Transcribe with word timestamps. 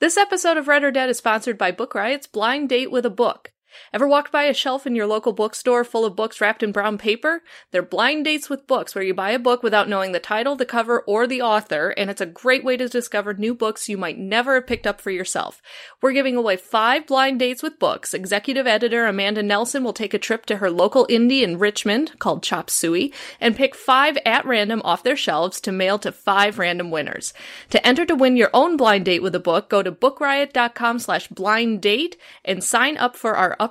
This 0.00 0.16
episode 0.16 0.56
of 0.56 0.68
Read 0.68 0.84
or 0.84 0.92
Dead 0.92 1.10
is 1.10 1.18
sponsored 1.18 1.58
by 1.58 1.72
Book 1.72 1.92
Riot's 1.92 2.28
Blind 2.28 2.68
Date 2.68 2.92
with 2.92 3.04
a 3.04 3.10
Book. 3.10 3.52
Ever 3.92 4.06
walked 4.06 4.32
by 4.32 4.44
a 4.44 4.54
shelf 4.54 4.86
in 4.86 4.94
your 4.94 5.06
local 5.06 5.32
bookstore 5.32 5.84
full 5.84 6.04
of 6.04 6.16
books 6.16 6.40
wrapped 6.40 6.62
in 6.62 6.72
brown 6.72 6.98
paper? 6.98 7.42
They're 7.70 7.82
blind 7.82 8.24
dates 8.24 8.50
with 8.50 8.66
books 8.66 8.94
where 8.94 9.04
you 9.04 9.14
buy 9.14 9.30
a 9.30 9.38
book 9.38 9.62
without 9.62 9.88
knowing 9.88 10.12
the 10.12 10.20
title, 10.20 10.56
the 10.56 10.66
cover, 10.66 11.00
or 11.00 11.26
the 11.26 11.42
author, 11.42 11.90
and 11.90 12.10
it's 12.10 12.20
a 12.20 12.26
great 12.26 12.64
way 12.64 12.76
to 12.76 12.88
discover 12.88 13.34
new 13.34 13.54
books 13.54 13.88
you 13.88 13.96
might 13.96 14.18
never 14.18 14.54
have 14.54 14.66
picked 14.66 14.86
up 14.86 15.00
for 15.00 15.10
yourself. 15.10 15.62
We're 16.00 16.12
giving 16.12 16.36
away 16.36 16.56
five 16.56 17.06
blind 17.06 17.38
dates 17.38 17.62
with 17.62 17.78
books. 17.78 18.14
Executive 18.14 18.66
editor 18.66 19.06
Amanda 19.06 19.42
Nelson 19.42 19.84
will 19.84 19.92
take 19.92 20.14
a 20.14 20.18
trip 20.18 20.46
to 20.46 20.56
her 20.56 20.70
local 20.70 21.06
indie 21.06 21.42
in 21.42 21.58
Richmond 21.58 22.18
called 22.18 22.42
Chop 22.42 22.70
Suey 22.70 23.12
and 23.40 23.56
pick 23.56 23.74
five 23.74 24.18
at 24.24 24.44
random 24.44 24.82
off 24.84 25.02
their 25.02 25.16
shelves 25.16 25.60
to 25.62 25.72
mail 25.72 25.98
to 26.00 26.12
five 26.12 26.58
random 26.58 26.90
winners. 26.90 27.32
To 27.70 27.86
enter 27.86 28.04
to 28.06 28.14
win 28.14 28.36
your 28.36 28.50
own 28.52 28.76
blind 28.76 29.04
date 29.04 29.22
with 29.22 29.34
a 29.34 29.40
book, 29.40 29.68
go 29.68 29.82
to 29.82 29.92
bookriot.com 29.92 30.98
slash 30.98 31.28
blind 31.28 31.80
date 31.80 32.16
and 32.44 32.62
sign 32.62 32.96
up 32.96 33.16
for 33.16 33.36
our 33.36 33.56
upcoming 33.58 33.67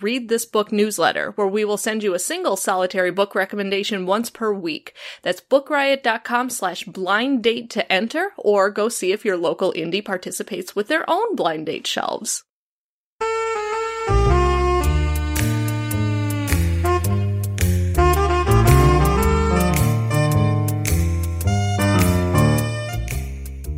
Read 0.00 0.28
This 0.28 0.44
Book 0.44 0.72
newsletter, 0.72 1.32
where 1.32 1.46
we 1.46 1.64
will 1.64 1.76
send 1.76 2.02
you 2.02 2.14
a 2.14 2.18
single 2.18 2.56
solitary 2.56 3.10
book 3.10 3.34
recommendation 3.34 4.06
once 4.06 4.30
per 4.30 4.52
week. 4.52 4.94
That's 5.22 5.40
bookriot.com 5.40 6.50
slash 6.50 6.84
blind 6.84 7.42
date 7.42 7.70
to 7.70 7.92
enter, 7.92 8.32
or 8.36 8.70
go 8.70 8.88
see 8.88 9.12
if 9.12 9.24
your 9.24 9.36
local 9.36 9.72
indie 9.72 10.04
participates 10.04 10.74
with 10.74 10.88
their 10.88 11.08
own 11.08 11.36
blind 11.36 11.66
date 11.66 11.86
shelves. 11.86 12.44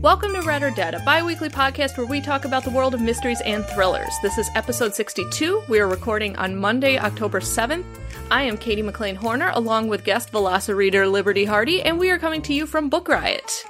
Welcome 0.08 0.32
to 0.32 0.40
Read 0.40 0.62
or 0.62 0.70
Dead, 0.70 0.94
a 0.94 1.00
bi 1.00 1.22
weekly 1.22 1.50
podcast 1.50 1.98
where 1.98 2.06
we 2.06 2.22
talk 2.22 2.46
about 2.46 2.64
the 2.64 2.70
world 2.70 2.94
of 2.94 3.00
mysteries 3.02 3.42
and 3.42 3.62
thrillers. 3.66 4.14
This 4.22 4.38
is 4.38 4.48
episode 4.54 4.94
62. 4.94 5.65
We 5.68 5.80
are 5.80 5.87
recording 5.87 6.34
on 6.37 6.56
Monday, 6.56 6.96
October 6.96 7.40
7th. 7.40 7.84
I 8.30 8.45
am 8.45 8.56
Katie 8.56 8.80
McLean 8.80 9.16
Horner, 9.16 9.50
along 9.52 9.88
with 9.88 10.04
guest 10.04 10.32
Velocireader 10.32 11.12
Liberty 11.12 11.45
Hardy, 11.45 11.82
and 11.82 11.98
we 11.98 12.09
are 12.09 12.18
coming 12.18 12.40
to 12.40 12.54
you 12.54 12.65
from 12.65 12.88
Book 12.88 13.06
Riot. 13.06 13.66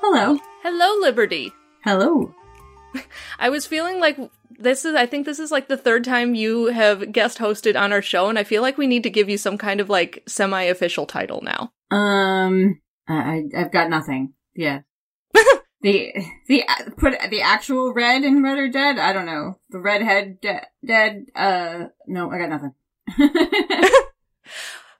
Hello. 0.00 0.40
Hello, 0.64 1.00
Liberty. 1.02 1.52
Hello. 1.84 2.34
I 3.38 3.48
was 3.48 3.64
feeling 3.64 4.00
like 4.00 4.18
this 4.50 4.84
is, 4.84 4.96
I 4.96 5.06
think 5.06 5.24
this 5.24 5.38
is 5.38 5.52
like 5.52 5.68
the 5.68 5.76
third 5.76 6.02
time 6.02 6.34
you 6.34 6.66
have 6.66 7.12
guest 7.12 7.38
hosted 7.38 7.80
on 7.80 7.92
our 7.92 8.02
show, 8.02 8.28
and 8.28 8.40
I 8.40 8.42
feel 8.42 8.62
like 8.62 8.76
we 8.76 8.88
need 8.88 9.04
to 9.04 9.10
give 9.10 9.28
you 9.28 9.38
some 9.38 9.56
kind 9.56 9.80
of 9.80 9.88
like 9.88 10.24
semi 10.26 10.62
official 10.62 11.06
title 11.06 11.42
now. 11.42 11.70
Um, 11.96 12.80
I, 13.06 13.44
I've 13.56 13.70
got 13.70 13.88
nothing. 13.88 14.32
Yeah. 14.56 14.80
The 15.82 16.12
the 16.46 16.64
put 16.98 17.14
the 17.30 17.40
actual 17.40 17.94
red 17.94 18.22
in 18.22 18.42
Read 18.42 18.58
or 18.58 18.68
Dead. 18.68 18.98
I 18.98 19.12
don't 19.12 19.26
know 19.26 19.58
the 19.70 19.78
redhead 19.80 20.40
de- 20.40 20.66
dead. 20.84 21.26
Uh, 21.34 21.86
no, 22.06 22.30
I 22.30 22.38
got 22.38 22.50
nothing. 22.50 22.74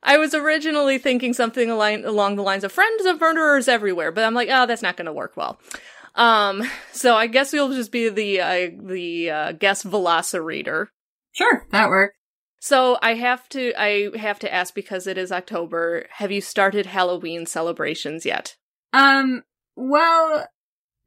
I 0.03 0.17
was 0.17 0.33
originally 0.35 0.97
thinking 0.97 1.35
something 1.35 1.71
along 1.71 2.05
along 2.05 2.37
the 2.37 2.43
lines 2.43 2.65
of 2.65 2.73
friends 2.73 3.05
of 3.05 3.21
murderers 3.21 3.69
everywhere, 3.69 4.11
but 4.11 4.25
I'm 4.25 4.35
like, 4.35 4.49
oh, 4.51 4.65
that's 4.65 4.83
not 4.83 4.97
going 4.97 5.07
to 5.07 5.13
work 5.13 5.37
well. 5.37 5.61
Um, 6.15 6.69
so 6.93 7.15
I 7.15 7.27
guess 7.27 7.53
we'll 7.53 7.73
just 7.73 7.93
be 7.93 8.09
the 8.09 8.41
uh, 8.41 8.71
the 8.83 9.31
uh, 9.31 9.53
guest 9.53 9.87
Velocireader. 9.87 10.89
Sure, 11.33 11.67
that 11.71 11.89
works. 11.89 12.17
So 12.61 12.99
I 13.03 13.15
have 13.15 13.49
to 13.51 13.73
I 13.79 14.17
have 14.17 14.39
to 14.41 14.53
ask 14.53 14.75
because 14.75 15.07
it 15.07 15.19
is 15.19 15.33
October. 15.33 16.07
Have 16.13 16.33
you 16.33 16.41
started 16.41 16.87
Halloween 16.87 17.47
celebrations 17.47 18.25
yet? 18.27 18.57
Um, 18.93 19.45
well, 19.77 20.47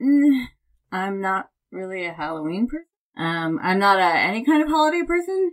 mm, 0.04 0.46
I'm 0.92 1.22
not 1.22 1.50
really 1.72 2.06
a 2.06 2.14
Halloween 2.14 2.68
person. 2.68 2.86
Um, 3.16 3.60
I'm 3.62 3.80
not 3.80 4.00
a 4.00 4.20
any 4.20 4.44
kind 4.44 4.64
of 4.64 4.70
holiday 4.70 5.04
person. 5.06 5.52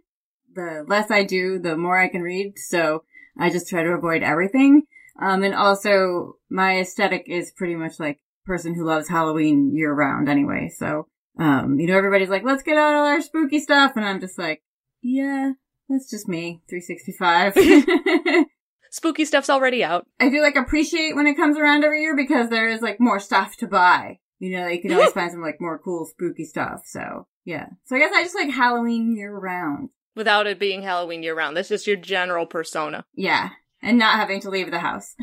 The 0.55 0.85
less 0.87 1.11
I 1.11 1.25
do, 1.25 1.59
the 1.59 1.77
more 1.77 1.99
I 1.99 2.09
can 2.09 2.23
read. 2.23 2.55
So 2.57 3.05
I 3.39 3.51
just 3.51 3.69
try 3.69 3.83
to 3.83 3.91
avoid 3.91 4.23
everything. 4.23 4.83
Um, 5.21 5.43
and 5.43 5.55
also 5.55 6.37
my 6.49 6.79
aesthetic 6.79 7.25
is 7.27 7.53
pretty 7.53 7.75
much 7.77 8.01
like 8.01 8.19
person 8.47 8.75
who 8.75 8.85
loves 8.85 9.09
Halloween 9.09 9.75
year 9.75 9.93
round 9.93 10.29
anyway. 10.29 10.71
So, 10.75 11.07
um, 11.39 11.79
you 11.79 11.87
know, 11.87 11.97
everybody's 11.97 12.31
like, 12.31 12.45
let's 12.45 12.63
get 12.63 12.79
out 12.79 12.95
all 12.95 13.07
our 13.07 13.21
spooky 13.21 13.61
stuff. 13.61 13.93
And 13.97 14.05
I'm 14.05 14.21
just 14.21 14.39
like, 14.39 14.63
yeah, 15.03 15.53
that's 15.89 16.11
just 16.11 16.29
me. 16.29 16.63
365. 16.69 18.47
Spooky 18.91 19.25
stuff's 19.25 19.51
already 19.51 19.85
out. 19.85 20.05
I 20.19 20.29
do 20.31 20.43
like 20.43 20.57
appreciate 20.57 21.15
when 21.15 21.29
it 21.29 21.37
comes 21.37 21.57
around 21.57 21.85
every 21.85 22.03
year 22.03 22.17
because 22.17 22.49
there 22.49 22.69
is 22.69 22.81
like 22.81 22.99
more 22.99 23.21
stuff 23.21 23.57
to 23.59 23.69
buy. 23.69 24.19
You 24.41 24.57
know, 24.57 24.67
you 24.67 24.81
can 24.81 24.93
always 24.93 25.13
find 25.13 25.31
some 25.31 25.43
like 25.43 25.61
more 25.61 25.79
cool 25.79 26.07
spooky 26.07 26.45
stuff. 26.45 26.83
So 26.87 27.29
yeah. 27.45 27.67
So 27.85 27.95
I 27.95 28.01
guess 28.01 28.13
I 28.13 28.23
just 28.23 28.35
like 28.35 28.51
Halloween 28.51 29.15
year 29.15 29.33
round. 29.37 29.91
Without 30.17 30.47
it 30.47 30.59
being 30.59 30.83
Halloween 30.83 31.23
year 31.23 31.37
round. 31.37 31.57
That's 31.57 31.69
just 31.69 31.87
your 31.87 31.97
general 31.97 32.47
persona. 32.47 33.05
Yeah. 33.15 33.51
And 33.83 33.99
not 33.99 34.17
having 34.17 34.41
to 34.41 34.51
leave 34.51 34.71
the 34.71 34.81
house. 34.81 35.15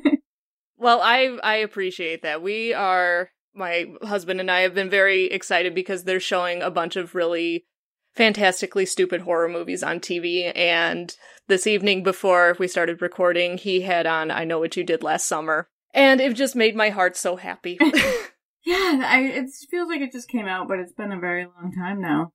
well, 0.76 1.00
I 1.02 1.38
I 1.42 1.56
appreciate 1.56 2.22
that. 2.22 2.42
We 2.42 2.72
are 2.72 3.30
my 3.54 3.86
husband 4.02 4.40
and 4.40 4.50
I 4.50 4.60
have 4.60 4.74
been 4.74 4.90
very 4.90 5.26
excited 5.26 5.74
because 5.74 6.04
they're 6.04 6.18
showing 6.18 6.62
a 6.62 6.70
bunch 6.70 6.96
of 6.96 7.14
really 7.14 7.66
fantastically 8.14 8.86
stupid 8.86 9.20
horror 9.22 9.48
movies 9.48 9.82
on 9.82 10.00
TV. 10.00 10.50
And 10.56 11.14
this 11.46 11.66
evening 11.66 12.02
before 12.02 12.56
we 12.58 12.68
started 12.68 13.02
recording, 13.02 13.58
he 13.58 13.82
had 13.82 14.06
on 14.06 14.30
I 14.30 14.44
Know 14.44 14.58
What 14.58 14.76
You 14.76 14.84
Did 14.84 15.02
Last 15.02 15.26
Summer. 15.26 15.68
And 15.92 16.20
it 16.20 16.34
just 16.34 16.56
made 16.56 16.74
my 16.74 16.90
heart 16.90 17.16
so 17.16 17.36
happy. 17.36 17.78
yeah, 18.66 19.00
I, 19.04 19.20
it 19.22 19.46
feels 19.70 19.88
like 19.88 20.00
it 20.00 20.12
just 20.12 20.28
came 20.28 20.46
out, 20.46 20.66
but 20.68 20.80
it's 20.80 20.92
been 20.92 21.12
a 21.12 21.20
very 21.20 21.46
long 21.46 21.72
time 21.72 22.00
now. 22.00 22.32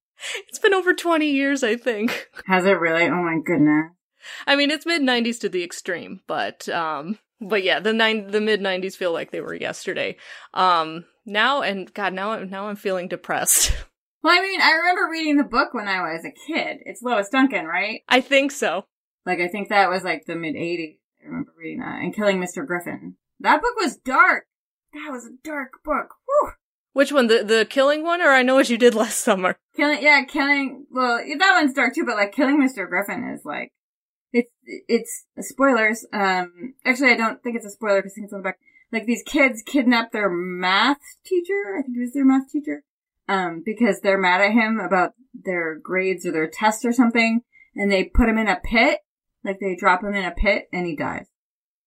It's 0.48 0.60
been 0.60 0.74
over 0.74 0.94
20 0.94 1.30
years, 1.30 1.64
I 1.64 1.76
think. 1.76 2.30
Has 2.46 2.66
it 2.66 2.80
really? 2.80 3.04
Oh 3.04 3.22
my 3.22 3.38
goodness. 3.46 3.92
I 4.48 4.56
mean, 4.56 4.72
it's 4.72 4.86
mid 4.86 5.02
90s 5.02 5.40
to 5.42 5.50
the 5.50 5.64
extreme, 5.64 6.22
but 6.28 6.70
um 6.70 7.20
but 7.40 7.64
yeah, 7.64 7.80
the 7.80 7.92
nine 7.92 8.28
the 8.28 8.40
mid 8.40 8.62
90s 8.62 8.96
feel 8.96 9.12
like 9.12 9.32
they 9.32 9.42
were 9.42 9.56
yesterday. 9.56 10.16
Um 10.54 11.06
now 11.26 11.62
and 11.62 11.94
god, 11.94 12.14
now 12.14 12.38
now 12.40 12.68
I'm 12.68 12.76
feeling 12.76 13.08
depressed. 13.08 13.74
Well, 14.24 14.38
I 14.38 14.42
mean, 14.42 14.62
I 14.62 14.74
remember 14.74 15.10
reading 15.12 15.38
the 15.38 15.44
book 15.44 15.74
when 15.74 15.88
I 15.88 16.02
was 16.02 16.24
a 16.24 16.30
kid. 16.30 16.78
It's 16.86 17.02
Lois 17.02 17.30
Duncan, 17.30 17.66
right? 17.66 18.02
I 18.08 18.22
think 18.22 18.52
so. 18.52 18.86
Like, 19.26 19.40
I 19.40 19.48
think 19.48 19.70
that 19.70 19.90
was 19.90 20.04
like 20.04 20.26
the 20.26 20.36
mid 20.36 20.54
80s. 20.54 20.98
I 21.24 21.26
remember 21.26 21.54
reading 21.58 21.80
that. 21.80 22.02
And 22.02 22.16
Killing 22.16 22.40
Mr. 22.40 22.64
Griffin. 22.64 23.16
That 23.40 23.64
book 23.64 23.76
was 23.80 23.98
dark. 23.98 24.46
That 24.94 25.12
was 25.12 25.26
a 25.26 25.32
dark 25.44 25.84
book. 25.84 26.16
Whew. 26.26 26.52
Which 26.94 27.12
one? 27.12 27.28
The 27.28 27.44
the 27.44 27.66
killing 27.70 28.04
one, 28.04 28.22
or 28.22 28.30
I 28.30 28.44
know 28.44 28.56
what 28.56 28.70
you 28.70 28.78
did 28.78 28.96
last 28.96 29.18
summer. 29.24 29.58
Killing, 29.76 30.02
yeah, 30.02 30.24
killing. 30.26 30.86
Well, 30.92 31.18
that 31.18 31.62
one's 31.62 31.74
dark 31.74 31.96
too, 31.96 32.06
but 32.06 32.16
like 32.16 32.34
killing 32.34 32.60
Mr. 32.60 32.88
Griffin 32.88 33.24
is 33.34 33.46
like, 33.46 33.72
it's 34.34 34.52
it's 34.64 35.26
spoilers. 35.40 36.06
Um, 36.12 36.76
actually, 36.86 37.12
I 37.12 37.18
don't 37.18 37.42
think 37.42 37.56
it's 37.56 37.66
a 37.66 37.70
spoiler 37.70 38.02
because 38.02 38.14
it's 38.18 38.34
on 38.34 38.40
the 38.40 38.44
back. 38.44 38.60
Like 38.92 39.06
these 39.06 39.24
kids 39.24 39.64
kidnap 39.66 40.12
their 40.12 40.30
math 40.30 41.00
teacher. 41.26 41.78
I 41.78 41.82
think 41.82 41.98
it 41.98 42.02
was 42.02 42.14
their 42.14 42.26
math 42.26 42.50
teacher 42.50 42.84
um, 43.30 43.64
because 43.66 44.02
they're 44.02 44.18
mad 44.18 44.42
at 44.42 44.52
him 44.52 44.80
about 44.80 45.14
their 45.34 45.80
grades 45.80 46.26
or 46.26 46.34
their 46.34 46.50
tests 46.50 46.84
or 46.84 46.92
something, 46.92 47.42
and 47.76 47.90
they 47.90 48.04
put 48.04 48.28
him 48.28 48.38
in 48.38 48.50
a 48.50 48.60
pit. 48.62 49.00
Like 49.44 49.60
they 49.60 49.76
drop 49.76 50.04
him 50.04 50.14
in 50.14 50.26
a 50.26 50.32
pit 50.32 50.68
and 50.74 50.86
he 50.86 50.96
dies. 50.96 51.28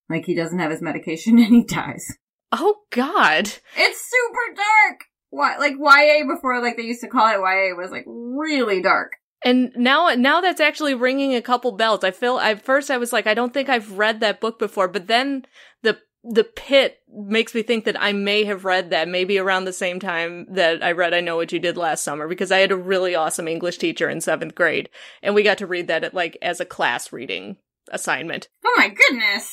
Like 0.09 0.25
he 0.25 0.35
doesn't 0.35 0.59
have 0.59 0.71
his 0.71 0.83
medication 0.83 1.39
and 1.39 1.55
he 1.55 1.63
dies. 1.63 2.17
Oh 2.53 2.77
God! 2.91 3.47
It's 3.77 4.10
super 4.10 4.55
dark. 4.55 5.00
Why, 5.31 5.56
like 5.56 5.75
YA 5.78 6.27
before, 6.32 6.62
like 6.62 6.77
they 6.77 6.84
used 6.84 7.00
to 7.00 7.09
call 7.09 7.27
it 7.28 7.41
YA, 7.41 7.75
was 7.77 7.91
like 7.91 8.05
really 8.06 8.81
dark. 8.81 9.12
And 9.44 9.72
now, 9.77 10.09
now 10.16 10.41
that's 10.41 10.60
actually 10.60 10.94
ringing 10.94 11.34
a 11.34 11.43
couple 11.43 11.72
bells. 11.72 12.03
I 12.03 12.12
feel, 12.12 12.38
at 12.38 12.62
first 12.62 12.91
I 12.91 12.97
was 12.97 13.12
like, 13.12 13.27
I 13.27 13.34
don't 13.34 13.53
think 13.53 13.69
I've 13.69 13.99
read 13.99 14.21
that 14.21 14.41
book 14.41 14.59
before, 14.59 14.88
but 14.88 15.06
then 15.06 15.44
the 15.82 15.99
the 16.27 16.44
pit 16.44 17.00
makes 17.12 17.55
me 17.55 17.62
think 17.62 17.84
that 17.84 18.00
I 18.00 18.12
may 18.12 18.44
have 18.44 18.65
read 18.65 18.88
that 18.91 19.09
maybe 19.09 19.37
around 19.37 19.66
the 19.66 19.75
same 19.75 20.00
time 20.00 20.47
that 20.49 20.82
I 20.82 20.93
read 20.93 21.12
I 21.12 21.21
Know 21.21 21.37
What 21.37 21.52
You 21.52 21.58
Did 21.58 21.76
Last 21.76 22.02
Summer 22.02 22.26
because 22.26 22.50
I 22.50 22.61
had 22.61 22.73
a 22.73 22.76
really 22.76 23.14
awesome 23.14 23.47
English 23.47 23.76
teacher 23.76 24.08
in 24.08 24.23
seventh 24.23 24.55
grade 24.55 24.88
and 25.23 25.35
we 25.35 25.43
got 25.43 25.58
to 25.58 25.67
read 25.67 25.87
that 25.88 26.02
at 26.02 26.14
like 26.14 26.38
as 26.40 26.61
a 26.61 26.64
class 26.64 27.12
reading 27.12 27.58
assignment. 27.90 28.49
Oh 28.64 28.75
my 28.79 28.88
goodness. 28.88 29.50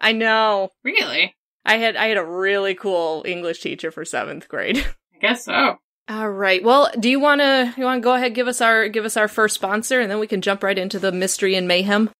I 0.00 0.12
know. 0.12 0.70
Really? 0.82 1.34
I 1.64 1.78
had 1.78 1.96
I 1.96 2.06
had 2.08 2.16
a 2.16 2.24
really 2.24 2.74
cool 2.74 3.22
English 3.26 3.60
teacher 3.60 3.90
for 3.90 4.04
seventh 4.04 4.48
grade. 4.48 4.78
I 5.14 5.18
guess 5.20 5.44
so. 5.44 5.78
All 6.08 6.30
right. 6.30 6.62
Well, 6.62 6.90
do 6.98 7.08
you 7.08 7.18
want 7.18 7.40
to 7.40 7.72
you 7.76 7.84
want 7.84 8.02
to 8.02 8.04
go 8.04 8.14
ahead 8.14 8.34
give 8.34 8.48
us 8.48 8.60
our 8.60 8.88
give 8.88 9.04
us 9.04 9.16
our 9.16 9.28
first 9.28 9.54
sponsor 9.54 10.00
and 10.00 10.10
then 10.10 10.18
we 10.18 10.26
can 10.26 10.42
jump 10.42 10.62
right 10.62 10.78
into 10.78 10.98
the 10.98 11.12
mystery 11.12 11.54
and 11.54 11.66
mayhem? 11.66 12.10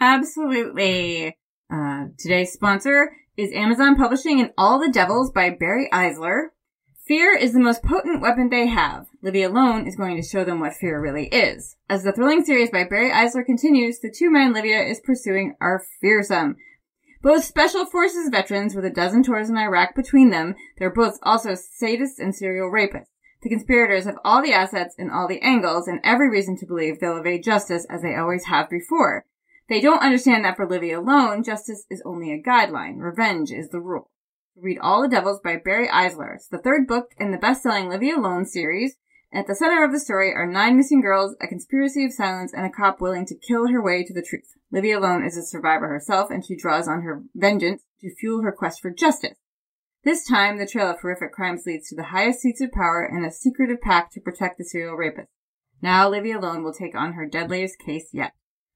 Absolutely. 0.00 1.36
Uh, 1.72 2.04
today's 2.18 2.52
sponsor 2.52 3.10
is 3.36 3.52
Amazon 3.52 3.96
publishing 3.96 4.40
and 4.40 4.52
All 4.56 4.78
the 4.78 4.90
Devils 4.90 5.32
by 5.32 5.50
Barry 5.50 5.88
Eisler. 5.92 6.48
Fear 7.06 7.36
is 7.36 7.52
the 7.52 7.60
most 7.60 7.84
potent 7.84 8.20
weapon 8.20 8.48
they 8.50 8.66
have. 8.66 9.06
Livia 9.22 9.48
Lone 9.48 9.86
is 9.86 9.94
going 9.94 10.16
to 10.16 10.26
show 10.26 10.44
them 10.44 10.58
what 10.58 10.74
fear 10.74 11.00
really 11.00 11.26
is. 11.26 11.76
As 11.88 12.02
the 12.02 12.12
thrilling 12.12 12.44
series 12.44 12.70
by 12.70 12.84
Barry 12.84 13.10
Eisler 13.10 13.44
continues, 13.44 14.00
the 14.00 14.10
two 14.10 14.30
men 14.30 14.52
Livia 14.52 14.82
is 14.82 15.00
pursuing 15.00 15.54
are 15.60 15.84
fearsome. 16.00 16.56
Both 17.26 17.42
special 17.42 17.84
forces 17.84 18.28
veterans 18.30 18.76
with 18.76 18.84
a 18.84 18.90
dozen 18.90 19.24
tours 19.24 19.50
in 19.50 19.56
Iraq 19.56 19.96
between 19.96 20.30
them, 20.30 20.54
they're 20.78 20.94
both 20.94 21.18
also 21.24 21.54
sadists 21.54 22.20
and 22.20 22.32
serial 22.32 22.70
rapists. 22.70 23.08
The 23.42 23.48
conspirators 23.48 24.04
have 24.04 24.20
all 24.24 24.40
the 24.40 24.52
assets 24.52 24.94
and 24.96 25.10
all 25.10 25.26
the 25.26 25.42
angles 25.42 25.88
and 25.88 25.98
every 26.04 26.30
reason 26.30 26.56
to 26.58 26.66
believe 26.66 27.00
they'll 27.00 27.16
evade 27.16 27.42
justice 27.42 27.84
as 27.90 28.02
they 28.02 28.14
always 28.14 28.44
have 28.44 28.70
before. 28.70 29.26
They 29.68 29.80
don't 29.80 30.04
understand 30.04 30.44
that 30.44 30.54
for 30.54 30.68
Livia 30.68 31.00
Lone, 31.00 31.42
justice 31.42 31.84
is 31.90 32.00
only 32.04 32.32
a 32.32 32.40
guideline. 32.40 33.00
Revenge 33.00 33.50
is 33.50 33.70
the 33.70 33.80
rule. 33.80 34.08
Read 34.54 34.78
All 34.78 35.02
the 35.02 35.08
Devils 35.08 35.40
by 35.42 35.56
Barry 35.56 35.88
Eisler. 35.88 36.36
It's 36.36 36.46
the 36.46 36.58
third 36.58 36.86
book 36.86 37.10
in 37.18 37.32
the 37.32 37.38
best-selling 37.38 37.88
Livia 37.88 38.20
Lone 38.20 38.44
series. 38.44 38.98
At 39.32 39.46
the 39.46 39.54
center 39.54 39.84
of 39.84 39.92
the 39.92 40.00
story 40.00 40.32
are 40.32 40.46
nine 40.46 40.76
missing 40.76 41.00
girls, 41.00 41.36
a 41.40 41.46
conspiracy 41.46 42.04
of 42.04 42.12
silence, 42.12 42.52
and 42.54 42.64
a 42.64 42.70
cop 42.70 43.00
willing 43.00 43.26
to 43.26 43.34
kill 43.34 43.68
her 43.68 43.82
way 43.82 44.04
to 44.04 44.14
the 44.14 44.22
truth. 44.22 44.54
Livia 44.70 45.00
Lone 45.00 45.24
is 45.24 45.36
a 45.36 45.42
survivor 45.42 45.88
herself, 45.88 46.30
and 46.30 46.44
she 46.44 46.56
draws 46.56 46.88
on 46.88 47.02
her 47.02 47.22
vengeance 47.34 47.82
to 48.00 48.14
fuel 48.14 48.42
her 48.42 48.52
quest 48.52 48.80
for 48.80 48.90
justice. 48.90 49.36
This 50.04 50.24
time, 50.24 50.58
the 50.58 50.66
trail 50.66 50.88
of 50.88 51.00
horrific 51.00 51.32
crimes 51.32 51.64
leads 51.66 51.88
to 51.88 51.96
the 51.96 52.04
highest 52.04 52.40
seats 52.40 52.60
of 52.60 52.70
power 52.70 53.02
and 53.02 53.26
a 53.26 53.32
secretive 53.32 53.80
pact 53.80 54.12
to 54.12 54.20
protect 54.20 54.58
the 54.58 54.64
serial 54.64 54.94
rapist. 54.94 55.28
Now, 55.82 56.08
Livia 56.08 56.38
Lone 56.38 56.62
will 56.62 56.72
take 56.72 56.94
on 56.94 57.14
her 57.14 57.26
deadliest 57.26 57.78
case 57.80 58.10
yet. 58.12 58.32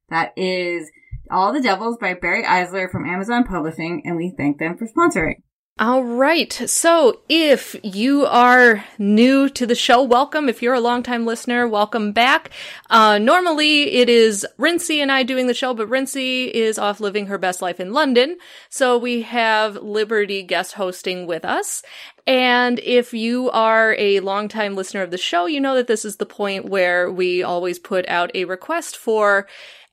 That 0.08 0.32
is 0.36 0.90
All 1.30 1.52
the 1.52 1.60
Devils 1.60 1.98
by 1.98 2.14
Barry 2.14 2.42
Eisler 2.42 2.90
from 2.90 3.08
Amazon 3.08 3.44
Publishing, 3.44 4.02
and 4.04 4.16
we 4.16 4.34
thank 4.36 4.58
them 4.58 4.76
for 4.76 4.88
sponsoring. 4.88 5.42
All 5.80 6.04
right. 6.04 6.52
So 6.52 7.22
if 7.30 7.74
you 7.82 8.26
are 8.26 8.84
new 8.98 9.48
to 9.48 9.64
the 9.64 9.74
show, 9.74 10.02
welcome. 10.02 10.46
If 10.46 10.60
you're 10.60 10.74
a 10.74 10.80
longtime 10.80 11.24
listener, 11.24 11.66
welcome 11.66 12.12
back. 12.12 12.50
Uh, 12.90 13.16
normally 13.16 13.84
it 13.92 14.10
is 14.10 14.46
Rincy 14.58 15.00
and 15.00 15.10
I 15.10 15.22
doing 15.22 15.46
the 15.46 15.54
show, 15.54 15.72
but 15.72 15.88
Rincy 15.88 16.48
is 16.48 16.78
off 16.78 17.00
living 17.00 17.28
her 17.28 17.38
best 17.38 17.62
life 17.62 17.80
in 17.80 17.94
London. 17.94 18.36
So 18.68 18.98
we 18.98 19.22
have 19.22 19.76
Liberty 19.76 20.42
guest 20.42 20.74
hosting 20.74 21.26
with 21.26 21.46
us. 21.46 21.82
And 22.26 22.78
if 22.80 23.14
you 23.14 23.50
are 23.50 23.94
a 23.98 24.20
longtime 24.20 24.76
listener 24.76 25.00
of 25.00 25.10
the 25.10 25.16
show, 25.16 25.46
you 25.46 25.62
know 25.62 25.76
that 25.76 25.86
this 25.86 26.04
is 26.04 26.16
the 26.16 26.26
point 26.26 26.66
where 26.66 27.10
we 27.10 27.42
always 27.42 27.78
put 27.78 28.06
out 28.06 28.30
a 28.34 28.44
request 28.44 28.98
for 28.98 29.48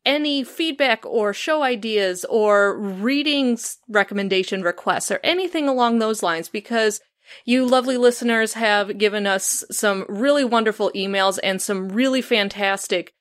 any 0.07 0.41
feedback 0.43 1.05
or 1.05 1.33
show 1.33 1.61
ideas 1.61 2.25
or 2.29 2.79
reading 2.79 3.59
recommendation 3.89 4.63
requests 4.63 5.11
or 5.11 5.19
anything 5.23 5.67
along 5.67 5.99
those 5.99 6.23
lines 6.23 6.47
because 6.47 7.01
you 7.45 7.65
lovely 7.65 7.97
listeners 7.97 8.53
have 8.53 8.97
given 8.97 9.27
us 9.27 9.65
some 9.69 10.05
really 10.07 10.45
wonderful 10.45 10.91
emails 10.95 11.37
and 11.43 11.61
some 11.61 11.89
really 11.89 12.21
fantastic 12.21 13.13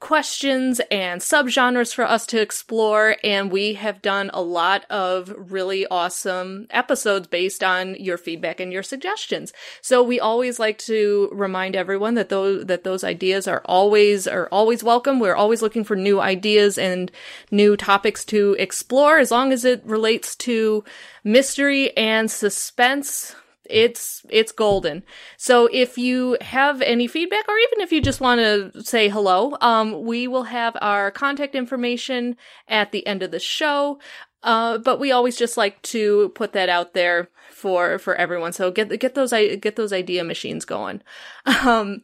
questions 0.00 0.80
and 0.90 1.20
subgenres 1.20 1.94
for 1.94 2.04
us 2.04 2.26
to 2.26 2.40
explore. 2.40 3.16
And 3.24 3.50
we 3.50 3.74
have 3.74 4.02
done 4.02 4.30
a 4.34 4.42
lot 4.42 4.84
of 4.90 5.32
really 5.36 5.86
awesome 5.86 6.66
episodes 6.70 7.26
based 7.26 7.64
on 7.64 7.94
your 7.96 8.18
feedback 8.18 8.60
and 8.60 8.72
your 8.72 8.82
suggestions. 8.82 9.52
So 9.80 10.02
we 10.02 10.20
always 10.20 10.58
like 10.58 10.78
to 10.78 11.30
remind 11.32 11.76
everyone 11.76 12.14
that 12.14 12.28
those, 12.28 12.66
that 12.66 12.84
those 12.84 13.04
ideas 13.04 13.48
are 13.48 13.62
always, 13.64 14.26
are 14.26 14.48
always 14.52 14.84
welcome. 14.84 15.20
We're 15.20 15.36
always 15.36 15.62
looking 15.62 15.84
for 15.84 15.96
new 15.96 16.20
ideas 16.20 16.76
and 16.78 17.10
new 17.50 17.76
topics 17.76 18.24
to 18.26 18.56
explore 18.58 19.18
as 19.18 19.30
long 19.30 19.52
as 19.52 19.64
it 19.64 19.84
relates 19.84 20.36
to 20.36 20.84
mystery 21.24 21.96
and 21.96 22.30
suspense 22.30 23.34
it's 23.68 24.24
it's 24.28 24.52
golden. 24.52 25.02
So 25.36 25.68
if 25.72 25.98
you 25.98 26.36
have 26.40 26.82
any 26.82 27.06
feedback 27.06 27.48
or 27.48 27.56
even 27.56 27.80
if 27.80 27.92
you 27.92 28.00
just 28.00 28.20
want 28.20 28.40
to 28.40 28.82
say 28.82 29.08
hello, 29.08 29.56
um, 29.60 30.04
we 30.04 30.26
will 30.28 30.44
have 30.44 30.76
our 30.80 31.10
contact 31.10 31.54
information 31.54 32.36
at 32.68 32.92
the 32.92 33.06
end 33.06 33.22
of 33.22 33.30
the 33.30 33.40
show. 33.40 33.98
Uh, 34.42 34.76
but 34.76 35.00
we 35.00 35.10
always 35.10 35.36
just 35.36 35.56
like 35.56 35.80
to 35.82 36.28
put 36.34 36.52
that 36.52 36.68
out 36.68 36.92
there 36.92 37.28
for 37.50 37.98
for 37.98 38.14
everyone. 38.14 38.52
So 38.52 38.70
get 38.70 38.98
get 39.00 39.14
those 39.14 39.30
get 39.30 39.76
those 39.76 39.92
idea 39.92 40.24
machines 40.24 40.64
going. 40.64 41.02
Um, 41.46 42.02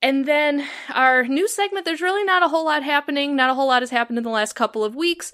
and 0.00 0.26
then 0.26 0.64
our 0.94 1.24
new 1.24 1.48
segment, 1.48 1.84
there's 1.84 2.00
really 2.00 2.22
not 2.22 2.42
a 2.42 2.48
whole 2.48 2.64
lot 2.64 2.82
happening. 2.84 3.34
Not 3.34 3.50
a 3.50 3.54
whole 3.54 3.66
lot 3.66 3.82
has 3.82 3.90
happened 3.90 4.18
in 4.18 4.24
the 4.24 4.30
last 4.30 4.54
couple 4.54 4.84
of 4.84 4.94
weeks. 4.94 5.32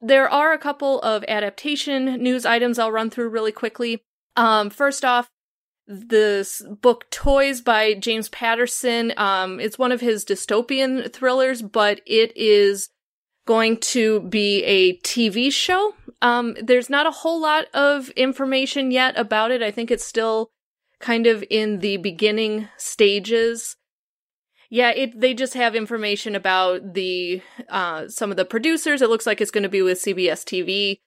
There 0.00 0.28
are 0.28 0.52
a 0.52 0.58
couple 0.58 1.00
of 1.00 1.24
adaptation 1.26 2.22
news 2.22 2.46
items 2.46 2.78
I'll 2.78 2.92
run 2.92 3.10
through 3.10 3.30
really 3.30 3.52
quickly. 3.52 4.04
Um, 4.36 4.70
first 4.70 5.04
off, 5.04 5.30
this 5.86 6.62
book 6.80 7.10
Toys 7.10 7.60
by 7.60 7.94
James 7.94 8.28
Patterson. 8.28 9.12
Um, 9.16 9.60
it's 9.60 9.78
one 9.78 9.92
of 9.92 10.00
his 10.00 10.24
dystopian 10.24 11.12
thrillers, 11.12 11.62
but 11.62 12.00
it 12.06 12.32
is 12.36 12.88
going 13.46 13.76
to 13.78 14.20
be 14.20 14.64
a 14.64 14.96
TV 14.98 15.52
show. 15.52 15.94
Um, 16.22 16.56
there's 16.62 16.88
not 16.88 17.06
a 17.06 17.10
whole 17.10 17.40
lot 17.40 17.66
of 17.74 18.08
information 18.10 18.90
yet 18.90 19.18
about 19.18 19.50
it. 19.50 19.62
I 19.62 19.70
think 19.70 19.90
it's 19.90 20.04
still 20.04 20.50
kind 21.00 21.26
of 21.26 21.44
in 21.50 21.80
the 21.80 21.98
beginning 21.98 22.68
stages. 22.78 23.76
Yeah, 24.70 24.90
it 24.90 25.20
they 25.20 25.34
just 25.34 25.54
have 25.54 25.76
information 25.76 26.34
about 26.34 26.94
the 26.94 27.42
uh 27.68 28.08
some 28.08 28.30
of 28.30 28.38
the 28.38 28.46
producers. 28.46 29.02
It 29.02 29.10
looks 29.10 29.26
like 29.26 29.40
it's 29.40 29.50
going 29.50 29.62
to 29.64 29.68
be 29.68 29.82
with 29.82 30.02
CBS 30.02 30.42
TV. 30.44 31.00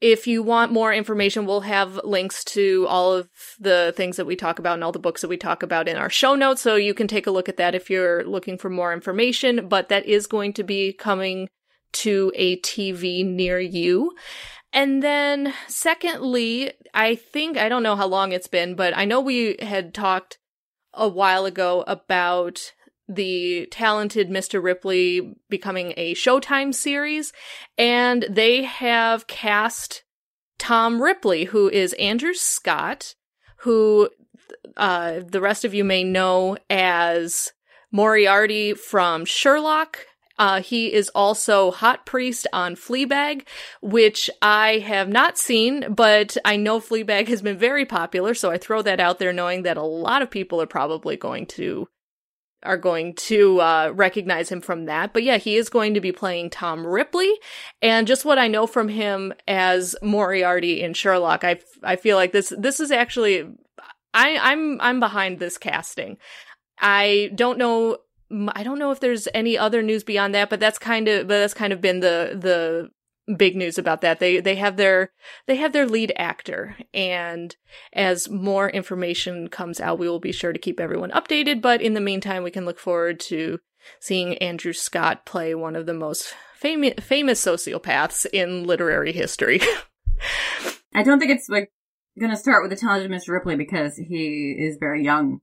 If 0.00 0.26
you 0.26 0.42
want 0.42 0.72
more 0.72 0.92
information, 0.92 1.46
we'll 1.46 1.60
have 1.62 2.00
links 2.04 2.44
to 2.44 2.86
all 2.88 3.12
of 3.12 3.28
the 3.58 3.94
things 3.96 4.16
that 4.16 4.26
we 4.26 4.36
talk 4.36 4.58
about 4.58 4.74
and 4.74 4.84
all 4.84 4.92
the 4.92 4.98
books 4.98 5.22
that 5.22 5.28
we 5.28 5.36
talk 5.36 5.62
about 5.62 5.88
in 5.88 5.96
our 5.96 6.10
show 6.10 6.34
notes. 6.34 6.60
So 6.60 6.76
you 6.76 6.94
can 6.94 7.08
take 7.08 7.26
a 7.26 7.30
look 7.30 7.48
at 7.48 7.56
that 7.56 7.74
if 7.74 7.88
you're 7.88 8.24
looking 8.24 8.58
for 8.58 8.68
more 8.68 8.92
information. 8.92 9.68
But 9.68 9.88
that 9.88 10.04
is 10.04 10.26
going 10.26 10.52
to 10.54 10.62
be 10.62 10.92
coming 10.92 11.48
to 11.92 12.32
a 12.34 12.58
TV 12.60 13.24
near 13.24 13.58
you. 13.58 14.12
And 14.72 15.02
then, 15.02 15.54
secondly, 15.68 16.72
I 16.92 17.14
think, 17.14 17.56
I 17.56 17.68
don't 17.68 17.84
know 17.84 17.94
how 17.94 18.08
long 18.08 18.32
it's 18.32 18.48
been, 18.48 18.74
but 18.74 18.96
I 18.96 19.04
know 19.04 19.20
we 19.20 19.56
had 19.60 19.94
talked 19.94 20.38
a 20.92 21.08
while 21.08 21.46
ago 21.46 21.84
about 21.86 22.72
the 23.08 23.66
talented 23.70 24.30
Mr. 24.30 24.62
Ripley 24.62 25.36
becoming 25.48 25.92
a 25.96 26.14
Showtime 26.14 26.74
series, 26.74 27.32
and 27.76 28.26
they 28.30 28.62
have 28.62 29.26
cast 29.26 30.02
Tom 30.58 31.02
Ripley, 31.02 31.44
who 31.44 31.68
is 31.68 31.92
Andrew 31.94 32.34
Scott, 32.34 33.14
who 33.58 34.08
uh, 34.76 35.20
the 35.26 35.40
rest 35.40 35.64
of 35.64 35.74
you 35.74 35.84
may 35.84 36.04
know 36.04 36.56
as 36.70 37.52
Moriarty 37.92 38.74
from 38.74 39.24
Sherlock. 39.24 39.98
Uh, 40.36 40.60
he 40.60 40.92
is 40.92 41.08
also 41.10 41.70
Hot 41.70 42.04
Priest 42.06 42.48
on 42.52 42.74
Fleabag, 42.74 43.46
which 43.80 44.28
I 44.42 44.78
have 44.78 45.08
not 45.08 45.38
seen, 45.38 45.94
but 45.94 46.36
I 46.44 46.56
know 46.56 46.80
Fleabag 46.80 47.28
has 47.28 47.40
been 47.40 47.56
very 47.56 47.86
popular, 47.86 48.34
so 48.34 48.50
I 48.50 48.58
throw 48.58 48.82
that 48.82 48.98
out 48.98 49.20
there 49.20 49.32
knowing 49.32 49.62
that 49.62 49.76
a 49.76 49.82
lot 49.82 50.22
of 50.22 50.30
people 50.30 50.60
are 50.60 50.66
probably 50.66 51.16
going 51.16 51.46
to 51.46 51.86
are 52.64 52.76
going 52.76 53.14
to 53.14 53.60
uh, 53.60 53.92
recognize 53.94 54.48
him 54.48 54.60
from 54.60 54.86
that. 54.86 55.12
But 55.12 55.22
yeah, 55.22 55.36
he 55.36 55.56
is 55.56 55.68
going 55.68 55.94
to 55.94 56.00
be 56.00 56.12
playing 56.12 56.50
Tom 56.50 56.86
Ripley, 56.86 57.32
and 57.82 58.06
just 58.06 58.24
what 58.24 58.38
I 58.38 58.48
know 58.48 58.66
from 58.66 58.88
him 58.88 59.32
as 59.46 59.96
Moriarty 60.02 60.82
in 60.82 60.94
Sherlock, 60.94 61.44
I 61.44 61.60
I 61.82 61.96
feel 61.96 62.16
like 62.16 62.32
this 62.32 62.52
this 62.58 62.80
is 62.80 62.90
actually 62.90 63.44
I 64.12 64.38
I'm 64.40 64.80
I'm 64.80 65.00
behind 65.00 65.38
this 65.38 65.58
casting. 65.58 66.18
I 66.78 67.30
don't 67.34 67.58
know 67.58 67.98
I 68.54 68.62
don't 68.62 68.78
know 68.78 68.90
if 68.90 69.00
there's 69.00 69.28
any 69.34 69.56
other 69.58 69.82
news 69.82 70.02
beyond 70.02 70.34
that, 70.34 70.50
but 70.50 70.60
that's 70.60 70.78
kind 70.78 71.08
of 71.08 71.28
but 71.28 71.38
that's 71.38 71.54
kind 71.54 71.72
of 71.72 71.80
been 71.80 72.00
the 72.00 72.36
the 72.40 72.90
big 73.36 73.56
news 73.56 73.78
about 73.78 74.00
that. 74.02 74.20
They 74.20 74.40
they 74.40 74.56
have 74.56 74.76
their 74.76 75.12
they 75.46 75.56
have 75.56 75.72
their 75.72 75.86
lead 75.86 76.12
actor 76.16 76.76
and 76.92 77.54
as 77.92 78.28
more 78.28 78.68
information 78.68 79.48
comes 79.48 79.80
out, 79.80 79.98
we 79.98 80.08
will 80.08 80.20
be 80.20 80.32
sure 80.32 80.52
to 80.52 80.58
keep 80.58 80.80
everyone 80.80 81.10
updated, 81.10 81.60
but 81.62 81.80
in 81.80 81.94
the 81.94 82.00
meantime, 82.00 82.42
we 82.42 82.50
can 82.50 82.64
look 82.64 82.78
forward 82.78 83.20
to 83.20 83.60
seeing 84.00 84.36
Andrew 84.38 84.72
Scott 84.72 85.26
play 85.26 85.54
one 85.54 85.76
of 85.76 85.86
the 85.86 85.94
most 85.94 86.34
famous 86.56 86.94
famous 87.00 87.44
sociopaths 87.44 88.26
in 88.32 88.64
literary 88.64 89.12
history. 89.12 89.60
I 90.94 91.02
don't 91.02 91.18
think 91.18 91.32
it's 91.32 91.48
like 91.48 91.72
going 92.18 92.30
to 92.30 92.36
start 92.36 92.62
with 92.62 92.70
the 92.70 92.76
talented 92.76 93.10
Mr. 93.10 93.30
Ripley 93.30 93.56
because 93.56 93.96
he 93.96 94.56
is 94.58 94.76
very 94.78 95.02
young 95.02 95.40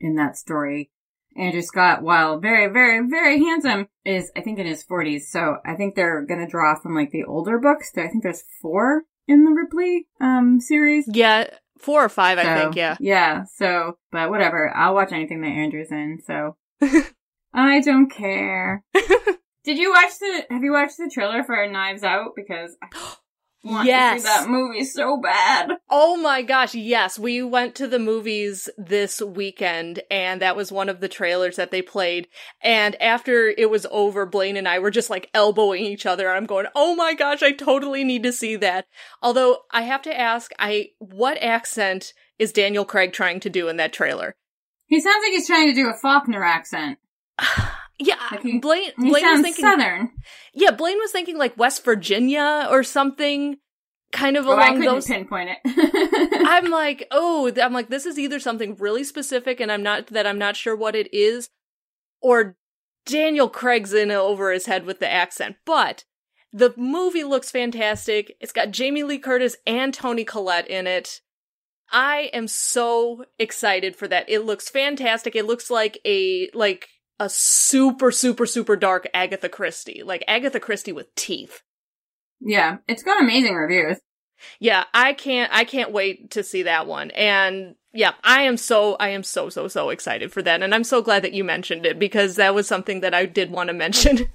in 0.00 0.16
that 0.16 0.36
story. 0.36 0.90
Andrew 1.36 1.62
Scott, 1.62 2.02
while 2.02 2.38
very, 2.38 2.72
very, 2.72 3.06
very 3.08 3.42
handsome, 3.42 3.88
is 4.04 4.30
I 4.36 4.40
think 4.40 4.58
in 4.58 4.66
his 4.66 4.84
40s. 4.84 5.22
So 5.22 5.56
I 5.64 5.74
think 5.74 5.94
they're 5.94 6.22
gonna 6.22 6.48
draw 6.48 6.78
from 6.78 6.94
like 6.94 7.10
the 7.10 7.24
older 7.24 7.58
books. 7.58 7.92
I 7.96 8.08
think 8.08 8.22
there's 8.22 8.44
four 8.60 9.02
in 9.26 9.44
the 9.44 9.50
Ripley 9.50 10.06
um 10.20 10.60
series. 10.60 11.08
Yeah, 11.12 11.48
four 11.78 12.04
or 12.04 12.08
five, 12.08 12.38
so, 12.38 12.48
I 12.48 12.54
think. 12.54 12.76
Yeah, 12.76 12.96
yeah. 13.00 13.44
So, 13.44 13.98
but 14.12 14.30
whatever. 14.30 14.70
I'll 14.74 14.94
watch 14.94 15.12
anything 15.12 15.40
that 15.42 15.48
Andrew's 15.48 15.90
in. 15.90 16.20
So 16.24 16.56
I 17.54 17.80
don't 17.80 18.10
care. 18.10 18.84
Did 19.64 19.78
you 19.78 19.90
watch 19.90 20.18
the? 20.18 20.46
Have 20.50 20.62
you 20.62 20.72
watched 20.72 20.98
the 20.98 21.10
trailer 21.12 21.42
for 21.42 21.66
Knives 21.66 22.02
Out? 22.02 22.32
Because 22.36 22.76
want 23.64 23.86
Yes. 23.86 24.22
to 24.22 24.28
see 24.28 24.34
that 24.34 24.48
movie 24.48 24.84
so 24.84 25.18
bad. 25.20 25.70
Oh 25.90 26.16
my 26.16 26.42
gosh, 26.42 26.74
yes. 26.74 27.18
We 27.18 27.42
went 27.42 27.74
to 27.76 27.86
the 27.88 27.98
movies 27.98 28.68
this 28.76 29.20
weekend 29.20 30.02
and 30.10 30.40
that 30.42 30.56
was 30.56 30.70
one 30.70 30.88
of 30.88 31.00
the 31.00 31.08
trailers 31.08 31.56
that 31.56 31.70
they 31.70 31.82
played. 31.82 32.28
And 32.62 33.00
after 33.00 33.48
it 33.48 33.70
was 33.70 33.86
over, 33.90 34.26
Blaine 34.26 34.56
and 34.56 34.68
I 34.68 34.78
were 34.78 34.90
just 34.90 35.10
like 35.10 35.30
elbowing 35.34 35.82
each 35.84 36.06
other. 36.06 36.28
And 36.28 36.36
I'm 36.36 36.46
going, 36.46 36.66
"Oh 36.74 36.94
my 36.94 37.14
gosh, 37.14 37.42
I 37.42 37.52
totally 37.52 38.04
need 38.04 38.22
to 38.24 38.32
see 38.32 38.56
that." 38.56 38.86
Although 39.22 39.58
I 39.70 39.82
have 39.82 40.02
to 40.02 40.18
ask, 40.18 40.52
I 40.58 40.90
what 40.98 41.42
accent 41.42 42.12
is 42.38 42.52
Daniel 42.52 42.84
Craig 42.84 43.12
trying 43.12 43.40
to 43.40 43.50
do 43.50 43.68
in 43.68 43.76
that 43.78 43.92
trailer? 43.92 44.36
He 44.86 45.00
sounds 45.00 45.22
like 45.22 45.32
he's 45.32 45.46
trying 45.46 45.68
to 45.68 45.74
do 45.74 45.88
a 45.88 45.94
Faulkner 45.94 46.44
accent. 46.44 46.98
Yeah, 47.98 48.40
he- 48.42 48.58
Blaine 48.58 48.90
Blaine 48.96 49.12
was 49.12 49.40
thinking 49.40 49.64
southern. 49.64 50.10
Yeah, 50.52 50.72
Blaine 50.72 50.98
was 50.98 51.12
thinking 51.12 51.38
like 51.38 51.56
West 51.56 51.84
Virginia 51.84 52.66
or 52.70 52.82
something 52.82 53.58
kind 54.12 54.36
of 54.36 54.46
Well, 54.46 54.58
I 54.58 54.68
along 54.68 54.76
couldn't 54.78 54.94
those 54.94 55.06
pinpoint 55.06 55.50
it. 55.50 56.38
I'm 56.46 56.70
like, 56.70 57.06
oh, 57.10 57.52
I'm 57.60 57.72
like, 57.72 57.88
this 57.88 58.06
is 58.06 58.18
either 58.18 58.40
something 58.40 58.76
really 58.76 59.04
specific, 59.04 59.60
and 59.60 59.70
I'm 59.70 59.82
not 59.82 60.08
that 60.08 60.26
I'm 60.26 60.38
not 60.38 60.56
sure 60.56 60.76
what 60.76 60.94
it 60.96 61.12
is, 61.12 61.50
or 62.20 62.56
Daniel 63.06 63.48
Craig's 63.48 63.92
in 63.92 64.10
over 64.10 64.52
his 64.52 64.66
head 64.66 64.86
with 64.86 64.98
the 64.98 65.10
accent. 65.10 65.56
But 65.64 66.04
the 66.52 66.72
movie 66.76 67.24
looks 67.24 67.50
fantastic. 67.50 68.36
It's 68.40 68.52
got 68.52 68.70
Jamie 68.70 69.02
Lee 69.02 69.18
Curtis 69.18 69.56
and 69.66 69.92
Toni 69.92 70.24
Collette 70.24 70.68
in 70.68 70.86
it. 70.86 71.20
I 71.90 72.30
am 72.32 72.48
so 72.48 73.24
excited 73.38 73.94
for 73.94 74.08
that. 74.08 74.28
It 74.28 74.40
looks 74.40 74.68
fantastic. 74.68 75.36
It 75.36 75.46
looks 75.46 75.70
like 75.70 75.98
a 76.06 76.48
like 76.54 76.88
a 77.18 77.28
super 77.28 78.10
super 78.10 78.46
super 78.46 78.76
dark 78.76 79.08
Agatha 79.14 79.48
Christie, 79.48 80.02
like 80.04 80.24
Agatha 80.26 80.60
Christie 80.60 80.92
with 80.92 81.14
teeth. 81.14 81.62
yeah, 82.40 82.78
it's 82.88 83.02
got 83.02 83.20
amazing 83.22 83.54
reviews. 83.54 83.98
Yeah, 84.58 84.84
I 84.92 85.12
can't 85.14 85.50
I 85.52 85.64
can't 85.64 85.92
wait 85.92 86.32
to 86.32 86.42
see 86.42 86.64
that 86.64 86.86
one. 86.86 87.10
And 87.12 87.76
yeah, 87.92 88.12
I 88.22 88.42
am 88.42 88.56
so 88.56 88.96
I 88.96 89.10
am 89.10 89.22
so 89.22 89.48
so 89.48 89.68
so 89.68 89.90
excited 89.90 90.32
for 90.32 90.42
that. 90.42 90.62
And 90.62 90.74
I'm 90.74 90.84
so 90.84 91.02
glad 91.02 91.22
that 91.22 91.32
you 91.32 91.44
mentioned 91.44 91.86
it 91.86 91.98
because 91.98 92.36
that 92.36 92.54
was 92.54 92.66
something 92.66 93.00
that 93.00 93.14
I 93.14 93.26
did 93.26 93.50
want 93.50 93.68
to 93.68 93.74
mention 93.74 94.28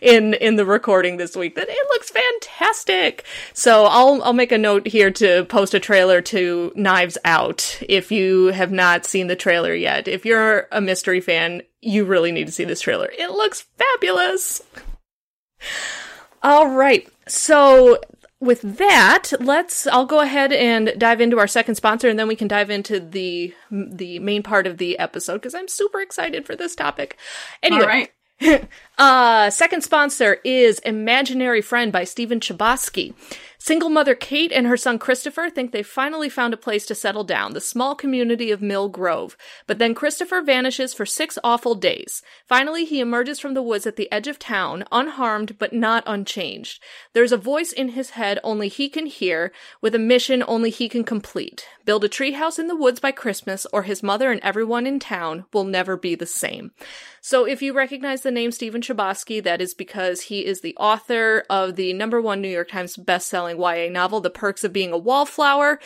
in 0.00 0.34
in 0.34 0.56
the 0.56 0.66
recording 0.66 1.16
this 1.16 1.36
week 1.36 1.54
that 1.56 1.68
it 1.68 1.86
looks 1.90 2.10
fantastic. 2.10 3.24
So 3.52 3.84
I'll 3.84 4.22
I'll 4.22 4.32
make 4.32 4.52
a 4.52 4.58
note 4.58 4.86
here 4.86 5.10
to 5.12 5.44
post 5.44 5.74
a 5.74 5.80
trailer 5.80 6.20
to 6.22 6.72
Knives 6.74 7.18
Out 7.24 7.80
if 7.88 8.10
you 8.12 8.46
have 8.46 8.72
not 8.72 9.04
seen 9.04 9.26
the 9.26 9.36
trailer 9.36 9.74
yet. 9.74 10.08
If 10.08 10.24
you're 10.24 10.68
a 10.72 10.80
mystery 10.80 11.20
fan, 11.20 11.62
you 11.80 12.04
really 12.04 12.32
need 12.32 12.46
to 12.46 12.52
see 12.52 12.64
this 12.64 12.80
trailer. 12.80 13.10
It 13.18 13.30
looks 13.30 13.66
fabulous. 13.76 14.62
All 16.42 16.68
right. 16.68 17.08
So 17.26 17.98
with 18.40 18.60
that, 18.78 19.32
let's 19.40 19.86
I'll 19.86 20.06
go 20.06 20.20
ahead 20.20 20.52
and 20.52 20.94
dive 20.98 21.20
into 21.20 21.38
our 21.38 21.46
second 21.46 21.76
sponsor 21.76 22.08
and 22.08 22.18
then 22.18 22.28
we 22.28 22.36
can 22.36 22.48
dive 22.48 22.70
into 22.70 23.00
the 23.00 23.54
the 23.70 24.18
main 24.18 24.42
part 24.42 24.66
of 24.66 24.78
the 24.78 24.98
episode 24.98 25.34
because 25.34 25.54
I'm 25.54 25.68
super 25.68 26.00
excited 26.00 26.44
for 26.46 26.54
this 26.54 26.74
topic. 26.74 27.16
Anyway. 27.62 28.10
uh, 28.98 29.50
second 29.50 29.82
sponsor 29.82 30.38
is 30.44 30.78
Imaginary 30.80 31.62
Friend 31.62 31.92
by 31.92 32.04
Stephen 32.04 32.40
Chbosky. 32.40 33.14
Single 33.64 33.88
mother 33.88 34.14
Kate 34.14 34.52
and 34.52 34.66
her 34.66 34.76
son 34.76 34.98
Christopher 34.98 35.48
think 35.48 35.72
they've 35.72 35.86
finally 35.86 36.28
found 36.28 36.52
a 36.52 36.58
place 36.58 36.84
to 36.84 36.94
settle 36.94 37.24
down, 37.24 37.54
the 37.54 37.62
small 37.62 37.94
community 37.94 38.50
of 38.50 38.60
Mill 38.60 38.90
Grove. 38.90 39.38
But 39.66 39.78
then 39.78 39.94
Christopher 39.94 40.42
vanishes 40.42 40.92
for 40.92 41.06
six 41.06 41.38
awful 41.42 41.74
days. 41.74 42.20
Finally, 42.46 42.84
he 42.84 43.00
emerges 43.00 43.40
from 43.40 43.54
the 43.54 43.62
woods 43.62 43.86
at 43.86 43.96
the 43.96 44.12
edge 44.12 44.28
of 44.28 44.38
town, 44.38 44.84
unharmed 44.92 45.58
but 45.58 45.72
not 45.72 46.04
unchanged. 46.06 46.82
There's 47.14 47.32
a 47.32 47.38
voice 47.38 47.72
in 47.72 47.92
his 47.92 48.10
head 48.10 48.38
only 48.44 48.68
he 48.68 48.90
can 48.90 49.06
hear, 49.06 49.50
with 49.80 49.94
a 49.94 49.98
mission 49.98 50.44
only 50.46 50.68
he 50.68 50.86
can 50.86 51.02
complete. 51.02 51.66
Build 51.86 52.04
a 52.04 52.08
treehouse 52.08 52.58
in 52.58 52.66
the 52.66 52.76
woods 52.76 53.00
by 53.00 53.12
Christmas, 53.12 53.66
or 53.72 53.84
his 53.84 54.02
mother 54.02 54.30
and 54.30 54.42
everyone 54.42 54.86
in 54.86 54.98
town 54.98 55.46
will 55.54 55.64
never 55.64 55.96
be 55.96 56.14
the 56.14 56.26
same. 56.26 56.72
So 57.22 57.46
if 57.46 57.62
you 57.62 57.72
recognize 57.72 58.20
the 58.20 58.30
name 58.30 58.52
Stephen 58.52 58.82
Chbosky, 58.82 59.42
that 59.42 59.62
is 59.62 59.72
because 59.72 60.20
he 60.20 60.44
is 60.44 60.60
the 60.60 60.76
author 60.76 61.44
of 61.48 61.76
the 61.76 61.94
number 61.94 62.20
one 62.20 62.42
New 62.42 62.48
York 62.48 62.68
Times 62.68 62.98
bestselling 62.98 63.53
YA 63.58 63.88
novel, 63.90 64.20
The 64.20 64.30
Perks 64.30 64.64
of 64.64 64.72
Being 64.72 64.92
a 64.92 64.98
Wallflower. 64.98 65.80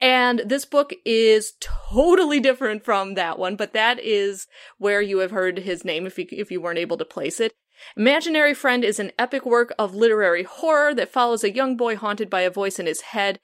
And 0.00 0.40
this 0.40 0.64
book 0.64 0.92
is 1.04 1.54
totally 1.60 2.40
different 2.40 2.84
from 2.84 3.14
that 3.14 3.38
one, 3.38 3.56
but 3.56 3.72
that 3.72 3.98
is 3.98 4.46
where 4.78 5.00
you 5.00 5.18
have 5.18 5.30
heard 5.30 5.58
his 5.58 5.84
name 5.84 6.06
if 6.06 6.18
you, 6.18 6.26
if 6.30 6.50
you 6.50 6.60
weren't 6.60 6.78
able 6.78 6.96
to 6.96 7.04
place 7.04 7.40
it. 7.40 7.52
Imaginary 7.96 8.54
Friend 8.54 8.84
is 8.84 8.98
an 8.98 9.12
epic 9.18 9.44
work 9.44 9.74
of 9.78 9.94
literary 9.94 10.44
horror 10.44 10.94
that 10.94 11.12
follows 11.12 11.44
a 11.44 11.54
young 11.54 11.76
boy 11.76 11.96
haunted 11.96 12.30
by 12.30 12.42
a 12.42 12.50
voice 12.50 12.78
in 12.78 12.86
his 12.86 13.00
head 13.00 13.38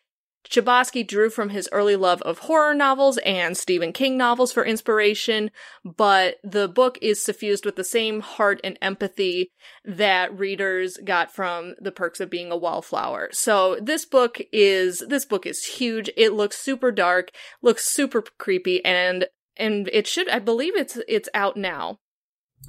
Chbosky 0.49 1.07
drew 1.07 1.31
from 1.31 1.51
his 1.51 1.69
early 1.71 1.97
love 1.97 2.23
of 2.23 2.41
horror 2.41 2.75
novels 2.75 3.19
and 3.19 3.57
Stephen 3.57 3.93
King 3.93 4.17
novels 4.17 4.53
for 4.53 4.65
inspiration, 4.65 5.51
but 5.85 6.37
the 6.43 6.67
book 6.67 6.99
is 7.03 7.23
suffused 7.23 7.65
with 7.65 7.77
the 7.77 7.85
same 7.85 8.21
heart 8.21 8.61
and 8.65 8.79
empathy 8.81 9.53
that 9.85 10.37
readers 10.37 10.97
got 11.05 11.33
from 11.33 11.75
The 11.81 11.93
Perks 11.93 12.21
of 12.21 12.31
Being 12.31 12.51
a 12.51 12.57
Wallflower. 12.57 13.31
So 13.33 13.79
this 13.81 14.07
book 14.07 14.41
is 14.53 15.05
this 15.09 15.25
book 15.25 15.47
is 15.47 15.65
huge. 15.65 16.11
It 16.17 16.33
looks 16.33 16.59
super 16.59 16.91
dark, 16.91 17.31
looks 17.63 17.87
super 17.87 18.23
creepy 18.39 18.85
and 18.85 19.27
and 19.57 19.89
it 19.93 20.07
should 20.07 20.29
I 20.29 20.39
believe 20.39 20.75
it's 20.75 20.99
it's 21.07 21.29
out 21.35 21.57
now. 21.57 21.99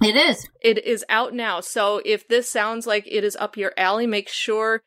It 0.01 0.15
is. 0.15 0.47
It 0.61 0.83
is 0.85 1.05
out 1.09 1.33
now. 1.33 1.61
So 1.61 2.01
if 2.05 2.27
this 2.27 2.49
sounds 2.49 2.87
like 2.87 3.05
it 3.07 3.23
is 3.23 3.35
up 3.35 3.57
your 3.57 3.73
alley, 3.77 4.07
make 4.07 4.29
sure 4.29 4.81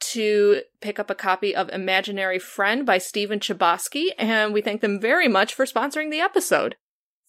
to 0.00 0.62
pick 0.80 0.98
up 0.98 1.10
a 1.10 1.14
copy 1.14 1.54
of 1.54 1.68
Imaginary 1.70 2.38
Friend 2.38 2.84
by 2.84 2.98
Stephen 2.98 3.38
Chbosky, 3.38 4.08
and 4.18 4.52
we 4.52 4.60
thank 4.60 4.80
them 4.80 5.00
very 5.00 5.28
much 5.28 5.54
for 5.54 5.64
sponsoring 5.64 6.10
the 6.10 6.20
episode. 6.20 6.76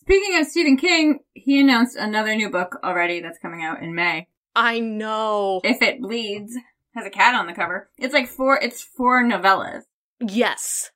Speaking 0.01 0.39
of 0.39 0.47
Stephen 0.47 0.77
King, 0.77 1.19
he 1.33 1.61
announced 1.61 1.95
another 1.95 2.35
new 2.35 2.49
book 2.49 2.79
already 2.83 3.21
that's 3.21 3.37
coming 3.37 3.63
out 3.63 3.81
in 3.81 3.93
May. 3.93 4.27
I 4.55 4.79
know. 4.79 5.61
If 5.63 5.81
It 5.81 6.01
Bleeds 6.01 6.55
has 6.95 7.05
a 7.05 7.09
cat 7.09 7.35
on 7.35 7.47
the 7.47 7.53
cover. 7.53 7.89
It's 7.97 8.13
like 8.13 8.27
four, 8.27 8.59
it's 8.59 8.81
four 8.81 9.23
novellas. 9.23 9.83
Yes. 10.19 10.91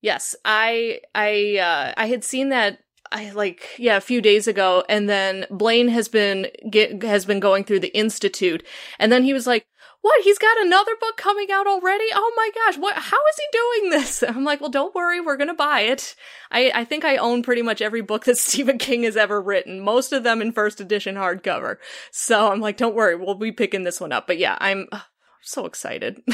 Yes. 0.00 0.34
I 0.44 1.00
I 1.14 1.58
uh 1.58 1.94
I 1.96 2.06
had 2.06 2.24
seen 2.24 2.50
that 2.50 2.78
I 3.10 3.30
like 3.30 3.68
yeah, 3.78 3.96
a 3.96 4.02
few 4.02 4.20
days 4.20 4.46
ago 4.46 4.84
and 4.88 5.08
then 5.08 5.46
Blaine 5.50 5.88
has 5.88 6.08
been 6.08 6.48
get, 6.70 7.02
has 7.02 7.24
been 7.24 7.40
going 7.40 7.64
through 7.64 7.80
the 7.80 7.96
institute 7.96 8.64
and 8.98 9.10
then 9.10 9.22
he 9.22 9.32
was 9.32 9.46
like, 9.46 9.66
"What? 10.08 10.24
He's 10.24 10.38
got 10.38 10.58
another 10.60 10.92
book 10.98 11.18
coming 11.18 11.48
out 11.52 11.66
already? 11.66 12.06
Oh 12.14 12.32
my 12.34 12.50
gosh. 12.54 12.78
What 12.78 12.94
how 12.96 13.16
is 13.16 13.36
he 13.36 13.44
doing 13.52 13.90
this?" 13.90 14.22
I'm 14.28 14.44
like, 14.44 14.60
"Well, 14.60 14.70
don't 14.70 14.94
worry, 14.94 15.20
we're 15.20 15.36
going 15.36 15.48
to 15.48 15.54
buy 15.54 15.82
it." 15.82 16.16
I 16.50 16.72
I 16.74 16.84
think 16.84 17.04
I 17.04 17.18
own 17.18 17.42
pretty 17.42 17.60
much 17.62 17.82
every 17.82 18.00
book 18.00 18.24
that 18.24 18.38
Stephen 18.48 18.78
King 18.78 19.02
has 19.02 19.16
ever 19.18 19.40
written, 19.40 19.80
most 19.80 20.12
of 20.14 20.22
them 20.22 20.40
in 20.40 20.52
first 20.52 20.80
edition 20.80 21.16
hardcover. 21.16 21.76
So, 22.10 22.50
I'm 22.50 22.60
like, 22.60 22.78
"Don't 22.78 22.94
worry, 22.94 23.16
we'll 23.16 23.34
be 23.34 23.52
picking 23.52 23.82
this 23.84 24.00
one 24.00 24.12
up." 24.12 24.26
But 24.26 24.38
yeah, 24.38 24.56
I'm 24.60 24.88
uh, 24.92 25.00
so 25.42 25.66
excited. 25.66 26.22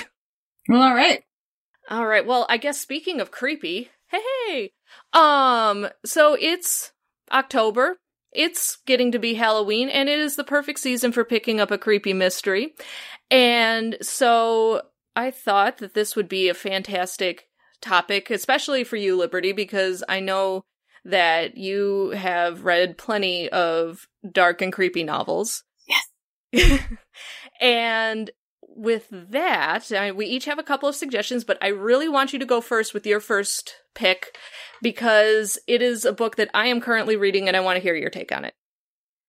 Well, 0.67 0.81
all 0.81 0.95
right. 0.95 1.23
All 1.91 2.07
right. 2.07 2.25
Well, 2.25 2.47
I 2.49 2.57
guess 2.57 2.81
speaking 2.81 3.21
of 3.21 3.31
creepy, 3.31 3.91
hey, 4.07 4.21
hey. 4.49 4.73
Um, 5.13 5.89
so 6.07 6.37
it's 6.41 6.93
October. 7.31 7.99
It's 8.35 8.79
getting 8.87 9.13
to 9.13 9.19
be 9.19 9.35
Halloween, 9.35 9.89
and 9.89 10.09
it 10.09 10.19
is 10.19 10.37
the 10.37 10.45
perfect 10.45 10.81
season 10.81 11.13
for 11.13 11.25
picking 11.25 11.61
up 11.61 11.71
a 11.71 11.79
creepy 11.79 12.13
mystery. 12.13 12.75
And 13.31 13.97
so 14.03 14.83
I 15.17 15.31
thought 15.31 15.79
that 15.79 15.95
this 15.95 16.17
would 16.17 16.29
be 16.29 16.49
a 16.49 16.55
fantastic 16.55 17.49
topic, 17.81 18.31
especially 18.31 18.85
for 18.85 18.97
you, 18.97 19.17
Liberty, 19.17 19.53
because 19.53 20.03
I 20.09 20.21
know 20.21 20.65
that 21.05 21.57
you 21.57 22.11
have 22.11 22.65
read 22.65 22.99
plenty 22.99 23.49
of 23.51 24.09
dark 24.31 24.63
and 24.63 24.73
creepy 24.73 25.05
novels. 25.05 25.65
Yes. 26.53 26.81
and 27.61 28.31
with 28.77 29.09
that, 29.11 29.93
I, 29.93 30.13
we 30.13 30.27
each 30.27 30.45
have 30.47 30.59
a 30.59 30.65
couple 30.65 30.89
of 30.89 30.95
suggestions, 30.95 31.45
but 31.45 31.59
I 31.63 31.69
really 31.69 32.09
want 32.09 32.33
you 32.33 32.39
to 32.39 32.47
go 32.47 32.61
first 32.61 32.95
with 32.95 33.07
your 33.07 33.21
first 33.21 33.75
pick 33.95 34.37
because 34.83 35.59
it 35.67 35.81
is 35.81 36.05
a 36.05 36.13
book 36.13 36.37
that 36.37 36.51
I 36.55 36.67
am 36.67 36.81
currently 36.81 37.17
reading 37.17 37.49
and 37.49 37.57
I 37.57 37.61
want 37.61 37.77
to 37.77 37.83
hear 37.83 37.95
your 37.95 38.11
take 38.11 38.33
on 38.33 38.45
it. 38.45 38.55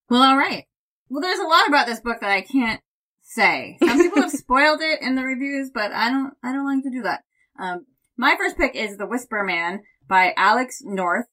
Well, 0.09 0.21
all 0.21 0.37
right. 0.37 0.65
Well, 1.09 1.21
there's 1.21 1.39
a 1.39 1.47
lot 1.47 1.67
about 1.67 1.85
this 1.85 1.99
book 1.99 2.17
that 2.21 2.31
I 2.31 2.41
can't 2.41 2.81
say. 3.21 3.77
Some 3.83 3.97
people 3.97 4.21
have 4.21 4.31
spoiled 4.31 4.81
it 4.81 5.01
in 5.01 5.15
the 5.15 5.23
reviews, 5.23 5.69
but 5.73 5.91
I 5.91 6.09
don't, 6.09 6.33
I 6.43 6.51
don't 6.51 6.65
like 6.65 6.83
to 6.83 6.91
do 6.91 7.03
that. 7.03 7.23
Um, 7.59 7.85
my 8.17 8.35
first 8.37 8.57
pick 8.57 8.75
is 8.75 8.97
The 8.97 9.07
Whisper 9.07 9.43
Man 9.43 9.81
by 10.07 10.33
Alex 10.37 10.81
North, 10.83 11.25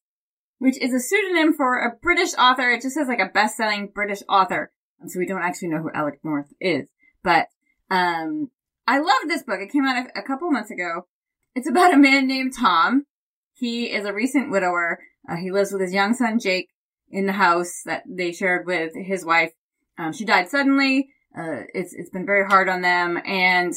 which 0.58 0.80
is 0.80 0.92
a 0.92 1.00
pseudonym 1.00 1.54
for 1.54 1.78
a 1.78 1.96
British 2.02 2.34
author. 2.34 2.70
It 2.70 2.82
just 2.82 2.94
says 2.94 3.08
like 3.08 3.20
a 3.20 3.32
best-selling 3.32 3.90
British 3.94 4.22
author. 4.28 4.72
So 5.06 5.18
we 5.18 5.26
don't 5.26 5.42
actually 5.42 5.68
know 5.68 5.82
who 5.82 5.90
Alex 5.92 6.18
North 6.22 6.46
is, 6.60 6.86
but 7.24 7.48
um, 7.92 8.50
I 8.86 8.98
love 8.98 9.28
this 9.28 9.42
book. 9.42 9.60
It 9.60 9.70
came 9.70 9.84
out 9.84 10.06
a, 10.06 10.20
a 10.20 10.22
couple 10.22 10.50
months 10.50 10.70
ago. 10.70 11.06
It's 11.54 11.68
about 11.68 11.94
a 11.94 11.98
man 11.98 12.26
named 12.26 12.54
Tom. 12.58 13.04
He 13.52 13.92
is 13.92 14.06
a 14.06 14.12
recent 14.12 14.50
widower. 14.50 14.98
Uh, 15.28 15.36
he 15.36 15.50
lives 15.50 15.70
with 15.70 15.82
his 15.82 15.92
young 15.92 16.14
son 16.14 16.38
Jake 16.40 16.70
in 17.10 17.26
the 17.26 17.32
house 17.32 17.82
that 17.84 18.02
they 18.08 18.32
shared 18.32 18.66
with 18.66 18.92
his 18.96 19.24
wife. 19.24 19.52
Um, 19.98 20.12
she 20.12 20.24
died 20.24 20.48
suddenly. 20.48 21.10
Uh, 21.36 21.64
it's 21.74 21.94
it's 21.94 22.10
been 22.10 22.26
very 22.26 22.46
hard 22.46 22.68
on 22.68 22.82
them, 22.82 23.18
and 23.24 23.74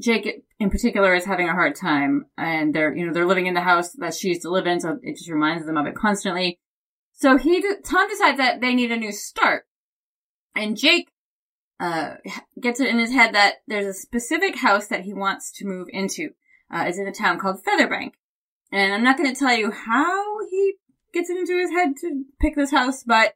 Jake 0.00 0.44
in 0.58 0.70
particular 0.70 1.14
is 1.14 1.24
having 1.24 1.48
a 1.48 1.52
hard 1.52 1.76
time 1.76 2.26
and 2.36 2.74
they're, 2.74 2.94
you 2.94 3.06
know, 3.06 3.12
they're 3.12 3.26
living 3.26 3.46
in 3.46 3.54
the 3.54 3.60
house 3.60 3.92
that 3.92 4.14
she 4.14 4.28
used 4.28 4.42
to 4.42 4.50
live 4.50 4.66
in, 4.66 4.80
so 4.80 4.98
it 5.02 5.16
just 5.16 5.30
reminds 5.30 5.66
them 5.66 5.76
of 5.76 5.86
it 5.86 5.94
constantly. 5.94 6.58
So 7.12 7.36
he, 7.36 7.62
Tom 7.84 8.08
decides 8.08 8.38
that 8.38 8.60
they 8.60 8.74
need 8.74 8.90
a 8.90 8.96
new 8.96 9.12
start. 9.12 9.64
And 10.56 10.76
Jake, 10.76 11.08
uh, 11.80 12.14
gets 12.60 12.80
it 12.80 12.88
in 12.88 12.98
his 12.98 13.12
head 13.12 13.34
that 13.34 13.56
there's 13.66 13.86
a 13.86 13.94
specific 13.94 14.56
house 14.56 14.86
that 14.88 15.02
he 15.02 15.12
wants 15.12 15.52
to 15.52 15.66
move 15.66 15.88
into. 15.90 16.30
Uh, 16.72 16.86
is 16.88 16.98
in 16.98 17.06
a 17.06 17.12
town 17.12 17.38
called 17.38 17.60
Featherbank. 17.62 18.12
And 18.72 18.92
I'm 18.92 19.04
not 19.04 19.16
going 19.16 19.32
to 19.32 19.38
tell 19.38 19.54
you 19.54 19.70
how 19.70 20.38
he 20.50 20.74
gets 21.12 21.30
it 21.30 21.36
into 21.36 21.58
his 21.58 21.70
head 21.70 21.94
to 22.00 22.24
pick 22.40 22.56
this 22.56 22.70
house, 22.70 23.04
but 23.04 23.34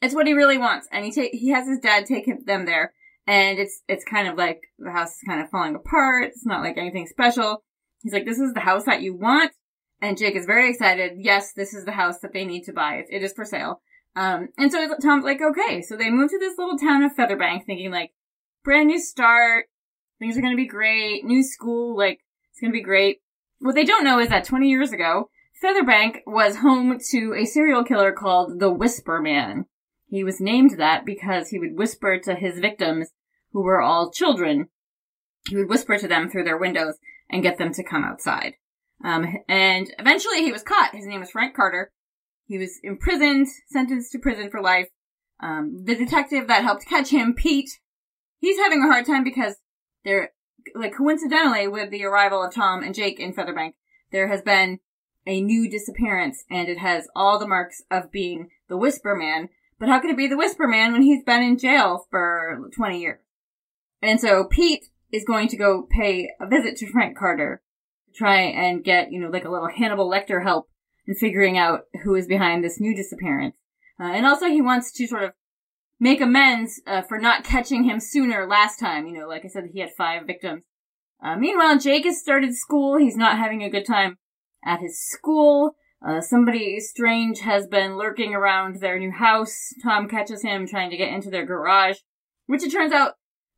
it's 0.00 0.14
what 0.14 0.26
he 0.26 0.34
really 0.34 0.58
wants. 0.58 0.86
And 0.92 1.04
he 1.04 1.10
ta- 1.10 1.32
he 1.32 1.48
has 1.48 1.66
his 1.66 1.80
dad 1.80 2.06
take 2.06 2.26
him, 2.26 2.44
them 2.44 2.66
there 2.66 2.92
and 3.28 3.58
it's 3.58 3.82
it's 3.88 4.04
kind 4.04 4.26
of 4.26 4.36
like 4.36 4.62
the 4.78 4.90
house 4.90 5.10
is 5.10 5.22
kind 5.28 5.40
of 5.40 5.50
falling 5.50 5.76
apart. 5.76 6.24
It's 6.28 6.46
not 6.46 6.62
like 6.62 6.78
anything 6.78 7.06
special. 7.06 7.62
He's 8.02 8.12
like, 8.12 8.24
"This 8.24 8.38
is 8.38 8.54
the 8.54 8.60
house 8.60 8.84
that 8.86 9.02
you 9.02 9.14
want," 9.14 9.52
and 10.00 10.16
Jake 10.16 10.34
is 10.34 10.46
very 10.46 10.70
excited. 10.70 11.18
Yes, 11.18 11.52
this 11.52 11.74
is 11.74 11.84
the 11.84 11.92
house 11.92 12.20
that 12.20 12.32
they 12.32 12.46
need 12.46 12.64
to 12.64 12.72
buy. 12.72 13.04
It 13.08 13.22
is 13.22 13.34
for 13.34 13.44
sale. 13.44 13.82
Um, 14.18 14.48
and 14.58 14.72
so 14.72 14.96
Tom's 15.00 15.24
like, 15.24 15.40
"Okay." 15.40 15.80
So 15.80 15.96
they 15.96 16.10
move 16.10 16.30
to 16.30 16.38
this 16.38 16.58
little 16.58 16.76
town 16.76 17.04
of 17.04 17.14
Featherbank, 17.14 17.64
thinking 17.64 17.92
like, 17.92 18.12
brand 18.64 18.88
new 18.88 18.98
start, 18.98 19.66
things 20.18 20.36
are 20.36 20.40
gonna 20.40 20.56
be 20.56 20.66
great, 20.66 21.24
new 21.24 21.42
school, 21.44 21.96
like 21.96 22.20
it's 22.50 22.60
gonna 22.60 22.72
be 22.72 22.82
great. 22.82 23.20
What 23.60 23.76
they 23.76 23.84
don't 23.84 24.04
know 24.04 24.18
is 24.18 24.28
that 24.28 24.44
20 24.44 24.68
years 24.68 24.92
ago, 24.92 25.30
Featherbank 25.62 26.22
was 26.26 26.56
home 26.56 26.98
to 27.10 27.34
a 27.34 27.44
serial 27.44 27.84
killer 27.84 28.12
called 28.12 28.58
the 28.58 28.70
Whisper 28.70 29.20
Man. 29.20 29.66
He 30.08 30.24
was 30.24 30.40
named 30.40 30.78
that 30.78 31.04
because 31.04 31.50
he 31.50 31.58
would 31.58 31.78
whisper 31.78 32.18
to 32.18 32.34
his 32.34 32.58
victims 32.58 33.10
who 33.52 33.62
were 33.62 33.80
all 33.80 34.10
children. 34.10 34.68
He 35.48 35.56
would 35.56 35.68
whisper 35.68 35.96
to 35.96 36.08
them 36.08 36.28
through 36.28 36.44
their 36.44 36.58
windows 36.58 36.98
and 37.30 37.42
get 37.42 37.58
them 37.58 37.72
to 37.74 37.84
come 37.84 38.04
outside. 38.04 38.54
Um, 39.04 39.38
and 39.48 39.92
eventually 39.98 40.42
he 40.42 40.52
was 40.52 40.62
caught. 40.62 40.94
His 40.94 41.06
name 41.06 41.20
was 41.20 41.30
Frank 41.30 41.54
Carter. 41.54 41.92
He 42.48 42.56
was 42.56 42.80
imprisoned, 42.82 43.46
sentenced 43.68 44.10
to 44.12 44.18
prison 44.18 44.50
for 44.50 44.62
life. 44.62 44.88
Um, 45.40 45.84
the 45.84 45.94
detective 45.94 46.48
that 46.48 46.64
helped 46.64 46.86
catch 46.86 47.10
him, 47.10 47.34
Pete, 47.34 47.70
he's 48.38 48.58
having 48.58 48.82
a 48.82 48.88
hard 48.88 49.06
time 49.06 49.22
because 49.22 49.56
there, 50.04 50.30
like 50.74 50.96
coincidentally 50.96 51.68
with 51.68 51.90
the 51.90 52.04
arrival 52.04 52.42
of 52.42 52.54
Tom 52.54 52.82
and 52.82 52.94
Jake 52.94 53.20
in 53.20 53.34
Featherbank, 53.34 53.74
there 54.10 54.28
has 54.28 54.40
been 54.40 54.80
a 55.26 55.42
new 55.42 55.70
disappearance 55.70 56.42
and 56.50 56.68
it 56.68 56.78
has 56.78 57.06
all 57.14 57.38
the 57.38 57.46
marks 57.46 57.82
of 57.90 58.10
being 58.10 58.48
the 58.68 58.78
Whisper 58.78 59.14
Man. 59.14 59.50
But 59.78 59.90
how 59.90 60.00
could 60.00 60.10
it 60.10 60.16
be 60.16 60.26
the 60.26 60.38
Whisper 60.38 60.66
Man 60.66 60.92
when 60.92 61.02
he's 61.02 61.22
been 61.22 61.42
in 61.42 61.58
jail 61.58 62.06
for 62.10 62.70
20 62.74 62.98
years? 62.98 63.20
And 64.00 64.18
so 64.18 64.44
Pete 64.44 64.86
is 65.12 65.24
going 65.24 65.48
to 65.48 65.56
go 65.56 65.86
pay 65.90 66.30
a 66.40 66.46
visit 66.46 66.76
to 66.78 66.90
Frank 66.90 67.16
Carter 67.16 67.62
to 68.06 68.18
try 68.18 68.40
and 68.40 68.82
get, 68.82 69.12
you 69.12 69.20
know, 69.20 69.28
like 69.28 69.44
a 69.44 69.50
little 69.50 69.68
Hannibal 69.68 70.10
Lecter 70.10 70.42
help 70.42 70.70
in 71.08 71.14
figuring 71.14 71.58
out 71.58 71.84
who 72.04 72.14
is 72.14 72.26
behind 72.28 72.62
this 72.62 72.78
new 72.78 72.94
disappearance. 72.94 73.56
Uh, 73.98 74.12
and 74.12 74.26
also 74.26 74.46
he 74.46 74.60
wants 74.60 74.92
to 74.92 75.06
sort 75.06 75.24
of 75.24 75.32
make 75.98 76.20
amends 76.20 76.80
uh, 76.86 77.02
for 77.02 77.18
not 77.18 77.42
catching 77.42 77.84
him 77.84 77.98
sooner 77.98 78.46
last 78.46 78.78
time. 78.78 79.06
You 79.06 79.18
know, 79.18 79.26
like 79.26 79.44
I 79.44 79.48
said, 79.48 79.70
he 79.72 79.80
had 79.80 79.90
five 79.96 80.26
victims. 80.26 80.62
Uh, 81.20 81.36
meanwhile, 81.36 81.78
Jake 81.78 82.04
has 82.04 82.20
started 82.20 82.54
school. 82.54 82.96
He's 82.96 83.16
not 83.16 83.38
having 83.38 83.64
a 83.64 83.70
good 83.70 83.86
time 83.86 84.18
at 84.64 84.80
his 84.80 85.00
school. 85.00 85.74
Uh, 86.06 86.20
somebody 86.20 86.78
strange 86.78 87.40
has 87.40 87.66
been 87.66 87.96
lurking 87.96 88.34
around 88.34 88.76
their 88.76 89.00
new 89.00 89.10
house. 89.10 89.74
Tom 89.82 90.08
catches 90.08 90.42
him 90.42 90.66
trying 90.66 90.90
to 90.90 90.96
get 90.96 91.12
into 91.12 91.30
their 91.30 91.44
garage, 91.44 91.96
which 92.46 92.62
it 92.62 92.70
turns 92.70 92.92
out 92.92 93.14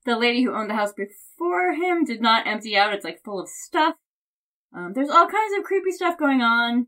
the 0.06 0.16
lady 0.16 0.42
who 0.42 0.54
owned 0.54 0.70
the 0.70 0.74
house 0.74 0.94
before 0.94 1.74
him 1.74 2.04
did 2.04 2.22
not 2.22 2.46
empty 2.46 2.78
out. 2.78 2.94
It's 2.94 3.04
like 3.04 3.22
full 3.22 3.40
of 3.40 3.48
stuff. 3.50 3.96
Um, 4.74 4.92
there's 4.94 5.10
all 5.10 5.26
kinds 5.26 5.58
of 5.58 5.64
creepy 5.64 5.90
stuff 5.90 6.16
going 6.16 6.40
on. 6.40 6.86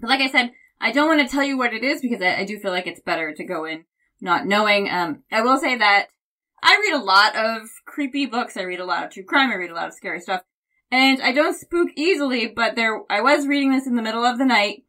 But 0.00 0.08
like 0.08 0.20
I 0.20 0.30
said, 0.30 0.52
I 0.80 0.92
don't 0.92 1.08
want 1.08 1.26
to 1.26 1.32
tell 1.32 1.44
you 1.44 1.58
what 1.58 1.74
it 1.74 1.84
is 1.84 2.00
because 2.00 2.22
I, 2.22 2.40
I 2.40 2.44
do 2.44 2.58
feel 2.58 2.70
like 2.70 2.86
it's 2.86 3.00
better 3.00 3.34
to 3.34 3.44
go 3.44 3.64
in 3.64 3.84
not 4.20 4.46
knowing. 4.46 4.88
Um, 4.90 5.22
I 5.30 5.42
will 5.42 5.58
say 5.58 5.76
that 5.76 6.08
I 6.62 6.78
read 6.80 7.00
a 7.00 7.04
lot 7.04 7.36
of 7.36 7.68
creepy 7.86 8.26
books. 8.26 8.56
I 8.56 8.62
read 8.62 8.80
a 8.80 8.84
lot 8.84 9.04
of 9.04 9.10
true 9.10 9.24
crime. 9.24 9.50
I 9.50 9.54
read 9.54 9.70
a 9.70 9.74
lot 9.74 9.88
of 9.88 9.94
scary 9.94 10.20
stuff. 10.20 10.42
And 10.90 11.22
I 11.22 11.32
don't 11.32 11.58
spook 11.58 11.90
easily, 11.96 12.48
but 12.48 12.74
there, 12.74 13.00
I 13.08 13.20
was 13.20 13.46
reading 13.46 13.72
this 13.72 13.86
in 13.86 13.94
the 13.94 14.02
middle 14.02 14.24
of 14.24 14.38
the 14.38 14.44
night. 14.44 14.84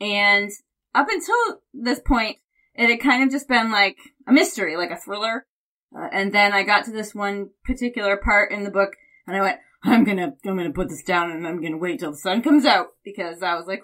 And 0.00 0.50
up 0.94 1.08
until 1.10 1.60
this 1.74 2.00
point, 2.00 2.38
it 2.74 2.88
had 2.88 3.00
kind 3.00 3.22
of 3.22 3.30
just 3.30 3.48
been 3.48 3.70
like 3.70 3.98
a 4.26 4.32
mystery, 4.32 4.76
like 4.76 4.90
a 4.90 4.96
thriller. 4.96 5.46
Uh, 5.94 6.08
and 6.10 6.32
then 6.32 6.52
I 6.52 6.62
got 6.62 6.86
to 6.86 6.90
this 6.90 7.14
one 7.14 7.50
particular 7.64 8.16
part 8.16 8.50
in 8.50 8.64
the 8.64 8.70
book, 8.70 8.94
and 9.26 9.36
I 9.36 9.42
went, 9.42 9.58
"I'm 9.84 10.04
gonna, 10.04 10.32
I'm 10.46 10.56
gonna 10.56 10.72
put 10.72 10.88
this 10.88 11.02
down, 11.02 11.30
and 11.30 11.46
I'm 11.46 11.62
gonna 11.62 11.76
wait 11.76 12.00
till 12.00 12.12
the 12.12 12.16
sun 12.16 12.40
comes 12.40 12.64
out," 12.64 12.94
because 13.04 13.42
I 13.42 13.54
was 13.56 13.66
like, 13.66 13.82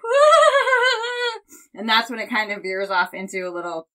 and 1.79 1.89
that's 1.89 2.11
when 2.11 2.19
it 2.19 2.29
kind 2.29 2.53
of 2.53 2.63
veers 2.63 2.91
off 2.91 3.15
into 3.15 3.49
a 3.49 3.55
little 3.55 3.89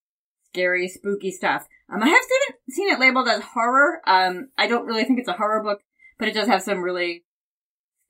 scary, 0.48 0.88
spooky 0.88 1.30
stuff. 1.30 1.66
Um, 1.92 2.02
I 2.02 2.08
have 2.08 2.22
seen 2.22 2.40
it, 2.48 2.54
seen 2.70 2.88
it 2.90 2.98
labeled 2.98 3.28
as 3.28 3.42
horror. 3.42 4.00
Um, 4.06 4.48
I 4.56 4.66
don't 4.66 4.86
really 4.86 5.04
think 5.04 5.18
it's 5.18 5.28
a 5.28 5.34
horror 5.34 5.62
book, 5.62 5.80
but 6.18 6.28
it 6.28 6.34
does 6.34 6.48
have 6.48 6.62
some 6.62 6.82
really 6.82 7.24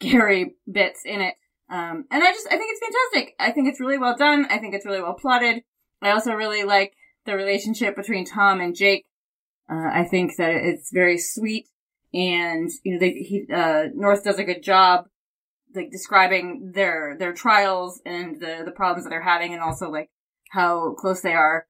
scary 0.00 0.54
bits 0.70 1.02
in 1.04 1.20
it. 1.20 1.34
Um, 1.70 2.04
and 2.10 2.22
I 2.22 2.32
just, 2.32 2.46
I 2.46 2.56
think 2.56 2.70
it's 2.70 2.87
fantastic. 2.87 3.34
I 3.40 3.50
think 3.50 3.68
it's 3.68 3.80
really 3.80 3.98
well 3.98 4.16
done. 4.16 4.46
I 4.48 4.58
think 4.58 4.74
it's 4.74 4.87
really 4.87 5.02
well 5.02 5.14
plotted. 5.14 5.62
I 6.02 6.10
also 6.10 6.32
really 6.32 6.62
like 6.62 6.92
the 7.24 7.34
relationship 7.34 7.96
between 7.96 8.24
Tom 8.24 8.60
and 8.60 8.76
Jake. 8.76 9.06
Uh, 9.68 9.88
I 9.92 10.04
think 10.04 10.37
that 10.37 10.52
it's 10.52 10.92
very 10.92 11.16
sweet, 11.16 11.68
and 12.12 12.68
you 12.82 12.92
know, 12.92 12.98
they, 13.00 13.12
he, 13.12 13.46
uh, 13.50 13.84
North 13.94 14.22
does 14.22 14.38
a 14.38 14.44
good 14.44 14.62
job, 14.62 15.06
like 15.74 15.90
describing 15.90 16.72
their 16.74 17.16
their 17.18 17.32
trials 17.32 18.00
and 18.04 18.40
the 18.40 18.62
the 18.64 18.72
problems 18.72 19.04
that 19.04 19.10
they're 19.10 19.22
having, 19.22 19.52
and 19.52 19.62
also 19.62 19.90
like 19.90 20.10
how 20.50 20.94
close 20.94 21.20
they 21.20 21.34
are. 21.34 21.66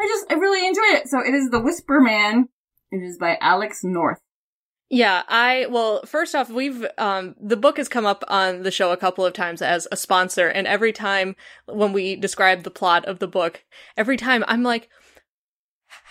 I 0.00 0.06
just 0.06 0.30
I 0.30 0.34
really 0.34 0.66
enjoyed 0.66 1.00
it. 1.00 1.08
So 1.08 1.20
it 1.20 1.34
is 1.34 1.50
The 1.50 1.60
Whisper 1.60 2.00
Man. 2.00 2.48
It 2.90 2.98
is 2.98 3.18
by 3.18 3.38
Alex 3.40 3.80
North. 3.82 4.20
Yeah, 4.90 5.22
I 5.28 5.66
well, 5.70 6.02
first 6.04 6.34
off, 6.34 6.50
we've 6.50 6.86
um 6.98 7.34
the 7.40 7.56
book 7.56 7.78
has 7.78 7.88
come 7.88 8.06
up 8.06 8.22
on 8.28 8.62
the 8.62 8.70
show 8.70 8.92
a 8.92 8.96
couple 8.96 9.24
of 9.24 9.32
times 9.32 9.62
as 9.62 9.88
a 9.90 9.96
sponsor, 9.96 10.48
and 10.48 10.66
every 10.66 10.92
time 10.92 11.36
when 11.66 11.92
we 11.92 12.16
describe 12.16 12.62
the 12.62 12.70
plot 12.70 13.04
of 13.06 13.18
the 13.18 13.28
book, 13.28 13.64
every 13.96 14.16
time 14.16 14.44
I'm 14.46 14.62
like, 14.62 14.88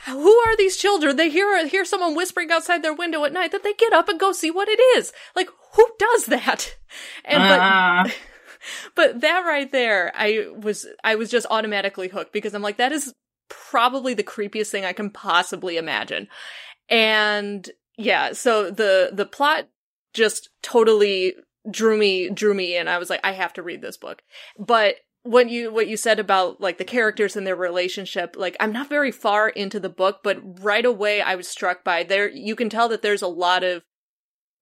who 0.08 0.32
are 0.32 0.58
these 0.58 0.76
children? 0.76 1.16
They 1.16 1.30
hear 1.30 1.66
hear 1.68 1.86
someone 1.86 2.16
whispering 2.16 2.52
outside 2.52 2.84
their 2.84 2.94
window 2.94 3.24
at 3.24 3.34
night 3.34 3.52
that 3.52 3.64
they 3.64 3.74
get 3.74 3.94
up 3.94 4.10
and 4.10 4.20
go 4.20 4.32
see 4.32 4.52
what 4.52 4.68
it 4.68 4.80
is. 4.98 5.14
Like 5.36 5.50
who 5.74 5.88
does 6.00 6.26
that? 6.28 6.78
And 7.26 7.42
uh. 7.42 8.04
but 8.04 8.16
but 8.96 9.22
that 9.22 9.46
right 9.48 9.72
there, 9.72 10.12
I 10.14 10.48
was 10.56 10.86
I 11.04 11.16
was 11.16 11.32
just 11.32 11.48
automatically 11.50 12.08
hooked 12.08 12.32
because 12.32 12.54
I'm 12.54 12.62
like 12.62 12.78
that 12.78 12.92
is 12.92 13.16
probably 13.50 14.14
the 14.14 14.24
creepiest 14.24 14.70
thing 14.70 14.86
I 14.86 14.94
can 14.94 15.10
possibly 15.10 15.78
imagine. 15.78 16.28
And 16.90 17.68
yeah, 17.98 18.34
so 18.34 18.70
the 18.70 19.10
the 19.12 19.26
plot 19.26 19.70
just 20.14 20.50
totally 20.62 21.34
drew 21.72 21.98
me 21.98 22.30
drew 22.30 22.54
me 22.54 22.78
in. 22.78 22.88
I 22.88 23.00
was 23.00 23.10
like 23.10 23.22
I 23.24 23.32
have 23.32 23.54
to 23.54 23.64
read 23.64 23.82
this 23.82 23.98
book. 23.98 24.22
But 24.60 24.98
what 25.24 25.50
you 25.50 25.72
what 25.72 25.88
you 25.88 25.98
said 25.98 26.20
about 26.20 26.60
like 26.60 26.78
the 26.78 26.84
characters 26.84 27.36
and 27.36 27.48
their 27.48 27.56
relationship 27.56 28.36
like 28.38 28.58
i'm 28.60 28.74
not 28.74 28.90
very 28.90 29.10
far 29.10 29.48
into 29.48 29.80
the 29.80 29.88
book 29.88 30.20
but 30.22 30.38
right 30.62 30.86
away 30.86 31.22
i 31.22 31.34
was 31.34 31.48
struck 31.48 31.82
by 31.82 32.04
there 32.04 32.30
you 32.30 32.58
can 32.58 32.70
tell 32.70 32.90
that 32.90 33.02
there's 33.02 33.22
a 33.22 33.28
lot 33.28 33.64
of 33.64 33.84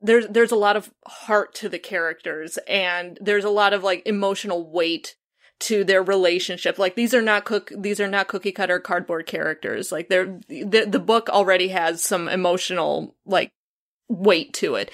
there's 0.01 0.27
there's 0.27 0.51
a 0.51 0.55
lot 0.57 0.75
of 0.75 0.91
heart 1.05 1.53
to 1.55 1.69
the 1.69 1.79
characters 1.79 2.57
and 2.67 3.17
there's 3.21 3.45
a 3.45 3.49
lot 3.49 3.73
of 3.73 3.83
like 3.83 4.01
emotional 4.05 4.69
weight 4.69 5.15
to 5.61 5.83
their 5.83 6.01
relationship. 6.01 6.79
Like 6.79 6.95
these 6.95 7.13
are 7.13 7.21
not 7.21 7.45
cook 7.45 7.71
these 7.75 7.99
are 7.99 8.07
not 8.07 8.27
cookie 8.27 8.51
cutter 8.51 8.79
cardboard 8.79 9.27
characters. 9.27 9.91
Like 9.91 10.09
they're 10.09 10.39
the, 10.49 10.87
the 10.89 10.99
book 10.99 11.29
already 11.29 11.69
has 11.69 12.03
some 12.03 12.27
emotional 12.27 13.15
like 13.25 13.51
weight 14.09 14.53
to 14.55 14.75
it. 14.75 14.91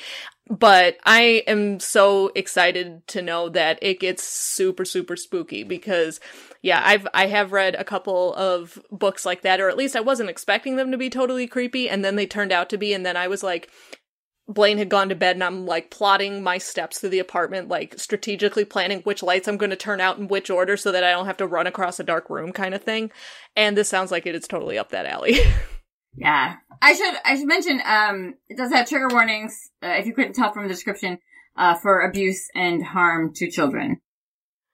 But 0.49 0.97
I 1.05 1.43
am 1.45 1.81
so 1.81 2.31
excited 2.33 3.05
to 3.07 3.21
know 3.21 3.49
that 3.49 3.79
it 3.81 3.99
gets 3.99 4.23
super 4.23 4.85
super 4.85 5.15
spooky 5.15 5.63
because 5.63 6.19
yeah, 6.61 6.81
I've 6.83 7.07
I 7.13 7.27
have 7.27 7.53
read 7.53 7.75
a 7.75 7.83
couple 7.85 8.33
of 8.35 8.77
books 8.91 9.25
like 9.25 9.43
that 9.43 9.61
or 9.61 9.69
at 9.69 9.77
least 9.77 9.95
I 9.95 10.01
wasn't 10.01 10.29
expecting 10.29 10.75
them 10.75 10.91
to 10.91 10.97
be 10.97 11.09
totally 11.09 11.47
creepy 11.47 11.89
and 11.89 12.03
then 12.03 12.17
they 12.17 12.25
turned 12.25 12.51
out 12.51 12.69
to 12.69 12.77
be 12.77 12.93
and 12.93 13.05
then 13.05 13.15
I 13.15 13.27
was 13.27 13.41
like 13.41 13.69
Blaine 14.49 14.77
had 14.77 14.89
gone 14.89 15.09
to 15.09 15.15
bed 15.15 15.35
and 15.35 15.43
I'm 15.43 15.65
like 15.65 15.91
plotting 15.91 16.41
my 16.41 16.57
steps 16.57 16.99
through 16.99 17.09
the 17.09 17.19
apartment, 17.19 17.67
like 17.67 17.99
strategically 17.99 18.63
planning 18.63 19.01
which 19.01 19.21
lights 19.21 19.47
I'm 19.47 19.57
going 19.57 19.71
to 19.71 19.75
turn 19.75 19.99
out 19.99 20.17
in 20.17 20.27
which 20.27 20.49
order 20.49 20.77
so 20.77 20.91
that 20.91 21.03
I 21.03 21.11
don't 21.11 21.25
have 21.25 21.37
to 21.37 21.47
run 21.47 21.67
across 21.67 21.99
a 21.99 22.03
dark 22.03 22.29
room 22.29 22.53
kind 22.53 22.73
of 22.73 22.81
thing. 22.81 23.11
And 23.55 23.77
this 23.77 23.89
sounds 23.89 24.11
like 24.11 24.25
it 24.25 24.35
is 24.35 24.47
totally 24.47 24.77
up 24.77 24.89
that 24.91 25.05
alley. 25.05 25.39
Yeah. 26.17 26.55
I 26.81 26.93
should 26.93 27.13
I 27.23 27.37
should 27.37 27.47
mention 27.47 27.81
um 27.85 28.33
it 28.49 28.57
does 28.57 28.71
have 28.71 28.89
trigger 28.89 29.07
warnings 29.07 29.55
uh, 29.83 29.89
if 29.99 30.07
you 30.07 30.13
couldn't 30.13 30.33
tell 30.33 30.51
from 30.51 30.63
the 30.63 30.69
description 30.69 31.19
uh 31.55 31.75
for 31.75 32.01
abuse 32.01 32.49
and 32.55 32.83
harm 32.83 33.33
to 33.35 33.49
children. 33.49 34.01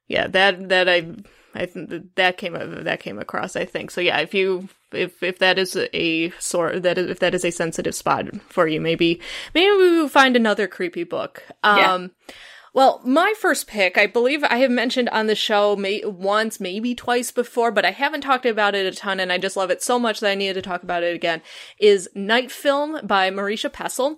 Yeah, 0.07 0.27
that 0.27 0.69
that 0.69 0.89
I 0.89 1.15
I 1.53 1.65
think 1.65 1.89
that, 1.89 2.15
that 2.15 2.37
came 2.37 2.53
that 2.53 2.99
came 2.99 3.19
across. 3.19 3.55
I 3.55 3.65
think 3.65 3.91
so. 3.91 4.01
Yeah, 4.01 4.19
if 4.19 4.33
you 4.33 4.69
if 4.95 5.21
if 5.23 5.39
that 5.39 5.57
is 5.59 5.77
a 5.93 6.29
sort 6.39 6.83
that 6.83 6.97
is, 6.97 7.09
if 7.09 7.19
that 7.19 7.33
is 7.33 7.45
a 7.45 7.51
sensitive 7.51 7.95
spot 7.95 8.25
for 8.49 8.67
you, 8.67 8.81
maybe 8.81 9.21
maybe 9.53 9.71
we 9.71 9.97
will 9.97 10.09
find 10.09 10.35
another 10.35 10.67
creepy 10.67 11.03
book. 11.03 11.43
Um, 11.63 11.77
yeah. 11.77 12.07
Well, 12.73 13.01
my 13.05 13.35
first 13.39 13.67
pick, 13.67 13.99
I 13.99 14.07
believe 14.07 14.43
I 14.43 14.57
have 14.57 14.71
mentioned 14.71 15.07
on 15.09 15.27
the 15.27 15.35
show 15.35 15.75
may- 15.75 16.03
once, 16.03 16.59
maybe 16.59 16.95
twice 16.95 17.29
before, 17.29 17.71
but 17.71 17.85
I 17.85 17.91
haven't 17.91 18.21
talked 18.21 18.47
about 18.47 18.73
it 18.73 18.91
a 18.91 18.97
ton, 18.97 19.19
and 19.19 19.31
I 19.31 19.37
just 19.37 19.55
love 19.55 19.69
it 19.69 19.83
so 19.83 19.99
much 19.99 20.19
that 20.19 20.31
I 20.31 20.35
needed 20.35 20.55
to 20.55 20.63
talk 20.63 20.81
about 20.81 21.03
it 21.03 21.13
again. 21.15 21.43
Is 21.79 22.09
Night 22.15 22.51
Film 22.51 23.05
by 23.05 23.29
Marisha 23.29 23.69
Pessl, 23.69 24.17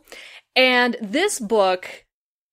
and 0.55 0.95
this 1.01 1.37
book, 1.37 2.05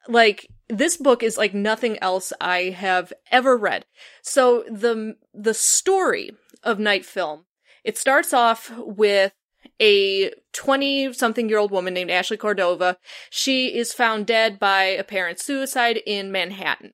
like 0.09 0.49
this 0.69 0.97
book 0.97 1.23
is 1.23 1.39
like 1.39 1.55
nothing 1.55 1.99
else 2.03 2.33
I 2.41 2.71
have 2.71 3.13
ever 3.31 3.57
read. 3.57 3.85
So 4.23 4.65
the 4.69 5.15
the 5.33 5.55
story 5.55 6.33
of 6.65 6.81
Night 6.81 7.05
Film, 7.05 7.45
it 7.85 7.99
starts 7.99 8.33
off 8.33 8.71
with 8.79 9.33
a 9.81 10.33
20 10.53 11.13
something 11.13 11.49
year 11.49 11.59
old 11.59 11.71
woman 11.71 11.95
named 11.95 12.11
Ashley 12.11 12.37
Cordova. 12.37 12.99
She 13.31 13.77
is 13.77 13.93
found 13.93 14.27
dead 14.27 14.59
by 14.59 14.85
apparent 14.85 15.41
suicide 15.41 16.01
in 16.07 16.33
Manhattan. 16.33 16.93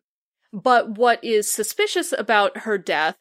But 0.53 0.97
what 0.97 1.23
is 1.23 1.51
suspicious 1.51 2.13
about 2.17 2.59
her 2.59 2.79
death 2.79 3.17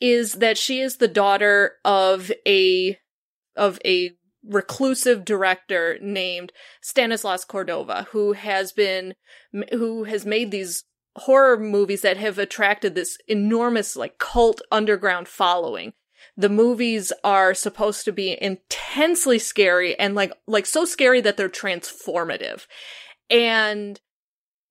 is 0.00 0.34
that 0.34 0.58
she 0.58 0.80
is 0.80 0.96
the 0.96 1.08
daughter 1.08 1.72
of 1.84 2.32
a 2.46 2.98
of 3.56 3.78
a 3.84 4.12
reclusive 4.44 5.24
director 5.24 5.98
named 6.00 6.52
Stanislas 6.80 7.44
Cordova, 7.44 8.08
who 8.10 8.32
has 8.32 8.72
been, 8.72 9.14
who 9.70 10.04
has 10.04 10.26
made 10.26 10.50
these 10.50 10.84
horror 11.16 11.58
movies 11.58 12.00
that 12.02 12.16
have 12.16 12.38
attracted 12.38 12.94
this 12.94 13.18
enormous, 13.28 13.96
like, 13.96 14.18
cult 14.18 14.62
underground 14.70 15.28
following. 15.28 15.92
The 16.36 16.48
movies 16.48 17.12
are 17.22 17.54
supposed 17.54 18.04
to 18.06 18.12
be 18.12 18.40
intensely 18.40 19.38
scary 19.38 19.98
and 19.98 20.14
like, 20.14 20.32
like 20.46 20.66
so 20.66 20.84
scary 20.84 21.20
that 21.20 21.36
they're 21.36 21.48
transformative. 21.48 22.66
And 23.30 24.00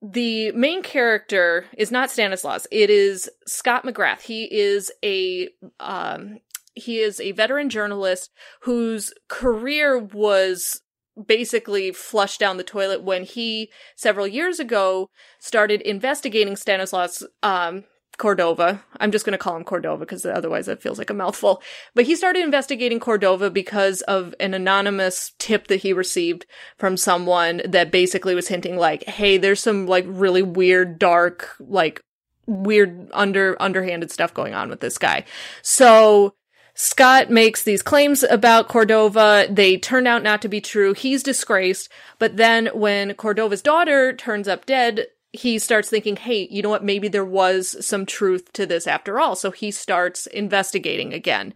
the 0.02 0.52
main 0.54 0.82
character 0.82 1.66
is 1.78 1.92
not 1.92 2.10
Stanislas. 2.10 2.66
It 2.72 2.90
is 2.90 3.30
Scott 3.46 3.84
McGrath. 3.86 4.22
He 4.22 4.46
is 4.46 4.92
a 5.04 5.50
um, 5.80 6.40
he 6.74 7.00
is 7.00 7.20
a 7.20 7.34
veteran 7.34 7.70
journalist 7.70 8.32
whose 8.62 9.14
career 9.28 10.00
was 10.00 10.82
basically 11.28 11.92
flushed 11.92 12.40
down 12.40 12.58
the 12.58 12.64
toilet 12.64 13.04
when 13.04 13.24
he 13.24 13.70
several 13.96 14.28
years 14.28 14.60
ago 14.60 15.10
started 15.40 15.82
investigating 15.82 16.56
Stanislas 16.56 17.24
um, 17.44 17.84
Cordova. 18.22 18.84
I'm 19.00 19.12
just 19.12 19.26
going 19.26 19.32
to 19.32 19.40
call 19.40 19.56
him 19.56 19.64
Cordova 19.64 20.02
because 20.02 20.24
otherwise 20.28 20.68
it 20.68 20.80
feels 20.80 21.00
like 21.00 21.10
a 21.10 21.14
mouthful. 21.16 21.60
But 21.96 22.06
he 22.06 22.16
started 22.16 22.44
investigating 22.44 23.00
Cordova 23.00 23.50
because 23.50 24.02
of 24.04 24.36
an 24.40 24.54
anonymous 24.54 25.32
tip 25.40 25.66
that 25.70 25.78
he 25.78 25.92
received 25.92 26.46
from 26.78 26.98
someone 26.98 27.64
that 27.68 27.90
basically 27.90 28.36
was 28.36 28.48
hinting 28.48 28.78
like, 28.78 29.06
"Hey, 29.06 29.40
there's 29.40 29.60
some 29.60 29.88
like 29.88 30.06
really 30.08 30.44
weird, 30.44 31.00
dark, 31.00 31.56
like 31.60 32.04
weird 32.46 33.10
under 33.12 33.60
underhanded 33.60 34.12
stuff 34.12 34.36
going 34.36 34.54
on 34.54 34.70
with 34.70 34.82
this 34.82 35.00
guy." 35.00 35.26
So 35.64 36.36
Scott 36.76 37.32
makes 37.32 37.64
these 37.64 37.82
claims 37.82 38.22
about 38.22 38.70
Cordova. 38.70 39.48
They 39.50 39.78
turn 39.78 40.06
out 40.06 40.22
not 40.22 40.44
to 40.44 40.48
be 40.48 40.62
true. 40.62 40.94
He's 40.94 41.24
disgraced. 41.24 41.90
But 42.20 42.38
then 42.38 42.68
when 42.68 43.16
Cordova's 43.16 43.64
daughter 43.64 44.14
turns 44.14 44.48
up 44.48 44.68
dead, 44.68 45.08
he 45.34 45.60
starts 45.60 45.90
thinking, 45.90 46.16
hey, 46.16 46.48
you 46.52 46.62
know 46.62 46.70
what? 46.70 46.84
Maybe 46.84 47.08
there 47.08 47.26
was 47.26 47.86
some 47.86 48.06
truth 48.06 48.52
to 48.54 48.66
this 48.66 48.88
after 48.88 49.20
all. 49.20 49.36
So 49.36 49.52
he 49.52 49.72
starts 49.72 50.28
investigating 50.28 51.14
again. 51.14 51.54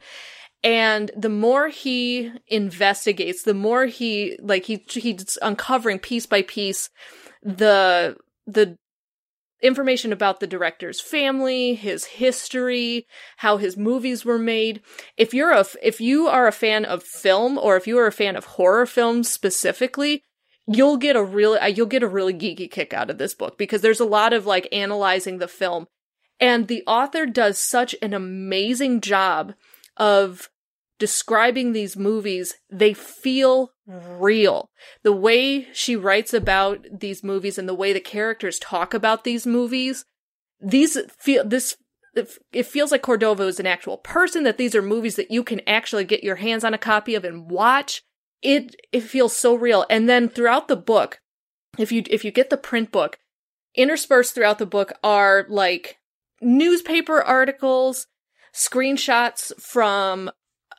And 0.63 1.11
the 1.15 1.29
more 1.29 1.67
he 1.67 2.31
investigates, 2.47 3.43
the 3.43 3.53
more 3.53 3.85
he, 3.85 4.37
like, 4.41 4.65
he, 4.65 4.83
he's 4.89 5.37
uncovering 5.41 5.99
piece 5.99 6.25
by 6.25 6.41
piece 6.41 6.89
the, 7.43 8.17
the 8.47 8.77
information 9.61 10.13
about 10.13 10.39
the 10.39 10.47
director's 10.47 11.01
family, 11.01 11.75
his 11.75 12.05
history, 12.05 13.07
how 13.37 13.57
his 13.57 13.77
movies 13.77 14.23
were 14.25 14.39
made. 14.39 14.81
If 15.17 15.33
you're 15.33 15.51
a 15.51 15.65
if 15.81 15.99
you 15.99 16.27
are 16.27 16.47
a 16.47 16.51
fan 16.51 16.85
of 16.85 17.03
film 17.03 17.57
or 17.57 17.75
if 17.75 17.87
you 17.87 17.97
are 17.97 18.07
a 18.07 18.11
fan 18.11 18.35
of 18.35 18.45
horror 18.45 18.85
films 18.85 19.29
specifically, 19.29 20.23
you'll 20.67 20.97
get 20.97 21.15
a 21.15 21.23
really 21.23 21.59
uh, 21.59 21.67
you'll 21.67 21.85
get 21.85 22.03
a 22.03 22.07
really 22.07 22.33
geeky 22.33 22.69
kick 22.69 22.93
out 22.93 23.09
of 23.09 23.17
this 23.17 23.33
book 23.33 23.57
because 23.57 23.81
there's 23.81 23.99
a 23.99 24.05
lot 24.05 24.33
of 24.33 24.45
like 24.45 24.67
analyzing 24.71 25.37
the 25.37 25.47
film 25.47 25.87
and 26.39 26.67
the 26.67 26.83
author 26.85 27.25
does 27.25 27.57
such 27.57 27.95
an 28.01 28.13
amazing 28.13 29.01
job 29.01 29.53
of 29.97 30.49
describing 30.97 31.73
these 31.73 31.97
movies, 31.97 32.55
they 32.69 32.93
feel 32.93 33.71
real. 33.85 34.69
The 35.03 35.11
way 35.11 35.67
she 35.73 35.95
writes 35.95 36.33
about 36.33 36.85
these 36.99 37.23
movies 37.23 37.57
and 37.57 37.67
the 37.67 37.75
way 37.75 37.93
the 37.93 37.99
characters 37.99 38.59
talk 38.59 38.93
about 38.93 39.23
these 39.23 39.45
movies, 39.45 40.05
these 40.61 40.97
feel, 41.17 41.45
this, 41.45 41.77
it 42.53 42.65
feels 42.65 42.91
like 42.91 43.01
Cordova 43.01 43.43
is 43.43 43.59
an 43.59 43.67
actual 43.67 43.97
person, 43.97 44.43
that 44.43 44.57
these 44.57 44.73
are 44.73 44.81
movies 44.81 45.15
that 45.17 45.31
you 45.31 45.43
can 45.43 45.61
actually 45.67 46.05
get 46.05 46.23
your 46.23 46.37
hands 46.37 46.63
on 46.63 46.73
a 46.73 46.77
copy 46.77 47.15
of 47.15 47.25
and 47.25 47.49
watch. 47.49 48.03
It, 48.41 48.75
it 48.91 49.01
feels 49.01 49.35
so 49.35 49.55
real. 49.55 49.85
And 49.89 50.07
then 50.07 50.29
throughout 50.29 50.67
the 50.67 50.75
book, 50.75 51.21
if 51.77 51.91
you, 51.91 52.03
if 52.09 52.23
you 52.23 52.31
get 52.31 52.49
the 52.49 52.57
print 52.57 52.91
book, 52.91 53.19
interspersed 53.75 54.33
throughout 54.33 54.59
the 54.59 54.65
book 54.65 54.93
are 55.03 55.45
like 55.49 55.97
newspaper 56.41 57.21
articles, 57.21 58.07
screenshots 58.53 59.51
from 59.59 60.31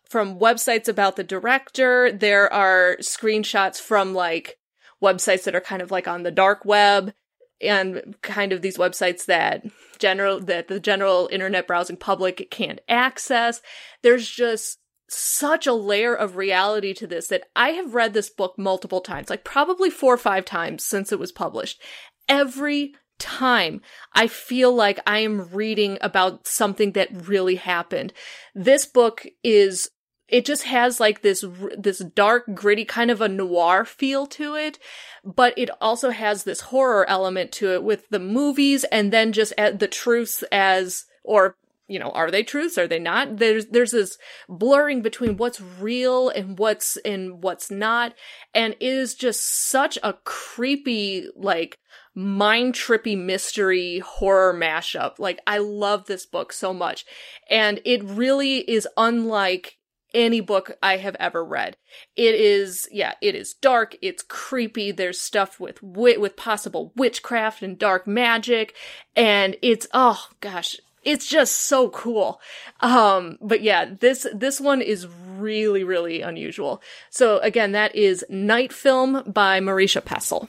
from 0.08 0.38
websites 0.38 0.88
about 0.88 1.16
the 1.16 1.24
director. 1.24 2.12
There 2.12 2.50
are 2.52 2.96
screenshots 3.00 3.80
from 3.80 4.14
like 4.14 4.56
websites 5.02 5.44
that 5.44 5.54
are 5.54 5.60
kind 5.60 5.82
of 5.82 5.90
like 5.90 6.08
on 6.08 6.22
the 6.22 6.30
dark 6.30 6.64
web 6.64 7.12
and 7.60 8.16
kind 8.22 8.52
of 8.52 8.62
these 8.62 8.78
websites 8.78 9.26
that 9.26 9.64
general 9.98 10.40
that 10.40 10.68
the 10.68 10.80
general 10.80 11.28
internet 11.32 11.66
browsing 11.66 11.96
public 11.96 12.48
can't 12.50 12.80
access. 12.88 13.60
There's 14.02 14.28
just 14.28 14.78
such 15.08 15.66
a 15.66 15.72
layer 15.72 16.14
of 16.14 16.36
reality 16.36 16.92
to 16.94 17.06
this 17.06 17.28
that 17.28 17.44
I 17.54 17.70
have 17.70 17.94
read 17.94 18.12
this 18.12 18.30
book 18.30 18.54
multiple 18.58 19.00
times, 19.00 19.30
like 19.30 19.44
probably 19.44 19.90
four 19.90 20.14
or 20.14 20.18
five 20.18 20.44
times 20.44 20.84
since 20.84 21.12
it 21.12 21.18
was 21.18 21.32
published. 21.32 21.80
Every 22.28 22.94
time 23.18 23.80
I 24.12 24.26
feel 24.26 24.74
like 24.74 25.00
I 25.06 25.20
am 25.20 25.48
reading 25.52 25.98
about 26.00 26.46
something 26.46 26.92
that 26.92 27.28
really 27.28 27.56
happened. 27.56 28.12
This 28.54 28.86
book 28.86 29.26
is 29.42 29.90
it 30.28 30.44
just 30.44 30.64
has 30.64 30.98
like 30.98 31.22
this 31.22 31.44
this 31.78 31.98
dark 31.98 32.44
gritty 32.54 32.84
kind 32.84 33.10
of 33.10 33.20
a 33.20 33.28
noir 33.28 33.84
feel 33.84 34.26
to 34.26 34.56
it 34.56 34.78
but 35.24 35.56
it 35.56 35.70
also 35.80 36.10
has 36.10 36.44
this 36.44 36.62
horror 36.62 37.08
element 37.08 37.52
to 37.52 37.72
it 37.72 37.82
with 37.82 38.08
the 38.10 38.18
movies 38.18 38.84
and 38.90 39.12
then 39.12 39.32
just 39.32 39.54
the 39.56 39.88
truths 39.88 40.42
as 40.50 41.04
or 41.22 41.56
you 41.88 41.98
know 41.98 42.10
are 42.10 42.30
they 42.30 42.42
truths? 42.42 42.78
Are 42.78 42.88
they 42.88 42.98
not? 42.98 43.38
There's 43.38 43.66
there's 43.66 43.92
this 43.92 44.18
blurring 44.48 45.02
between 45.02 45.36
what's 45.36 45.60
real 45.60 46.28
and 46.28 46.58
what's 46.58 46.96
and 46.98 47.42
what's 47.42 47.70
not 47.70 48.14
and 48.54 48.74
it 48.74 48.82
is 48.82 49.14
just 49.14 49.40
such 49.68 49.98
a 50.02 50.14
creepy 50.24 51.28
like 51.36 51.78
mind 52.14 52.74
trippy 52.74 53.16
mystery 53.16 54.00
horror 54.00 54.54
mashup. 54.54 55.18
Like 55.18 55.40
i 55.46 55.58
love 55.58 56.06
this 56.06 56.26
book 56.26 56.52
so 56.52 56.72
much 56.72 57.04
and 57.48 57.80
it 57.84 58.02
really 58.02 58.58
is 58.58 58.88
unlike 58.96 59.76
any 60.14 60.40
book 60.40 60.72
I 60.82 60.96
have 60.96 61.16
ever 61.20 61.44
read. 61.44 61.76
It 62.16 62.34
is, 62.34 62.88
yeah, 62.90 63.14
it 63.20 63.34
is 63.34 63.54
dark, 63.54 63.96
it's 64.00 64.22
creepy, 64.22 64.90
there's 64.90 65.20
stuff 65.20 65.60
with 65.60 65.82
wit, 65.82 66.20
with 66.20 66.36
possible 66.36 66.92
witchcraft 66.96 67.62
and 67.62 67.78
dark 67.78 68.06
magic, 68.06 68.74
and 69.14 69.56
it's, 69.62 69.86
oh 69.92 70.28
gosh, 70.40 70.76
it's 71.06 71.24
just 71.24 71.54
so 71.68 71.88
cool. 71.88 72.40
Um, 72.80 73.38
but 73.40 73.62
yeah, 73.62 73.94
this, 73.98 74.26
this 74.34 74.60
one 74.60 74.82
is 74.82 75.06
really, 75.38 75.84
really 75.84 76.20
unusual. 76.20 76.82
So 77.10 77.38
again, 77.38 77.72
that 77.72 77.94
is 77.94 78.24
Night 78.28 78.72
Film 78.72 79.22
by 79.24 79.60
Marisha 79.60 80.02
Pessl. 80.02 80.48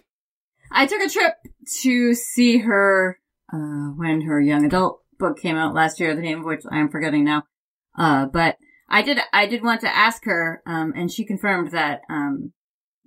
I 0.72 0.88
took 0.88 1.02
a 1.02 1.10
trip 1.10 1.36
to 1.84 2.15
see 2.15 2.58
her, 2.58 3.20
uh, 3.54 3.93
when 3.96 4.22
her 4.22 4.41
young 4.41 4.65
adult 4.65 5.02
book 5.20 5.39
came 5.39 5.56
out 5.56 5.76
last 5.76 6.00
year, 6.00 6.15
the 6.15 6.22
name 6.22 6.39
of 6.39 6.46
which 6.46 6.63
I'm 6.70 6.89
forgetting 6.89 7.24
now. 7.24 7.43
Uh, 7.98 8.26
but 8.26 8.58
I 8.89 9.04
did, 9.04 9.20
I 9.32 9.46
did 9.46 9.63
want 9.63 9.82
to 9.82 9.96
ask 9.96 10.26
her, 10.26 10.63
um, 10.65 10.93
and 10.96 11.12
she 11.12 11.24
confirmed 11.24 11.72
that, 11.72 12.02
um, 12.10 12.52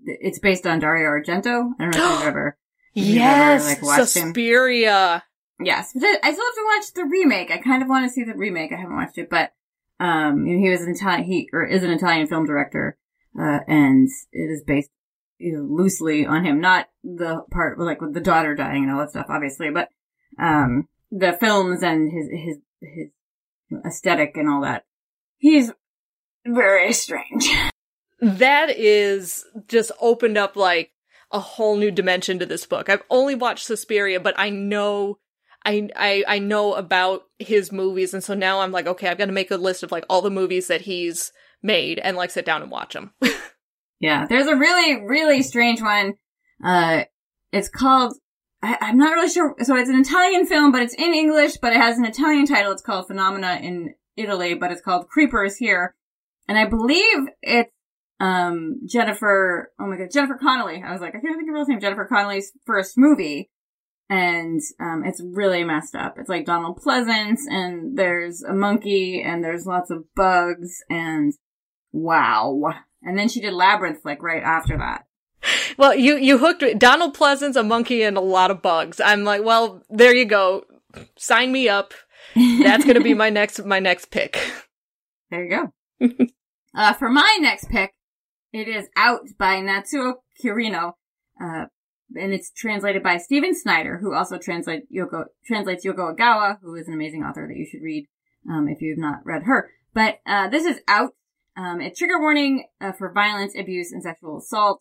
it's 0.04 0.38
based 0.38 0.66
on 0.66 0.78
Dario 0.78 1.08
Argento. 1.08 1.70
I 1.78 1.84
don't 1.84 1.96
know 1.96 2.14
if 2.14 2.18
you've 2.20 2.22
ever, 2.28 2.58
yes, 2.94 3.72
ever, 3.72 3.86
like, 3.86 4.06
Suspiria. 4.06 5.14
Him. 5.16 5.22
Yes, 5.62 5.92
I 5.94 5.98
still 6.00 6.04
have 6.22 6.34
to 6.34 6.64
watch 6.76 6.92
the 6.94 7.04
remake. 7.04 7.50
I 7.50 7.58
kind 7.58 7.82
of 7.82 7.88
want 7.88 8.06
to 8.06 8.10
see 8.10 8.24
the 8.24 8.34
remake. 8.34 8.72
I 8.72 8.76
haven't 8.76 8.96
watched 8.96 9.18
it, 9.18 9.28
but, 9.28 9.52
um, 9.98 10.46
you 10.46 10.56
know, 10.56 10.64
he 10.64 10.70
was 10.70 10.80
an 10.80 10.94
Italian, 10.94 11.24
he, 11.24 11.48
or 11.52 11.64
is 11.64 11.82
an 11.82 11.90
Italian 11.90 12.26
film 12.26 12.46
director, 12.46 12.96
uh, 13.38 13.58
and 13.68 14.08
it 14.32 14.50
is 14.50 14.62
based, 14.66 14.90
you 15.38 15.52
know, 15.52 15.62
loosely 15.62 16.24
on 16.24 16.44
him. 16.44 16.60
Not 16.60 16.88
the 17.04 17.42
part, 17.50 17.78
like, 17.78 18.00
with 18.00 18.14
the 18.14 18.20
daughter 18.20 18.54
dying 18.54 18.84
and 18.84 18.92
all 18.92 19.00
that 19.00 19.10
stuff, 19.10 19.26
obviously, 19.28 19.70
but, 19.70 19.88
um, 20.38 20.88
the 21.10 21.36
films 21.38 21.82
and 21.82 22.10
his, 22.10 22.28
his, 22.30 22.56
his 22.80 23.08
aesthetic 23.84 24.36
and 24.36 24.48
all 24.48 24.62
that. 24.62 24.84
He's 25.38 25.72
very 26.46 26.92
strange. 26.92 27.48
That 28.22 28.68
is 28.68 29.46
just 29.66 29.92
opened 29.98 30.36
up 30.36 30.54
like 30.54 30.92
a 31.32 31.40
whole 31.40 31.76
new 31.76 31.90
dimension 31.90 32.38
to 32.38 32.44
this 32.44 32.66
book. 32.66 32.90
I've 32.90 33.02
only 33.08 33.34
watched 33.34 33.64
Suspiria, 33.64 34.20
but 34.20 34.34
I 34.36 34.50
know 34.50 35.16
I 35.64 35.88
I 35.96 36.24
I 36.26 36.38
know 36.38 36.74
about 36.74 37.22
his 37.38 37.72
movies 37.72 38.14
and 38.14 38.22
so 38.24 38.34
now 38.34 38.60
I'm 38.60 38.72
like, 38.72 38.86
okay, 38.86 39.08
I've 39.08 39.18
got 39.18 39.26
to 39.26 39.32
make 39.32 39.50
a 39.50 39.56
list 39.56 39.82
of 39.82 39.92
like 39.92 40.04
all 40.08 40.22
the 40.22 40.30
movies 40.30 40.68
that 40.68 40.82
he's 40.82 41.32
made 41.62 41.98
and 41.98 42.16
like 42.16 42.30
sit 42.30 42.44
down 42.44 42.62
and 42.62 42.70
watch 42.70 42.94
them. 42.94 43.12
yeah, 44.00 44.26
there's 44.26 44.46
a 44.46 44.56
really 44.56 45.02
really 45.04 45.42
strange 45.42 45.80
one. 45.80 46.14
Uh 46.64 47.04
it's 47.52 47.68
called 47.68 48.14
I, 48.62 48.76
am 48.90 48.98
not 48.98 49.12
really 49.12 49.30
sure. 49.30 49.54
So 49.62 49.76
it's 49.76 49.88
an 49.88 50.00
Italian 50.00 50.46
film, 50.46 50.70
but 50.70 50.82
it's 50.82 50.94
in 50.94 51.14
English, 51.14 51.56
but 51.62 51.72
it 51.72 51.80
has 51.80 51.96
an 51.96 52.04
Italian 52.04 52.46
title. 52.46 52.72
It's 52.72 52.82
called 52.82 53.06
Phenomena 53.06 53.58
in 53.62 53.94
Italy, 54.16 54.54
but 54.54 54.70
it's 54.70 54.82
called 54.82 55.08
Creepers 55.08 55.56
here. 55.56 55.94
And 56.46 56.58
I 56.58 56.66
believe 56.66 57.28
it's 57.42 57.70
um, 58.20 58.80
Jennifer, 58.86 59.72
oh 59.80 59.86
my 59.86 59.96
god, 59.96 60.10
Jennifer 60.12 60.38
Connelly. 60.40 60.82
I 60.86 60.92
was 60.92 61.00
like, 61.00 61.14
I 61.14 61.20
can't 61.20 61.36
think 61.36 61.48
of 61.48 61.56
her 61.56 61.64
name. 61.66 61.80
Jennifer 61.80 62.04
Connelly's 62.04 62.52
first 62.66 62.98
movie. 62.98 63.50
And, 64.10 64.60
um, 64.80 65.04
it's 65.06 65.22
really 65.22 65.64
messed 65.64 65.94
up. 65.94 66.18
It's 66.18 66.28
like 66.28 66.44
Donald 66.44 66.80
Pleasence 66.84 67.42
and 67.48 67.96
there's 67.96 68.42
a 68.42 68.52
monkey 68.52 69.22
and 69.22 69.42
there's 69.42 69.66
lots 69.66 69.90
of 69.90 70.04
bugs 70.16 70.82
and 70.90 71.32
wow. 71.92 72.74
And 73.02 73.16
then 73.16 73.28
she 73.28 73.40
did 73.40 73.54
Labyrinth 73.54 74.04
like 74.04 74.22
right 74.22 74.42
after 74.42 74.76
that. 74.76 75.04
Well, 75.78 75.94
you, 75.94 76.16
you 76.16 76.38
hooked 76.38 76.62
me. 76.62 76.74
Donald 76.74 77.16
Pleasence, 77.16 77.56
a 77.56 77.62
monkey, 77.62 78.02
and 78.02 78.16
a 78.16 78.20
lot 78.20 78.50
of 78.50 78.60
bugs. 78.60 79.00
I'm 79.00 79.24
like, 79.24 79.42
well, 79.42 79.82
there 79.88 80.14
you 80.14 80.26
go. 80.26 80.64
Sign 81.16 81.52
me 81.52 81.68
up. 81.68 81.94
That's 82.34 82.84
gonna 82.84 83.00
be 83.00 83.14
my 83.24 83.30
next, 83.30 83.64
my 83.64 83.78
next 83.78 84.10
pick. 84.10 84.38
There 85.30 85.44
you 85.44 85.50
go. 85.50 86.26
uh, 86.74 86.92
for 86.94 87.08
my 87.08 87.38
next 87.40 87.70
pick, 87.70 87.94
it 88.52 88.68
is 88.68 88.88
Out 88.96 89.28
by 89.38 89.56
Natsuo 89.56 90.14
Kirino, 90.42 90.92
uh, 91.42 91.66
and 92.16 92.32
it's 92.32 92.50
translated 92.50 93.02
by 93.02 93.16
Stephen 93.16 93.54
Snyder, 93.54 93.98
who 93.98 94.14
also 94.14 94.38
translate 94.38 94.90
Yoko, 94.92 95.24
translates 95.46 95.84
Yoko 95.84 96.14
Ogawa, 96.14 96.58
who 96.62 96.74
is 96.74 96.88
an 96.88 96.94
amazing 96.94 97.22
author 97.22 97.46
that 97.46 97.56
you 97.56 97.66
should 97.66 97.82
read, 97.82 98.06
um, 98.48 98.68
if 98.68 98.80
you've 98.80 98.98
not 98.98 99.24
read 99.24 99.44
her. 99.44 99.70
But, 99.94 100.20
uh, 100.26 100.48
this 100.48 100.64
is 100.64 100.80
Out. 100.88 101.14
Um, 101.56 101.80
a 101.80 101.90
trigger 101.90 102.18
warning, 102.18 102.64
uh, 102.80 102.92
for 102.92 103.12
violence, 103.12 103.54
abuse, 103.58 103.92
and 103.92 104.02
sexual 104.02 104.38
assault, 104.38 104.80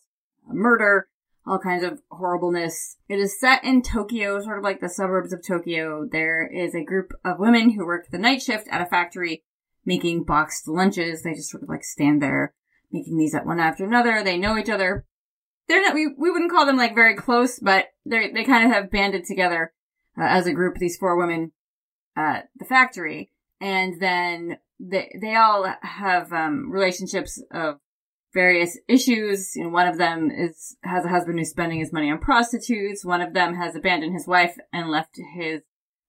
uh, 0.49 0.53
murder, 0.53 1.07
all 1.45 1.59
kinds 1.59 1.83
of 1.83 1.99
horribleness. 2.11 2.97
It 3.09 3.19
is 3.19 3.39
set 3.39 3.63
in 3.63 3.81
Tokyo, 3.81 4.39
sort 4.39 4.59
of 4.59 4.63
like 4.63 4.79
the 4.79 4.89
suburbs 4.89 5.33
of 5.33 5.45
Tokyo. 5.45 6.07
There 6.09 6.47
is 6.47 6.75
a 6.75 6.83
group 6.83 7.11
of 7.25 7.39
women 7.39 7.71
who 7.71 7.85
work 7.85 8.07
the 8.11 8.19
night 8.19 8.41
shift 8.41 8.67
at 8.69 8.81
a 8.81 8.85
factory 8.85 9.43
making 9.83 10.23
boxed 10.23 10.67
lunches. 10.67 11.23
They 11.23 11.33
just 11.33 11.49
sort 11.49 11.63
of 11.63 11.69
like 11.69 11.83
stand 11.83 12.21
there 12.21 12.53
making 12.91 13.17
these 13.17 13.33
up 13.33 13.45
one 13.45 13.59
after 13.59 13.85
another. 13.85 14.23
They 14.23 14.37
know 14.37 14.57
each 14.57 14.69
other. 14.69 15.05
They're 15.69 15.84
not, 15.84 15.93
we, 15.93 16.08
we 16.17 16.32
wouldn't 16.32 16.51
call 16.51 16.65
them 16.65 16.77
like 16.77 16.95
very 16.95 17.15
close, 17.15 17.60
but 17.60 17.86
they 18.05 18.32
they 18.32 18.43
kind 18.43 18.65
of 18.65 18.75
have 18.75 18.91
banded 18.91 19.23
together 19.23 19.71
uh, 20.19 20.25
as 20.25 20.47
a 20.47 20.51
group, 20.51 20.75
these 20.75 20.97
four 20.97 21.15
women 21.15 21.51
at 22.17 22.49
the 22.58 22.65
factory. 22.65 23.32
And 23.62 24.01
then 24.01 24.58
they, 24.79 25.15
they 25.21 25.36
all 25.36 25.71
have, 25.82 26.34
um, 26.34 26.71
relationships 26.71 27.41
of 27.51 27.79
various 28.34 28.77
issues. 28.88 29.55
You 29.55 29.65
know, 29.65 29.69
one 29.69 29.88
of 29.88 29.97
them 29.97 30.32
is, 30.32 30.75
has 30.84 31.05
a 31.05 31.10
husband 31.10 31.39
who's 31.39 31.49
spending 31.49 31.79
his 31.79 31.93
money 31.93 32.10
on 32.10 32.19
prostitutes. 32.19 33.05
One 33.05 33.21
of 33.21 33.34
them 33.34 33.55
has 33.55 33.75
abandoned 33.75 34.13
his 34.13 34.27
wife 34.27 34.58
and 34.73 34.89
left 34.89 35.19
his 35.36 35.62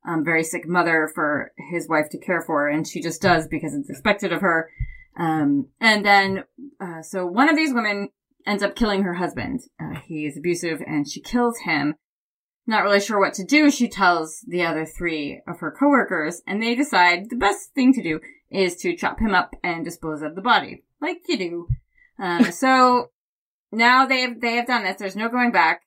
um, 0.08 0.24
very 0.24 0.44
sick 0.44 0.66
mother 0.66 1.10
for 1.14 1.52
his 1.70 1.88
wife 1.88 2.08
to 2.10 2.18
care 2.18 2.42
for, 2.42 2.68
and 2.68 2.88
she 2.88 3.02
just 3.02 3.20
does 3.20 3.46
because 3.46 3.74
it's 3.74 3.90
expected 3.90 4.32
of 4.32 4.40
her. 4.40 4.70
Um, 5.18 5.68
and 5.80 6.06
then, 6.06 6.44
uh, 6.80 7.02
so 7.02 7.26
one 7.26 7.50
of 7.50 7.56
these 7.56 7.74
women 7.74 8.08
ends 8.46 8.62
up 8.62 8.76
killing 8.76 9.02
her 9.02 9.14
husband. 9.14 9.60
Uh, 9.80 10.00
he 10.06 10.26
is 10.26 10.36
abusive 10.36 10.80
and 10.86 11.08
she 11.08 11.20
kills 11.20 11.58
him. 11.64 11.94
Not 12.66 12.84
really 12.84 13.00
sure 13.00 13.18
what 13.18 13.34
to 13.34 13.44
do. 13.44 13.70
She 13.70 13.88
tells 13.88 14.44
the 14.46 14.64
other 14.64 14.86
three 14.86 15.42
of 15.48 15.60
her 15.60 15.70
coworkers 15.70 16.42
and 16.46 16.62
they 16.62 16.74
decide 16.74 17.30
the 17.30 17.36
best 17.36 17.74
thing 17.74 17.92
to 17.94 18.02
do 18.02 18.20
is 18.50 18.76
to 18.76 18.96
chop 18.96 19.20
him 19.20 19.34
up 19.34 19.54
and 19.62 19.84
dispose 19.84 20.22
of 20.22 20.34
the 20.34 20.42
body. 20.42 20.84
Like 21.00 21.18
you 21.28 21.38
do. 21.38 21.68
Uh, 22.18 22.50
so 22.50 23.10
now 23.72 24.06
they 24.06 24.20
have, 24.22 24.40
they 24.40 24.56
have 24.56 24.66
done 24.66 24.84
this. 24.84 24.98
There's 24.98 25.16
no 25.16 25.28
going 25.28 25.52
back. 25.52 25.82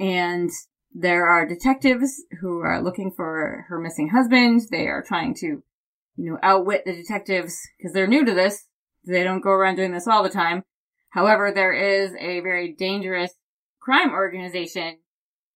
And 0.00 0.50
there 0.94 1.26
are 1.26 1.46
detectives 1.46 2.24
who 2.40 2.60
are 2.60 2.82
looking 2.82 3.10
for 3.10 3.66
her 3.68 3.78
missing 3.78 4.08
husband. 4.08 4.62
They 4.70 4.86
are 4.86 5.02
trying 5.02 5.34
to, 5.36 5.46
you 5.46 6.30
know, 6.30 6.38
outwit 6.42 6.84
the 6.84 6.94
detectives 6.94 7.60
because 7.76 7.92
they're 7.92 8.06
new 8.06 8.24
to 8.24 8.34
this. 8.34 8.66
They 9.04 9.24
don't 9.24 9.40
go 9.42 9.50
around 9.50 9.76
doing 9.76 9.92
this 9.92 10.06
all 10.06 10.22
the 10.22 10.28
time. 10.28 10.64
However, 11.10 11.52
there 11.54 11.72
is 11.72 12.12
a 12.18 12.40
very 12.40 12.72
dangerous 12.72 13.32
crime 13.80 14.10
organization 14.12 14.98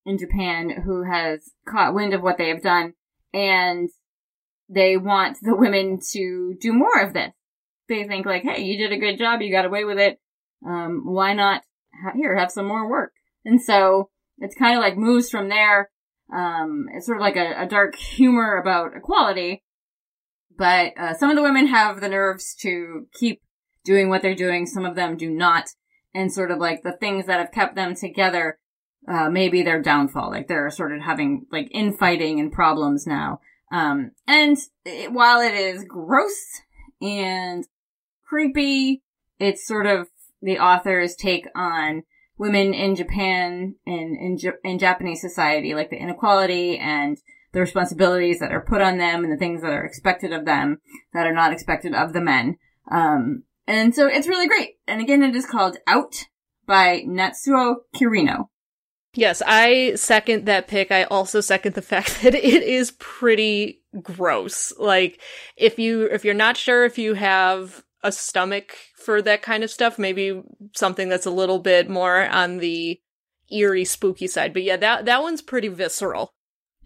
in 0.05 0.19
Japan 0.19 0.71
who 0.85 1.05
has 1.05 1.51
caught 1.69 1.95
wind 1.95 2.15
of 2.15 2.23
what 2.23 2.38
they 2.38 2.49
have 2.49 2.62
done 2.62 2.95
and 3.33 3.88
they 4.69 4.97
want 4.97 5.38
the 5.43 5.55
women 5.55 5.99
to 6.12 6.55
do 6.61 6.73
more 6.73 7.01
of 7.01 7.12
this. 7.12 7.33
They 7.88 8.05
think 8.05 8.27
like, 8.27 8.43
hey, 8.43 8.62
you 8.62 8.79
did 8.79 8.93
a 8.93 9.01
good 9.01 9.19
job, 9.19 9.43
you 9.43 9.53
got 9.53 9.67
away 9.67 9.85
with 9.85 9.99
it. 9.99 10.19
Um, 10.67 11.03
why 11.05 11.35
not 11.35 11.62
here 12.15 12.37
have 12.37 12.51
some 12.51 12.67
more 12.67 12.88
work? 12.88 13.12
And 13.45 13.61
so 13.61 14.11
it's 14.38 14.55
kind 14.55 14.77
of 14.77 14.83
like 14.83 14.97
moves 14.97 15.29
from 15.29 15.49
there. 15.49 15.91
Um, 16.35 16.87
it's 16.95 17.07
sort 17.07 17.19
of 17.19 17.23
like 17.23 17.37
a, 17.37 17.65
a 17.65 17.67
dark 17.67 17.97
humor 17.97 18.57
about 18.57 18.97
equality, 18.97 19.62
but 20.57 20.93
uh, 20.99 21.15
some 21.15 21.29
of 21.29 21.37
the 21.37 21.43
women 21.43 21.67
have 21.67 22.01
the 22.01 22.09
nerves 22.09 22.55
to 22.61 23.07
keep 23.12 23.43
doing 23.85 24.09
what 24.09 24.23
they're 24.23 24.35
doing. 24.35 24.66
Some 24.66 24.85
of 24.85 24.95
them 24.95 25.16
do 25.16 25.31
not. 25.31 25.71
And 26.14 26.33
sort 26.33 26.51
of 26.51 26.59
like 26.59 26.83
the 26.83 26.92
things 26.92 27.27
that 27.27 27.40
have 27.40 27.53
kept 27.53 27.75
them 27.75 27.95
together, 27.95 28.59
uh, 29.09 29.31
maybe 29.31 29.62
their 29.62 29.81
downfall. 29.81 30.31
Like 30.31 30.49
they're 30.49 30.71
sort 30.71 30.92
of 30.92 31.03
having 31.03 31.47
like 31.51 31.68
infighting 31.71 32.38
and 32.38 32.53
problems 32.53 33.07
now. 33.07 33.40
Um, 33.71 34.11
and 34.27 34.59
it, 34.85 35.12
while 35.12 35.40
it 35.40 35.55
is 35.55 35.85
gross 35.85 36.61
and 37.01 37.66
creepy, 38.29 39.03
it's 39.38 39.66
sort 39.66 39.87
of 39.87 40.09
the 40.42 40.59
author's 40.59 41.14
take 41.14 41.47
on 41.55 42.03
women 42.37 42.75
in 42.75 42.95
Japan 42.97 43.77
and 43.87 44.16
in, 44.16 44.53
in 44.64 44.79
Japanese 44.79 45.21
society, 45.21 45.75
like 45.75 45.90
the 45.90 46.01
inequality 46.01 46.77
and 46.77 47.18
the 47.53 47.61
responsibilities 47.61 48.40
that 48.40 48.53
are 48.53 48.64
put 48.64 48.81
on 48.81 48.99
them 48.99 49.25
and 49.25 49.33
the 49.33 49.37
things 49.37 49.62
that 49.62 49.73
are 49.73 49.85
expected 49.85 50.33
of 50.33 50.45
them 50.45 50.79
that 51.12 51.27
are 51.27 51.35
not 51.35 51.53
expected 51.53 51.95
of 51.95 52.12
the 52.12 52.21
men. 52.21 52.57
Um, 52.90 53.45
and 53.66 53.94
so 53.94 54.07
it's 54.07 54.29
really 54.29 54.48
great. 54.48 54.77
And 54.87 55.01
again, 55.01 55.22
it 55.22 55.35
is 55.35 55.46
called 55.46 55.79
Out 55.87 56.27
by 56.66 57.03
Natsuo 57.07 57.77
Kirino. 57.94 58.48
Yes, 59.14 59.42
I 59.46 59.94
second 59.96 60.46
that 60.46 60.68
pick. 60.68 60.90
I 60.90 61.05
also 61.05 61.40
second 61.40 61.75
the 61.75 61.83
fact 61.92 62.22
that 62.22 62.35
it 62.35 62.62
is 62.62 62.92
pretty 62.92 63.83
gross. 64.01 64.72
Like, 64.79 65.20
if 65.57 65.79
you, 65.79 66.05
if 66.05 66.25
you're 66.25 66.35
not 66.35 66.57
sure 66.57 66.85
if 66.85 66.98
you 66.98 67.14
have 67.14 67.85
a 68.03 68.11
stomach 68.11 68.77
for 68.96 69.22
that 69.22 69.42
kind 69.42 69.62
of 69.62 69.70
stuff, 69.70 69.98
maybe 69.98 70.42
something 70.75 71.09
that's 71.09 71.27
a 71.27 71.31
little 71.31 71.59
bit 71.59 71.88
more 71.88 72.27
on 72.29 72.59
the 72.59 73.01
eerie, 73.51 73.85
spooky 73.85 74.27
side. 74.27 74.53
But 74.53 74.62
yeah, 74.62 74.77
that, 74.79 75.05
that 75.05 75.22
one's 75.22 75.42
pretty 75.42 75.68
visceral. 75.68 76.33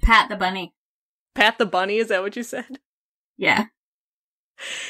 Pat 0.02 0.28
the 0.28 0.36
bunny. 0.36 0.74
Pat 1.34 1.58
the 1.58 1.66
bunny, 1.66 1.98
is 1.98 2.08
that 2.08 2.22
what 2.22 2.36
you 2.36 2.42
said? 2.42 2.80
Yeah. 3.36 3.66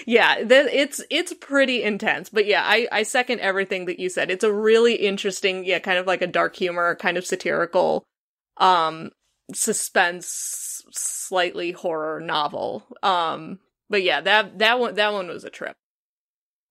Yeah, 0.07 0.37
it's 0.39 1.03
it's 1.11 1.33
pretty 1.35 1.83
intense. 1.83 2.29
But 2.31 2.47
yeah, 2.47 2.63
I 2.65 2.87
I 2.93 3.03
second 3.03 3.41
everything 3.41 3.87
that 3.87 3.99
you 3.99 4.09
said. 4.09 4.31
It's 4.31 4.45
a 4.45 4.53
really 4.53 4.95
interesting, 4.95 5.65
yeah, 5.65 5.79
kind 5.81 5.99
of 5.99 6.07
like 6.07 6.23
a 6.23 6.27
dark 6.27 6.57
humor, 6.57 6.95
kind 6.97 7.17
of 7.17 7.27
satirical 7.27 8.05
um 8.59 9.11
suspense 9.53 10.83
slightly 10.93 11.73
horror 11.73 12.21
novel. 12.21 12.85
Um 13.03 13.59
but 13.91 14.03
yeah, 14.03 14.21
that 14.21 14.59
that 14.59 14.79
one 14.79 14.95
that 14.95 15.13
one 15.13 15.29
was 15.29 15.45
a 15.45 15.51
trip. 15.51 15.77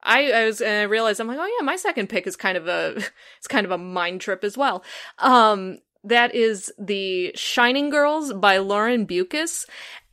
I, 0.03 0.31
I 0.31 0.45
was 0.45 0.61
and 0.61 0.71
I 0.71 0.83
realized 0.83 1.19
I'm 1.19 1.27
like, 1.27 1.39
oh 1.39 1.57
yeah, 1.59 1.65
my 1.65 1.75
second 1.75 2.07
pick 2.09 2.27
is 2.27 2.35
kind 2.35 2.57
of 2.57 2.67
a 2.67 2.95
it's 3.37 3.47
kind 3.47 3.65
of 3.65 3.71
a 3.71 3.77
mind 3.77 4.21
trip 4.21 4.43
as 4.43 4.57
well. 4.57 4.83
Um 5.19 5.79
that 6.03 6.35
is 6.35 6.71
the 6.77 7.31
Shining 7.35 7.89
Girls 7.89 8.31
by 8.31 8.59
Lauren 8.59 9.07
Beukes. 9.07 9.65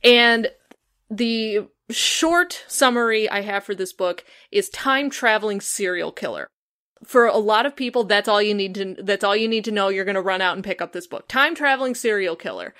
And 0.03 0.49
the 1.09 1.67
short 1.89 2.63
summary 2.67 3.29
I 3.29 3.41
have 3.41 3.63
for 3.63 3.75
this 3.75 3.93
book 3.93 4.23
is 4.51 4.69
time 4.69 5.09
traveling 5.09 5.61
serial 5.61 6.11
killer. 6.11 6.47
For 7.03 7.25
a 7.25 7.37
lot 7.37 7.65
of 7.65 7.75
people, 7.75 8.05
that's 8.05 8.29
all 8.29 8.41
you 8.41 8.53
need 8.53 8.75
to, 8.75 8.95
that's 9.03 9.23
all 9.23 9.35
you 9.35 9.47
need 9.47 9.65
to 9.65 9.71
know. 9.71 9.89
You're 9.89 10.05
going 10.05 10.15
to 10.15 10.21
run 10.21 10.41
out 10.41 10.55
and 10.55 10.63
pick 10.63 10.81
up 10.81 10.93
this 10.93 11.07
book. 11.07 11.27
Time 11.27 11.53
traveling 11.53 11.95
serial 11.95 12.37
killer. 12.37 12.73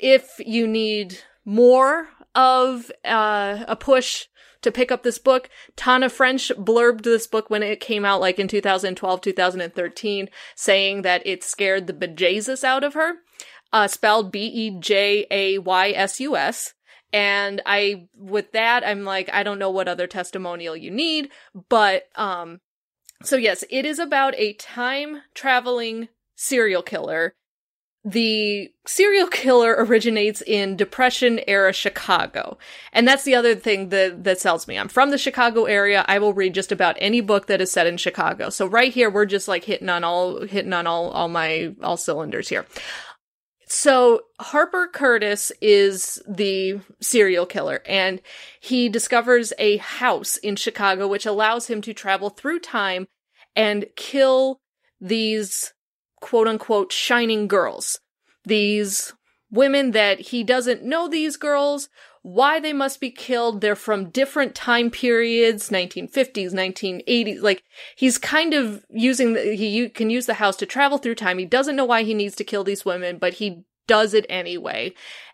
If 0.00 0.28
you 0.38 0.66
need 0.66 1.18
more 1.44 2.08
of 2.34 2.90
uh, 3.04 3.64
a 3.66 3.76
push 3.76 4.26
to 4.62 4.72
pick 4.72 4.90
up 4.90 5.02
this 5.02 5.18
book. 5.18 5.48
Tana 5.76 6.08
French 6.08 6.50
blurbed 6.56 7.02
this 7.02 7.26
book 7.26 7.48
when 7.48 7.62
it 7.62 7.80
came 7.80 8.04
out, 8.04 8.20
like 8.20 8.38
in 8.38 8.48
2012, 8.48 9.20
2013, 9.20 10.28
saying 10.54 11.02
that 11.02 11.26
it 11.26 11.44
scared 11.44 11.86
the 11.86 11.92
bejesus 11.92 12.64
out 12.64 12.84
of 12.84 12.94
her, 12.94 13.14
uh, 13.72 13.86
spelled 13.86 14.32
B 14.32 14.46
E 14.46 14.78
J 14.78 15.26
A 15.30 15.58
Y 15.58 15.90
S 15.90 16.20
U 16.20 16.36
S. 16.36 16.74
And 17.12 17.62
I, 17.64 18.08
with 18.14 18.52
that, 18.52 18.86
I'm 18.86 19.04
like, 19.04 19.30
I 19.32 19.42
don't 19.42 19.58
know 19.58 19.70
what 19.70 19.88
other 19.88 20.06
testimonial 20.06 20.76
you 20.76 20.90
need, 20.90 21.30
but, 21.68 22.08
um, 22.16 22.60
so 23.22 23.36
yes, 23.36 23.64
it 23.70 23.84
is 23.84 23.98
about 23.98 24.34
a 24.36 24.52
time 24.54 25.22
traveling 25.34 26.08
serial 26.36 26.82
killer. 26.82 27.34
The 28.04 28.70
serial 28.86 29.26
killer 29.30 29.74
originates 29.78 30.42
in 30.42 30.76
Depression 30.76 31.40
era 31.46 31.72
Chicago. 31.72 32.58
And 32.92 33.08
that's 33.08 33.24
the 33.24 33.34
other 33.34 33.54
thing 33.54 33.88
that, 33.88 34.24
that 34.24 34.40
sells 34.40 34.68
me. 34.68 34.78
I'm 34.78 34.88
from 34.88 35.10
the 35.10 35.18
Chicago 35.18 35.64
area. 35.64 36.04
I 36.06 36.18
will 36.18 36.32
read 36.32 36.54
just 36.54 36.72
about 36.72 36.96
any 37.00 37.20
book 37.20 37.46
that 37.46 37.60
is 37.60 37.72
set 37.72 37.86
in 37.86 37.96
Chicago. 37.96 38.50
So 38.50 38.66
right 38.66 38.92
here, 38.92 39.10
we're 39.10 39.26
just 39.26 39.48
like 39.48 39.64
hitting 39.64 39.88
on 39.88 40.04
all, 40.04 40.42
hitting 40.46 40.72
on 40.72 40.86
all, 40.86 41.10
all 41.10 41.28
my, 41.28 41.74
all 41.82 41.96
cylinders 41.96 42.48
here. 42.48 42.66
So 43.68 44.22
Harper 44.40 44.88
Curtis 44.88 45.52
is 45.60 46.22
the 46.26 46.80
serial 47.00 47.44
killer 47.44 47.82
and 47.86 48.22
he 48.60 48.88
discovers 48.88 49.52
a 49.58 49.76
house 49.76 50.38
in 50.38 50.56
Chicago 50.56 51.06
which 51.06 51.26
allows 51.26 51.66
him 51.66 51.82
to 51.82 51.92
travel 51.92 52.30
through 52.30 52.60
time 52.60 53.08
and 53.54 53.86
kill 53.94 54.60
these 55.00 55.74
quote 56.20 56.48
unquote 56.48 56.92
shining 56.92 57.46
girls. 57.46 58.00
These 58.44 59.12
women 59.50 59.90
that 59.90 60.20
he 60.20 60.42
doesn't 60.44 60.82
know 60.82 61.06
these 61.06 61.36
girls, 61.36 61.90
why 62.28 62.60
they 62.60 62.74
must 62.74 63.00
be 63.00 63.10
killed. 63.10 63.62
They're 63.62 63.74
from 63.74 64.10
different 64.10 64.54
time 64.54 64.90
periods, 64.90 65.70
1950s, 65.70 66.52
1980s. 66.52 67.40
Like 67.40 67.62
he's 67.96 68.18
kind 68.18 68.52
of 68.52 68.84
using 68.90 69.32
the, 69.32 69.54
he 69.54 69.88
can 69.88 70.10
use 70.10 70.26
the 70.26 70.34
house 70.34 70.56
to 70.56 70.66
travel 70.66 70.98
through 70.98 71.14
time. 71.14 71.38
He 71.38 71.46
doesn't 71.46 71.74
know 71.74 71.86
why 71.86 72.02
he 72.02 72.12
needs 72.12 72.36
to 72.36 72.44
kill 72.44 72.64
these 72.64 72.84
women, 72.84 73.16
but 73.16 73.34
he 73.34 73.64
does 73.86 74.12
it 74.12 74.26
anyway. 74.28 74.92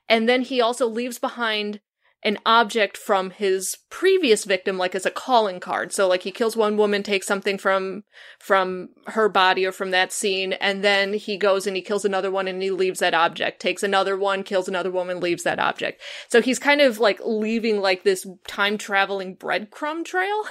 And 0.09 0.29
then 0.29 0.43
he 0.43 0.61
also 0.61 0.87
leaves 0.87 1.19
behind 1.19 1.81
an 2.25 2.39
object 2.47 2.97
from 2.97 3.31
his 3.31 3.77
previous 3.91 4.45
victim 4.45 4.79
like 4.79 4.95
as 4.95 5.05
a 5.05 5.11
calling 5.11 5.61
card. 5.61 5.93
So 5.93 6.09
like 6.09 6.23
he 6.23 6.31
kills 6.31 6.57
one 6.57 6.77
woman 6.77 7.03
takes 7.03 7.27
something 7.27 7.59
from 7.59 8.05
from 8.41 8.89
her 9.09 9.29
body 9.29 9.67
or 9.67 9.73
from 9.73 9.91
that 9.91 10.11
scene 10.11 10.55
and 10.55 10.83
then 10.83 11.13
he 11.13 11.37
goes 11.37 11.67
and 11.67 11.77
he 11.77 11.83
kills 11.83 12.05
another 12.05 12.31
one 12.31 12.49
and 12.49 12.63
he 12.63 12.71
leaves 12.71 13.01
that 13.01 13.13
object. 13.13 13.61
Takes 13.61 13.83
another 13.83 14.17
one 14.17 14.43
kills 14.43 14.69
another 14.69 14.91
woman 14.91 15.21
leaves 15.21 15.43
that 15.43 15.59
object. 15.59 16.01
So 16.29 16.41
he's 16.41 16.59
kind 16.59 16.81
of 16.81 16.99
like 16.99 17.21
leaving 17.25 17.81
like 17.81 18.05
this 18.05 18.27
time 18.49 18.79
traveling 18.79 19.37
breadcrumb 19.37 20.05
trail. 20.05 20.45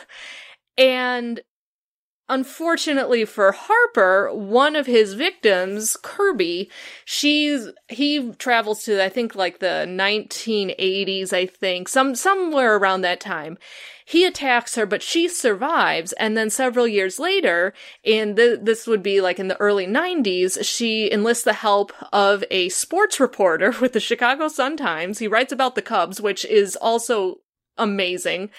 And 0.78 1.42
Unfortunately 2.30 3.26
for 3.26 3.52
Harper, 3.52 4.34
one 4.34 4.78
of 4.78 4.86
his 4.86 5.14
victims, 5.14 5.98
Kirby, 6.02 6.72
she's 7.04 7.68
he 7.90 8.32
travels 8.38 8.86
to 8.86 9.04
I 9.04 9.10
think 9.10 9.36
like 9.36 9.60
the 9.60 9.86
1980s, 9.86 11.34
I 11.34 11.46
think, 11.46 11.90
some 11.90 12.16
somewhere 12.16 12.78
around 12.78 13.02
that 13.02 13.20
time. 13.20 13.58
He 14.06 14.26
attacks 14.26 14.76
her, 14.76 14.86
but 14.86 15.02
she 15.02 15.28
survives, 15.28 16.14
and 16.14 16.38
then 16.38 16.50
several 16.50 16.88
years 16.88 17.20
later, 17.20 17.74
the, 18.04 18.60
this 18.62 18.86
would 18.86 19.02
be 19.02 19.22
like 19.22 19.40
in 19.40 19.48
the 19.48 19.60
early 19.60 19.88
90s, 19.88 20.64
she 20.64 21.10
enlists 21.12 21.46
the 21.46 21.54
help 21.54 21.94
of 22.12 22.44
a 22.52 22.68
sports 22.70 23.20
reporter 23.20 23.74
with 23.82 23.94
the 23.94 24.02
Chicago 24.02 24.50
Sun-Times. 24.50 25.20
He 25.20 25.28
writes 25.28 25.54
about 25.54 25.76
the 25.76 25.82
Cubs, 25.82 26.20
which 26.20 26.44
is 26.46 26.76
also 26.76 27.40
amazing 27.78 28.50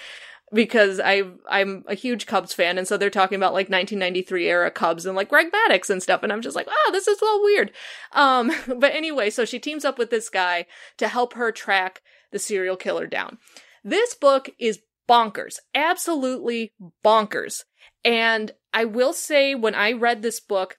because 0.55 0.99
I 1.03 1.23
I'm 1.47 1.83
a 1.87 1.93
huge 1.93 2.25
Cubs 2.25 2.53
fan, 2.53 2.79
and 2.79 2.87
so 2.87 2.97
they're 2.97 3.11
talking 3.11 3.35
about 3.35 3.53
like 3.53 3.69
1993 3.69 4.47
era 4.47 4.71
Cubs 4.71 5.05
and 5.05 5.15
like 5.15 5.29
Greg 5.29 5.51
Maddux 5.51 5.89
and 5.89 6.01
stuff, 6.01 6.23
and 6.23 6.31
I'm 6.33 6.41
just 6.41 6.55
like, 6.55 6.67
oh, 6.67 6.89
this 6.91 7.07
is 7.07 7.21
a 7.21 7.39
weird. 7.43 7.71
Um, 8.13 8.51
but 8.79 8.95
anyway, 8.95 9.29
so 9.29 9.45
she 9.45 9.59
teams 9.59 9.85
up 9.85 9.99
with 9.99 10.09
this 10.09 10.29
guy 10.29 10.65
to 10.97 11.07
help 11.07 11.33
her 11.33 11.51
track 11.51 12.01
the 12.31 12.39
serial 12.39 12.77
killer 12.77 13.05
down. 13.05 13.37
This 13.83 14.15
book 14.15 14.49
is 14.57 14.79
bonkers, 15.07 15.59
absolutely 15.75 16.73
bonkers. 17.03 17.63
And 18.03 18.51
I 18.73 18.85
will 18.85 19.13
say, 19.13 19.55
when 19.55 19.75
I 19.75 19.91
read 19.91 20.21
this 20.21 20.39
book, 20.39 20.77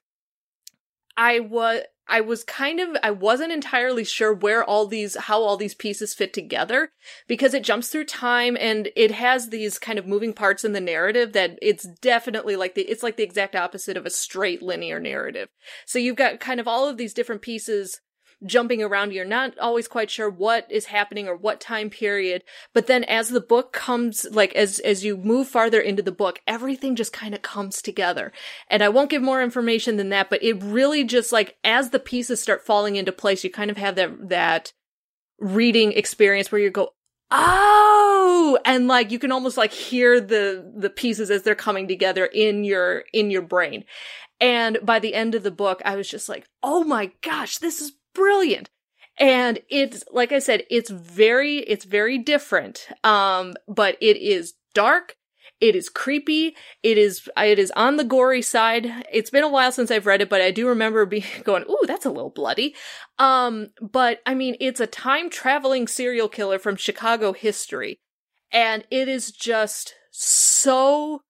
I 1.15 1.39
was 1.39 1.81
I 2.09 2.21
was 2.21 2.43
kind 2.43 2.79
of 2.79 2.95
I 3.03 3.11
wasn't 3.11 3.51
entirely 3.51 4.03
sure 4.03 4.33
where 4.33 4.63
all 4.63 4.87
these 4.87 5.15
how 5.15 5.41
all 5.41 5.57
these 5.57 5.73
pieces 5.73 6.13
fit 6.13 6.33
together 6.33 6.91
because 7.27 7.53
it 7.53 7.63
jumps 7.63 7.89
through 7.89 8.05
time 8.05 8.57
and 8.59 8.89
it 8.95 9.11
has 9.11 9.49
these 9.49 9.77
kind 9.79 9.99
of 9.99 10.07
moving 10.07 10.33
parts 10.33 10.63
in 10.63 10.73
the 10.73 10.81
narrative 10.81 11.33
that 11.33 11.57
it's 11.61 11.87
definitely 12.01 12.55
like 12.55 12.75
the 12.75 12.83
it's 12.83 13.03
like 13.03 13.17
the 13.17 13.23
exact 13.23 13.55
opposite 13.55 13.97
of 13.97 14.05
a 14.05 14.09
straight 14.09 14.61
linear 14.61 14.99
narrative. 14.99 15.49
So 15.85 15.99
you've 15.99 16.15
got 16.15 16.39
kind 16.39 16.59
of 16.59 16.67
all 16.67 16.87
of 16.87 16.97
these 16.97 17.13
different 17.13 17.41
pieces 17.41 18.01
jumping 18.45 18.83
around. 18.83 19.13
You're 19.13 19.25
not 19.25 19.57
always 19.59 19.87
quite 19.87 20.09
sure 20.09 20.29
what 20.29 20.69
is 20.71 20.85
happening 20.85 21.27
or 21.27 21.35
what 21.35 21.59
time 21.59 21.89
period. 21.89 22.43
But 22.73 22.87
then 22.87 23.03
as 23.05 23.29
the 23.29 23.41
book 23.41 23.73
comes, 23.73 24.25
like 24.31 24.53
as, 24.55 24.79
as 24.79 25.03
you 25.03 25.17
move 25.17 25.47
farther 25.47 25.81
into 25.81 26.03
the 26.03 26.11
book, 26.11 26.39
everything 26.47 26.95
just 26.95 27.13
kind 27.13 27.33
of 27.33 27.41
comes 27.41 27.81
together. 27.81 28.31
And 28.69 28.83
I 28.83 28.89
won't 28.89 29.09
give 29.09 29.21
more 29.21 29.41
information 29.41 29.97
than 29.97 30.09
that, 30.09 30.29
but 30.29 30.43
it 30.43 30.61
really 30.61 31.03
just 31.03 31.31
like 31.31 31.57
as 31.63 31.89
the 31.89 31.99
pieces 31.99 32.41
start 32.41 32.65
falling 32.65 32.95
into 32.95 33.11
place, 33.11 33.43
you 33.43 33.49
kind 33.49 33.71
of 33.71 33.77
have 33.77 33.95
that, 33.95 34.29
that 34.29 34.73
reading 35.39 35.93
experience 35.93 36.51
where 36.51 36.61
you 36.61 36.69
go, 36.69 36.93
oh 37.31 38.57
and 38.65 38.87
like 38.87 39.11
you 39.11 39.19
can 39.19 39.31
almost 39.31 39.57
like 39.57 39.71
hear 39.71 40.21
the 40.21 40.71
the 40.75 40.89
pieces 40.89 41.29
as 41.29 41.43
they're 41.43 41.55
coming 41.55 41.87
together 41.87 42.25
in 42.25 42.63
your 42.63 43.03
in 43.13 43.29
your 43.29 43.41
brain 43.41 43.83
and 44.39 44.77
by 44.83 44.99
the 44.99 45.13
end 45.13 45.35
of 45.35 45.43
the 45.43 45.51
book 45.51 45.81
i 45.83 45.95
was 45.95 46.09
just 46.09 46.29
like 46.29 46.47
oh 46.63 46.83
my 46.83 47.11
gosh 47.21 47.57
this 47.57 47.81
is 47.81 47.93
brilliant. 48.17 48.69
And 49.19 49.59
it's, 49.69 50.03
like 50.11 50.31
I 50.31 50.39
said, 50.39 50.63
it's 50.69 50.89
very, 50.89 51.57
it's 51.59 51.85
very 51.85 52.17
different. 52.17 52.87
Um, 53.03 53.53
but 53.67 53.97
it 54.01 54.17
is 54.17 54.53
dark. 54.73 55.15
It 55.59 55.75
is 55.75 55.89
creepy. 55.89 56.55
It 56.83 56.97
is, 56.97 57.27
it 57.37 57.57
is 57.57 57.71
on 57.71 57.97
the 57.97 58.03
gory 58.03 58.43
side. 58.43 59.05
It's 59.11 59.31
been 59.31 59.43
a 59.43 59.49
while 59.49 59.71
since 59.71 59.89
I've 59.89 60.05
read 60.05 60.21
it, 60.21 60.29
but 60.29 60.41
I 60.41 60.51
do 60.51 60.67
remember 60.67 61.05
being 61.05 61.23
going, 61.43 61.63
ooh, 61.69 61.85
that's 61.87 62.05
a 62.05 62.11
little 62.11 62.29
bloody. 62.29 62.75
Um, 63.17 63.69
but 63.81 64.19
I 64.25 64.35
mean, 64.35 64.55
it's 64.59 64.79
a 64.79 64.87
time 64.87 65.29
traveling 65.29 65.87
serial 65.87 66.29
killer 66.29 66.59
from 66.59 66.75
Chicago 66.75 67.33
history. 67.33 67.99
And 68.51 68.85
it 68.91 69.07
is 69.07 69.31
just 69.31 69.95
so 70.11 71.21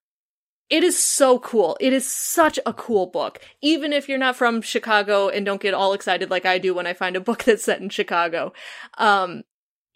it 0.70 0.84
is 0.84 1.02
so 1.02 1.40
cool. 1.40 1.78
It 1.80 1.94
is 1.94 2.10
such 2.10 2.60
a 2.66 2.74
cool 2.74 3.08
book. 3.08 3.40
Even 3.62 3.94
if 3.94 4.10
you're 4.10 4.18
not 4.18 4.36
from 4.36 4.62
Chicago 4.62 5.30
and 5.30 5.46
don't 5.46 5.62
get 5.62 5.74
all 5.74 5.94
excited 5.94 6.30
like 6.30 6.46
I 6.46 6.58
do 6.58 6.74
when 6.74 6.88
I 6.88 6.94
find 6.94 7.16
a 7.16 7.22
book 7.22 7.44
that's 7.46 7.64
set 7.64 7.82
in 7.82 7.90
Chicago. 7.90 8.54
Um, 8.98 9.44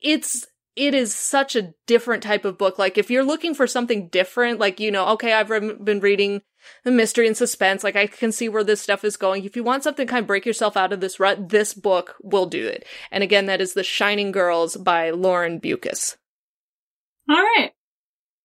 it's, 0.02 0.48
it 0.76 0.94
is 0.94 1.14
such 1.14 1.56
a 1.56 1.74
different 1.86 2.24
type 2.24 2.46
of 2.46 2.58
book. 2.58 2.80
Like 2.80 2.98
if 2.98 3.12
you're 3.12 3.26
looking 3.26 3.54
for 3.54 3.68
something 3.68 4.08
different, 4.08 4.60
like, 4.60 4.80
you 4.80 4.92
know, 4.92 5.08
okay, 5.10 5.34
I've 5.34 5.50
re- 5.50 5.74
been 5.74 6.00
reading 6.00 6.42
the 6.86 6.92
mystery 6.92 7.28
and 7.28 7.36
suspense. 7.36 7.84
Like 7.84 7.98
I 7.98 8.08
can 8.08 8.32
see 8.32 8.48
where 8.48 8.64
this 8.64 8.82
stuff 8.82 9.04
is 9.04 9.18
going. 9.18 9.44
If 9.44 9.58
you 9.58 9.64
want 9.64 9.84
something 9.84 10.08
kind 10.08 10.24
of 10.24 10.28
break 10.28 10.46
yourself 10.46 10.78
out 10.78 10.94
of 10.94 11.02
this 11.02 11.20
rut, 11.20 11.50
this 11.50 11.74
book 11.74 12.16
will 12.24 12.46
do 12.46 12.66
it. 12.66 12.86
And 13.12 13.24
again, 13.24 13.48
that 13.48 13.60
is 13.60 13.74
The 13.74 13.84
Shining 13.84 14.32
Girls 14.32 14.78
by 14.78 15.10
Lauren 15.10 15.60
Beukes. 15.60 16.16
All 17.30 17.36
right. 17.36 17.72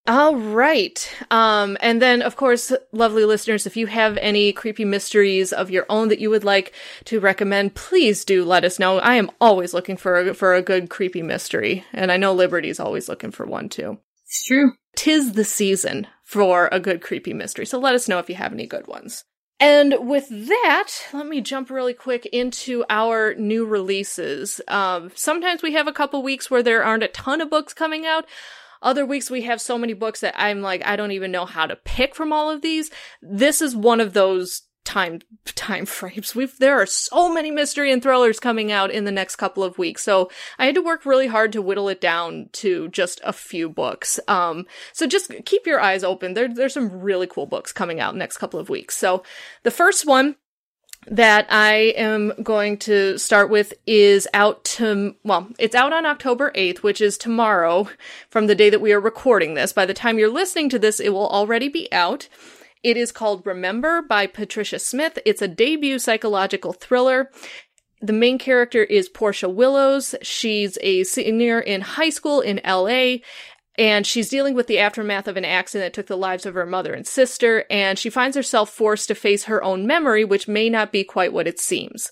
All 0.08 0.36
right. 0.36 1.12
Um, 1.32 1.76
and 1.80 2.00
then, 2.00 2.22
of 2.22 2.36
course, 2.36 2.72
lovely 2.92 3.24
listeners, 3.24 3.66
if 3.66 3.76
you 3.76 3.86
have 3.88 4.16
any 4.18 4.52
creepy 4.52 4.84
mysteries 4.84 5.52
of 5.52 5.70
your 5.70 5.84
own 5.88 6.08
that 6.08 6.20
you 6.20 6.30
would 6.30 6.44
like 6.44 6.72
to 7.06 7.18
recommend, 7.18 7.74
please 7.74 8.24
do 8.24 8.44
let 8.44 8.64
us 8.64 8.78
know. 8.78 8.98
I 8.98 9.14
am 9.14 9.30
always 9.40 9.74
looking 9.74 9.96
for 9.96 10.18
a, 10.18 10.34
for 10.34 10.54
a 10.54 10.62
good 10.62 10.90
creepy 10.90 11.22
mystery, 11.22 11.84
and 11.92 12.12
I 12.12 12.18
know 12.18 12.32
Liberty's 12.32 12.78
always 12.78 13.08
looking 13.08 13.32
for 13.32 13.46
one 13.46 13.68
too. 13.68 13.98
It's 14.24 14.46
true. 14.46 14.74
Tis 14.94 15.32
the 15.32 15.44
season 15.44 16.06
for 16.22 16.68
a 16.70 16.78
good 16.78 17.02
creepy 17.02 17.34
mystery, 17.34 17.66
so 17.66 17.78
let 17.78 17.94
us 17.96 18.08
know 18.08 18.20
if 18.20 18.28
you 18.28 18.36
have 18.36 18.52
any 18.52 18.66
good 18.66 18.86
ones. 18.86 19.24
And 19.58 19.94
with 20.00 20.28
that, 20.28 20.90
let 21.12 21.26
me 21.26 21.40
jump 21.40 21.70
really 21.70 21.94
quick 21.94 22.26
into 22.26 22.84
our 22.90 23.34
new 23.34 23.64
releases. 23.64 24.60
Um, 24.68 25.10
sometimes 25.14 25.62
we 25.62 25.72
have 25.72 25.88
a 25.88 25.92
couple 25.92 26.22
weeks 26.22 26.50
where 26.50 26.62
there 26.62 26.84
aren't 26.84 27.02
a 27.02 27.08
ton 27.08 27.40
of 27.40 27.50
books 27.50 27.72
coming 27.72 28.06
out. 28.06 28.26
Other 28.86 29.04
weeks 29.04 29.32
we 29.32 29.42
have 29.42 29.60
so 29.60 29.76
many 29.76 29.94
books 29.94 30.20
that 30.20 30.40
I'm 30.40 30.62
like, 30.62 30.86
I 30.86 30.94
don't 30.94 31.10
even 31.10 31.32
know 31.32 31.44
how 31.44 31.66
to 31.66 31.74
pick 31.74 32.14
from 32.14 32.32
all 32.32 32.48
of 32.50 32.62
these. 32.62 32.88
This 33.20 33.60
is 33.60 33.74
one 33.74 34.00
of 34.00 34.12
those 34.12 34.62
time 34.84 35.18
time 35.44 35.86
frames. 35.98 36.36
We've 36.36 36.56
there 36.60 36.80
are 36.80 36.86
so 36.86 37.28
many 37.28 37.50
mystery 37.50 37.90
and 37.90 38.00
thrillers 38.00 38.38
coming 38.38 38.70
out 38.70 38.92
in 38.92 39.02
the 39.02 39.10
next 39.10 39.36
couple 39.36 39.64
of 39.64 39.76
weeks. 39.76 40.04
So 40.04 40.30
I 40.56 40.66
had 40.66 40.76
to 40.76 40.82
work 40.82 41.04
really 41.04 41.26
hard 41.26 41.50
to 41.54 41.62
whittle 41.62 41.88
it 41.88 42.00
down 42.00 42.48
to 42.52 42.86
just 42.90 43.20
a 43.24 43.32
few 43.32 43.68
books. 43.68 44.20
Um 44.28 44.66
so 44.92 45.08
just 45.08 45.32
keep 45.44 45.66
your 45.66 45.80
eyes 45.80 46.04
open. 46.04 46.34
There 46.34 46.46
there's 46.46 46.74
some 46.74 47.00
really 47.00 47.26
cool 47.26 47.46
books 47.46 47.72
coming 47.72 47.98
out 47.98 48.14
next 48.14 48.38
couple 48.38 48.60
of 48.60 48.68
weeks. 48.68 48.96
So 48.96 49.24
the 49.64 49.72
first 49.72 50.06
one 50.06 50.36
that 51.08 51.46
I 51.50 51.94
am 51.96 52.32
going 52.42 52.78
to 52.78 53.16
start 53.16 53.48
with 53.48 53.72
is 53.86 54.26
out 54.34 54.64
to, 54.64 55.14
well, 55.22 55.48
it's 55.58 55.74
out 55.74 55.92
on 55.92 56.04
October 56.04 56.50
8th, 56.56 56.78
which 56.78 57.00
is 57.00 57.16
tomorrow 57.16 57.88
from 58.28 58.48
the 58.48 58.56
day 58.56 58.70
that 58.70 58.80
we 58.80 58.92
are 58.92 59.00
recording 59.00 59.54
this. 59.54 59.72
By 59.72 59.86
the 59.86 59.94
time 59.94 60.18
you're 60.18 60.28
listening 60.28 60.68
to 60.70 60.78
this, 60.78 60.98
it 60.98 61.10
will 61.10 61.28
already 61.28 61.68
be 61.68 61.90
out. 61.92 62.28
It 62.82 62.96
is 62.96 63.12
called 63.12 63.46
Remember 63.46 64.02
by 64.02 64.26
Patricia 64.26 64.78
Smith. 64.78 65.18
It's 65.24 65.42
a 65.42 65.48
debut 65.48 65.98
psychological 65.98 66.72
thriller. 66.72 67.30
the 68.00 68.12
main 68.12 68.38
character 68.38 68.82
is 68.84 69.08
Portia 69.08 69.48
Willows. 69.48 70.14
She's 70.22 70.78
a 70.82 71.04
senior 71.04 71.60
in 71.60 71.80
high 71.80 72.10
school 72.10 72.40
in 72.40 72.60
LA. 72.64 73.16
And 73.78 74.06
she's 74.06 74.30
dealing 74.30 74.54
with 74.54 74.66
the 74.66 74.78
aftermath 74.78 75.28
of 75.28 75.36
an 75.36 75.44
accident 75.44 75.92
that 75.92 75.98
took 75.98 76.06
the 76.06 76.16
lives 76.16 76.46
of 76.46 76.54
her 76.54 76.66
mother 76.66 76.94
and 76.94 77.06
sister, 77.06 77.64
and 77.68 77.98
she 77.98 78.08
finds 78.08 78.36
herself 78.36 78.70
forced 78.70 79.08
to 79.08 79.14
face 79.14 79.44
her 79.44 79.62
own 79.62 79.86
memory, 79.86 80.24
which 80.24 80.48
may 80.48 80.70
not 80.70 80.92
be 80.92 81.04
quite 81.04 81.32
what 81.32 81.46
it 81.46 81.60
seems. 81.60 82.10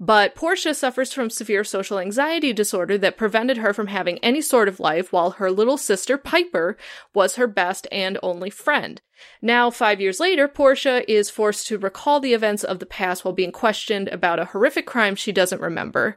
But 0.00 0.34
Portia 0.34 0.74
suffers 0.74 1.12
from 1.12 1.30
severe 1.30 1.62
social 1.62 2.00
anxiety 2.00 2.52
disorder 2.52 2.98
that 2.98 3.16
prevented 3.16 3.58
her 3.58 3.72
from 3.72 3.86
having 3.86 4.18
any 4.18 4.40
sort 4.40 4.66
of 4.66 4.80
life, 4.80 5.12
while 5.12 5.32
her 5.32 5.50
little 5.50 5.76
sister 5.76 6.18
Piper 6.18 6.76
was 7.14 7.36
her 7.36 7.46
best 7.46 7.86
and 7.92 8.18
only 8.22 8.50
friend. 8.50 9.00
Now, 9.40 9.70
five 9.70 10.00
years 10.00 10.18
later, 10.18 10.48
Portia 10.48 11.08
is 11.10 11.30
forced 11.30 11.68
to 11.68 11.78
recall 11.78 12.18
the 12.18 12.34
events 12.34 12.64
of 12.64 12.80
the 12.80 12.86
past 12.86 13.24
while 13.24 13.32
being 13.34 13.52
questioned 13.52 14.08
about 14.08 14.40
a 14.40 14.46
horrific 14.46 14.84
crime 14.84 15.14
she 15.14 15.30
doesn't 15.30 15.60
remember. 15.60 16.16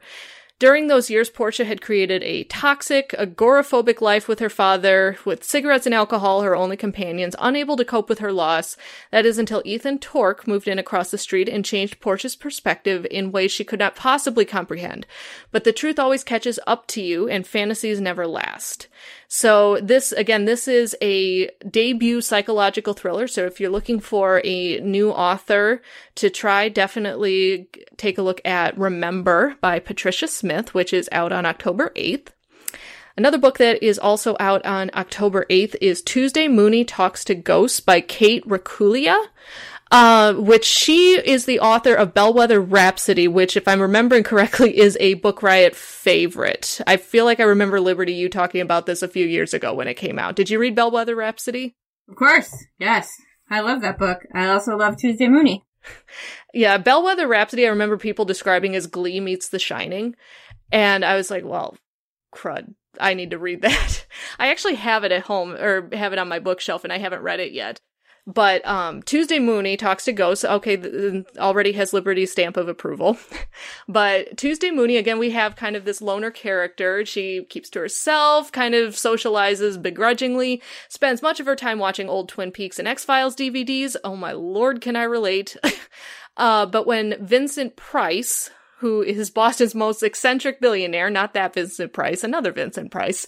During 0.60 0.88
those 0.88 1.12
years, 1.12 1.30
Portia 1.30 1.66
had 1.66 1.84
created 1.84 2.24
a 2.24 2.44
toxic, 2.46 3.10
agoraphobic 3.10 4.02
life 4.02 4.28
with 4.28 4.40
her 4.40 4.50
father, 4.50 5.16
with 5.24 5.44
cigarettes 5.44 5.86
and 5.86 5.94
alcohol 5.94 6.42
her 6.42 6.56
only 6.56 6.76
companions, 6.76 7.36
unable 7.38 7.78
to 7.78 7.86
cope 7.86 8.10
with 8.10 8.18
her 8.18 8.34
loss. 8.34 8.76
That 9.12 9.24
is 9.24 9.38
until 9.38 9.62
Ethan 9.66 10.00
Torque 10.00 10.48
moved 10.48 10.68
in 10.68 10.80
across 10.80 11.12
the 11.12 11.20
street 11.20 11.48
and 11.48 11.64
changed 11.64 12.00
Portia's 12.00 12.36
perspective 12.36 13.06
in 13.12 13.32
ways 13.32 13.52
she 13.52 13.64
could 13.64 13.78
not 13.78 13.96
possibly 13.96 14.46
comprehend. 14.46 15.06
But 15.52 15.64
the 15.64 15.72
truth 15.72 16.00
always 16.00 16.24
catches 16.24 16.60
up 16.66 16.88
to 16.88 17.04
you, 17.04 17.30
and 17.30 17.46
fantasies 17.46 18.02
never 18.02 18.26
last. 18.26 18.88
So 19.28 19.80
this, 19.82 20.14
again, 20.14 20.46
this 20.46 20.68
is 20.68 20.96
a 21.02 21.50
debut 21.70 22.22
psychological 22.22 22.94
thriller. 22.94 23.28
So 23.28 23.46
if 23.46 23.60
you're 23.60 23.70
looking 23.70 24.00
for 24.00 24.42
a 24.46 24.80
new 24.80 25.12
author 25.12 25.82
to 26.16 26.30
try, 26.30 26.70
definitely 26.70 27.70
take 27.98 28.18
a 28.18 28.22
look 28.22 28.40
at 28.46 28.78
Remember 28.78 29.56
by 29.60 29.80
Patricia 29.80 30.28
Smith, 30.28 30.74
which 30.74 30.94
is 30.94 31.10
out 31.12 31.34
on 31.34 31.46
October 31.46 31.92
8th. 31.96 32.28
Another 33.18 33.40
book 33.40 33.58
that 33.58 33.82
is 33.84 33.98
also 33.98 34.38
out 34.40 34.64
on 34.64 34.92
October 34.94 35.46
8th 35.50 35.76
is 35.82 36.04
Tuesday 36.04 36.48
Mooney 36.48 36.86
Talks 36.86 37.26
to 37.26 37.36
Ghosts 37.36 37.80
by 37.80 38.00
Kate 38.00 38.48
Racculia 38.48 39.26
uh, 39.92 40.34
which 40.34 40.66
she 40.66 41.16
is 41.18 41.46
the 41.46 41.60
author 41.60 41.94
of 41.94 42.14
Bellwether 42.14 42.62
Rhapsody, 42.62 43.28
which, 43.28 43.56
if 43.56 43.68
I'm 43.68 43.82
remembering 43.82 44.24
correctly, 44.24 44.78
is 44.78 44.98
a 45.00 45.16
Book 45.16 45.42
Riot 45.42 45.76
favorite. 45.76 46.82
I 46.86 46.98
feel 46.98 47.26
like 47.26 47.40
I 47.40 47.44
remember 47.44 47.80
Liberty 47.80 48.14
you 48.14 48.30
talking 48.30 48.62
about 48.62 48.86
this 48.86 49.02
a 49.02 49.08
few 49.08 49.26
years 49.26 49.54
ago 49.54 49.74
when 49.74 49.88
it 49.88 49.96
came 49.96 50.20
out. 50.20 50.36
Did 50.36 50.50
you 50.50 50.60
read 50.60 50.76
Bellwether 50.76 51.16
Rhapsody? 51.16 51.76
Of 52.10 52.16
course, 52.16 52.54
yes. 52.80 53.10
I 53.50 53.62
love 53.62 53.82
that 53.82 53.98
book. 53.98 54.20
I 54.34 54.48
also 54.48 54.76
love 54.76 54.98
Tuesday 54.98 55.28
Mooney. 55.28 55.64
yeah, 56.54 56.78
Bellwether 56.78 57.28
Rhapsody, 57.28 57.66
I 57.66 57.70
remember 57.70 57.98
people 57.98 58.26
describing 58.26 58.76
as 58.76 58.88
Glee 58.88 59.20
meets 59.20 59.50
The 59.50 59.60
Shining. 59.60 60.16
And 60.72 61.06
I 61.06 61.16
was 61.16 61.32
like, 61.32 61.46
well, 61.46 61.78
crud. 62.34 62.74
I 63.00 63.14
need 63.14 63.32
to 63.32 63.38
read 63.38 63.62
that. 63.62 64.06
I 64.40 64.50
actually 64.50 64.76
have 64.76 65.04
it 65.04 65.12
at 65.12 65.24
home 65.24 65.52
or 65.52 65.90
have 65.94 66.14
it 66.14 66.20
on 66.20 66.28
my 66.28 66.40
bookshelf 66.40 66.84
and 66.84 66.92
I 66.92 66.98
haven't 66.98 67.22
read 67.22 67.40
it 67.40 67.52
yet. 67.52 67.80
But 68.28 68.68
um, 68.68 69.02
Tuesday 69.04 69.40
Mooney 69.40 69.78
talks 69.78 70.04
to 70.04 70.12
Ghosts. 70.12 70.44
Okay, 70.44 70.76
th- 70.76 71.26
already 71.38 71.72
has 71.72 71.94
Liberty's 71.94 72.30
stamp 72.30 72.58
of 72.58 72.68
approval. 72.68 73.18
but 73.88 74.38
Tuesday 74.38 74.70
Mooney, 74.70 74.98
again, 74.98 75.18
we 75.18 75.32
have 75.32 75.56
kind 75.56 75.78
of 75.78 75.86
this 75.86 76.02
loner 76.02 76.30
character. 76.30 77.06
She 77.06 77.46
keeps 77.46 77.70
to 77.70 77.80
herself, 77.80 78.52
kind 78.52 78.76
of 78.76 78.96
socializes 78.96 79.82
begrudgingly, 79.82 80.62
spends 80.90 81.22
much 81.22 81.40
of 81.40 81.46
her 81.46 81.56
time 81.56 81.80
watching 81.80 82.10
old 82.10 82.28
Twin 82.28 82.52
Peaks 82.52 82.80
and 82.80 82.88
X 82.88 83.06
Files 83.06 83.34
DVDs. 83.34 83.96
Oh 84.04 84.18
my 84.18 84.34
lord, 84.34 84.82
can 84.82 84.98
I 84.98 85.04
relate? 85.04 85.56
uh, 86.38 86.66
but 86.66 86.86
when 86.86 87.26
Vincent 87.26 87.78
Price, 87.78 88.50
who 88.80 89.02
is 89.02 89.30
Boston's 89.30 89.74
most 89.74 90.04
eccentric 90.04 90.60
billionaire, 90.60 91.10
not 91.10 91.34
that 91.34 91.54
Vincent 91.54 91.94
Price, 91.94 92.26
another 92.26 92.52
Vincent 92.52 92.92
Price, 92.92 93.26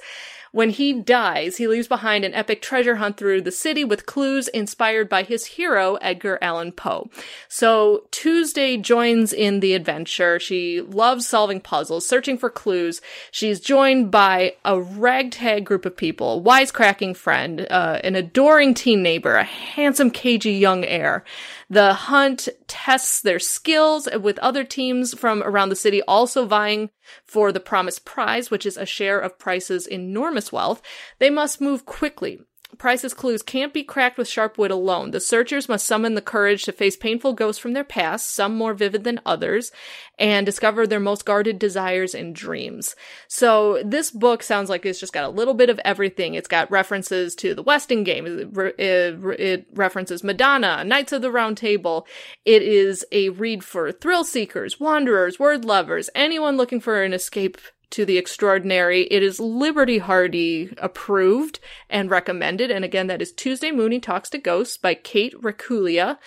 when 0.52 0.70
he 0.72 0.94
dies, 0.94 1.58
he 1.58 1.68
leaves 1.68 1.88
behind 1.88 2.26
an 2.26 2.34
epic 2.34 2.62
treasure 2.62 2.96
hunt 2.96 3.18
through 3.18 3.42
the 3.42 3.52
city 3.52 3.84
with 3.84 4.06
clues 4.06 4.48
inspired 4.48 5.10
by 5.10 5.24
his 5.24 5.46
hero, 5.46 5.96
Edgar 5.96 6.40
Allan 6.42 6.72
Poe. 6.72 7.10
So 7.48 8.06
Tuesday 8.12 8.78
joins 8.78 9.32
in 9.32 9.60
the 9.60 9.74
adventure. 9.74 10.40
She 10.40 10.82
loves 10.82 11.28
solving 11.28 11.62
puzzles, 11.62 12.08
searching 12.08 12.38
for 12.38 12.50
clues. 12.50 13.02
She's 13.32 13.60
joined 13.60 14.12
by 14.12 14.56
a 14.66 14.80
ragtag 14.80 15.66
group 15.66 15.86
of 15.86 15.96
people, 15.96 16.40
a 16.40 16.42
wisecracking 16.42 17.16
friend, 17.16 17.68
uh, 17.70 18.00
an 18.04 18.16
adoring 18.16 18.74
teen 18.74 19.04
neighbor, 19.04 19.36
a 19.36 19.44
handsome, 19.44 20.12
cagey 20.12 20.54
young 20.54 20.84
heir. 20.86 21.24
The 21.72 21.94
hunt 21.94 22.50
tests 22.68 23.22
their 23.22 23.38
skills 23.38 24.10
with 24.20 24.40
other 24.40 24.64
teams 24.64 25.14
from 25.14 25.44
around 25.44 25.70
the 25.70 25.76
city 25.76 26.02
also 26.04 26.46
vying 26.46 26.90
for 27.26 27.52
the 27.52 27.60
promised 27.60 28.06
prize, 28.06 28.50
which 28.50 28.66
is 28.66 28.76
a 28.76 28.88
share 28.88 29.20
of 29.20 29.38
Price's 29.38 29.86
enormous 29.86 30.52
wealth. 30.52 30.82
They 31.20 31.30
must 31.30 31.62
move 31.62 31.86
quickly 31.86 32.40
Price's 32.80 33.14
clues 33.14 33.44
can't 33.44 33.74
be 33.74 33.84
cracked 33.84 34.18
with 34.18 34.28
sharp 34.28 34.58
wit 34.58 34.72
alone. 34.72 35.12
The 35.12 35.20
searchers 35.20 35.68
must 35.68 35.86
summon 35.86 36.16
the 36.16 36.22
courage 36.22 36.64
to 36.64 36.72
face 36.72 36.96
painful 36.96 37.34
ghosts 37.34 37.62
from 37.62 37.74
their 37.74 37.84
past, 37.84 38.34
some 38.34 38.56
more 38.56 38.74
vivid 38.74 39.04
than 39.04 39.20
others, 39.26 39.74
and 40.18 40.46
discover 40.46 40.88
their 40.88 41.00
most 41.00 41.26
guarded 41.26 41.60
desires 41.60 42.16
and 42.16 42.34
dreams. 42.34 42.96
So 43.28 43.84
this 43.86 44.12
book 44.12 44.42
sounds 44.42 44.70
like 44.70 44.86
it's 44.86 45.00
just 45.00 45.12
got 45.12 45.26
a 45.26 45.30
little 45.30 45.54
bit 45.54 45.70
of 45.70 45.80
everything. 45.84 46.36
It's 46.36 46.48
got 46.48 46.72
references 46.72 47.36
to 47.36 47.54
the 47.54 47.64
Westing 47.64 48.06
game. 48.06 48.26
It, 48.26 48.76
it 48.80 49.68
references 49.74 50.24
Madonna, 50.24 50.86
Knights 50.86 51.12
of 51.12 51.22
the 51.22 51.32
Round 51.32 51.58
Table. 51.58 52.08
It 52.46 52.62
is 52.62 53.06
a 53.12 53.28
read 53.30 53.62
for 53.62 53.92
thrill 53.92 54.24
seekers, 54.24 54.80
wanderers, 54.80 55.38
word 55.38 55.66
lovers, 55.66 56.10
anyone 56.16 56.56
looking 56.56 56.80
for 56.80 57.04
an 57.04 57.12
escape 57.12 57.58
to 57.92 58.06
the 58.06 58.18
extraordinary. 58.18 59.04
It 59.04 59.24
is 59.24 59.40
Liberty 59.40 59.98
Hardy 59.98 60.74
approved 60.78 61.60
and 61.90 62.10
recommended. 62.10 62.72
And 62.72 62.86
again, 62.86 63.08
that 63.08 63.22
is 63.22 63.32
Tuesday 63.32 63.72
Mooney 63.72 64.00
Talks 64.00 64.30
to 64.32 64.38
Ghosts 64.38 64.78
by 64.78 64.94
Kate 64.94 65.34
Racculia. 65.42 66.18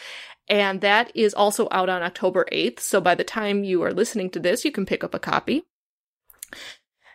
And 0.48 0.80
that 0.80 1.12
is 1.14 1.34
also 1.34 1.68
out 1.70 1.88
on 1.88 2.02
October 2.02 2.46
8th. 2.52 2.80
So 2.80 3.00
by 3.00 3.14
the 3.14 3.24
time 3.24 3.64
you 3.64 3.82
are 3.82 3.92
listening 3.92 4.30
to 4.30 4.40
this, 4.40 4.64
you 4.64 4.72
can 4.72 4.86
pick 4.86 5.04
up 5.04 5.14
a 5.14 5.18
copy. 5.18 5.64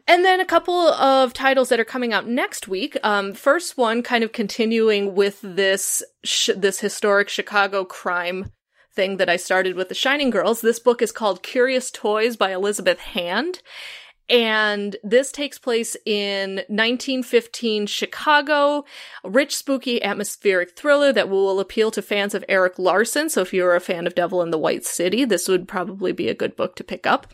And 0.07 0.23
then 0.23 0.39
a 0.39 0.45
couple 0.45 0.73
of 0.73 1.33
titles 1.33 1.67
that 1.67 1.81
are 1.81 1.85
coming 1.85 2.13
out 2.13 2.27
next 2.27 2.69
week. 2.69 2.97
Um, 3.03 3.33
first 3.33 3.77
one, 3.77 4.01
kind 4.01 4.23
of 4.23 4.31
continuing 4.31 5.15
with 5.15 5.41
this 5.43 6.01
sh- 6.23 6.51
this 6.55 6.79
historic 6.79 7.27
Chicago 7.27 7.83
crime 7.83 8.51
thing 8.93 9.17
that 9.17 9.29
I 9.29 9.35
started 9.35 9.75
with 9.75 9.89
the 9.89 9.95
Shining 9.95 10.29
Girls. 10.29 10.61
This 10.61 10.79
book 10.79 11.01
is 11.01 11.11
called 11.11 11.43
Curious 11.43 11.91
Toys 11.91 12.37
by 12.37 12.53
Elizabeth 12.53 12.99
Hand, 12.99 13.61
and 14.30 14.97
this 15.03 15.32
takes 15.32 15.57
place 15.57 15.95
in 16.05 16.55
1915 16.67 17.88
Chicago, 17.88 18.84
a 19.23 19.30
rich, 19.30 19.55
spooky, 19.55 20.01
atmospheric 20.03 20.75
thriller 20.75 21.13
that 21.13 21.30
will 21.30 21.59
appeal 21.59 21.91
to 21.91 22.01
fans 22.01 22.34
of 22.34 22.43
Erik 22.49 22.78
Larson. 22.78 23.30
So 23.30 23.41
if 23.41 23.53
you're 23.53 23.75
a 23.75 23.80
fan 23.80 24.05
of 24.05 24.15
Devil 24.15 24.41
in 24.41 24.51
the 24.51 24.57
White 24.57 24.86
City, 24.86 25.23
this 25.23 25.47
would 25.47 25.67
probably 25.67 26.11
be 26.11 26.28
a 26.28 26.36
good 26.36 26.55
book 26.55 26.75
to 26.75 26.84
pick 26.84 27.07
up. 27.07 27.28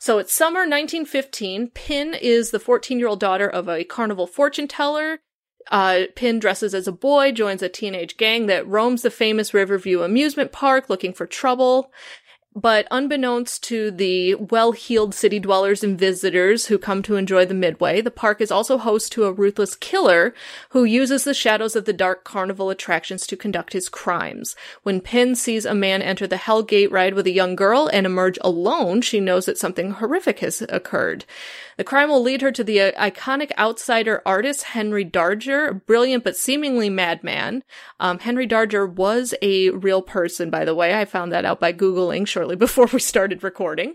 So 0.00 0.18
it's 0.18 0.32
summer 0.32 0.60
1915. 0.60 1.70
Pin 1.70 2.14
is 2.14 2.50
the 2.50 2.58
14 2.58 2.98
year 2.98 3.08
old 3.08 3.20
daughter 3.20 3.48
of 3.48 3.68
a 3.68 3.84
carnival 3.84 4.26
fortune 4.26 4.68
teller. 4.68 5.20
Uh, 5.70 6.02
Pin 6.14 6.38
dresses 6.38 6.74
as 6.74 6.86
a 6.86 6.92
boy, 6.92 7.32
joins 7.32 7.62
a 7.62 7.68
teenage 7.68 8.16
gang 8.16 8.46
that 8.46 8.66
roams 8.66 9.02
the 9.02 9.10
famous 9.10 9.54
Riverview 9.54 10.02
amusement 10.02 10.52
park 10.52 10.90
looking 10.90 11.14
for 11.14 11.26
trouble. 11.26 11.90
But 12.56 12.86
unbeknownst 12.92 13.64
to 13.64 13.90
the 13.90 14.36
well-heeled 14.36 15.12
city 15.12 15.40
dwellers 15.40 15.82
and 15.82 15.98
visitors 15.98 16.66
who 16.66 16.78
come 16.78 17.02
to 17.02 17.16
enjoy 17.16 17.46
the 17.46 17.52
Midway, 17.52 18.00
the 18.00 18.12
park 18.12 18.40
is 18.40 18.52
also 18.52 18.78
host 18.78 19.10
to 19.12 19.24
a 19.24 19.32
ruthless 19.32 19.74
killer 19.74 20.32
who 20.68 20.84
uses 20.84 21.24
the 21.24 21.34
shadows 21.34 21.74
of 21.74 21.84
the 21.84 21.92
dark 21.92 22.22
carnival 22.22 22.70
attractions 22.70 23.26
to 23.26 23.36
conduct 23.36 23.72
his 23.72 23.88
crimes. 23.88 24.54
When 24.84 25.00
Pin 25.00 25.34
sees 25.34 25.64
a 25.64 25.74
man 25.74 26.00
enter 26.00 26.28
the 26.28 26.36
Hell 26.36 26.62
Gate 26.62 26.92
ride 26.92 27.14
with 27.14 27.26
a 27.26 27.32
young 27.32 27.56
girl 27.56 27.90
and 27.92 28.06
emerge 28.06 28.38
alone, 28.42 29.00
she 29.00 29.18
knows 29.18 29.46
that 29.46 29.58
something 29.58 29.90
horrific 29.90 30.38
has 30.38 30.62
occurred. 30.68 31.24
The 31.76 31.84
crime 31.84 32.08
will 32.08 32.22
lead 32.22 32.42
her 32.42 32.52
to 32.52 32.64
the 32.64 32.80
uh, 32.80 33.10
iconic 33.10 33.50
outsider 33.58 34.22
artist 34.24 34.62
Henry 34.64 35.04
Darger, 35.04 35.70
a 35.70 35.74
brilliant 35.74 36.24
but 36.24 36.36
seemingly 36.36 36.88
madman. 36.88 37.64
Um, 38.00 38.18
Henry 38.18 38.46
Darger 38.46 38.88
was 38.88 39.34
a 39.42 39.70
real 39.70 40.02
person, 40.02 40.50
by 40.50 40.64
the 40.64 40.74
way. 40.74 40.98
I 40.98 41.04
found 41.04 41.32
that 41.32 41.44
out 41.44 41.60
by 41.60 41.72
Googling 41.72 42.26
shortly 42.26 42.56
before 42.64 42.86
we 42.92 43.00
started 43.00 43.42
recording. 43.42 43.94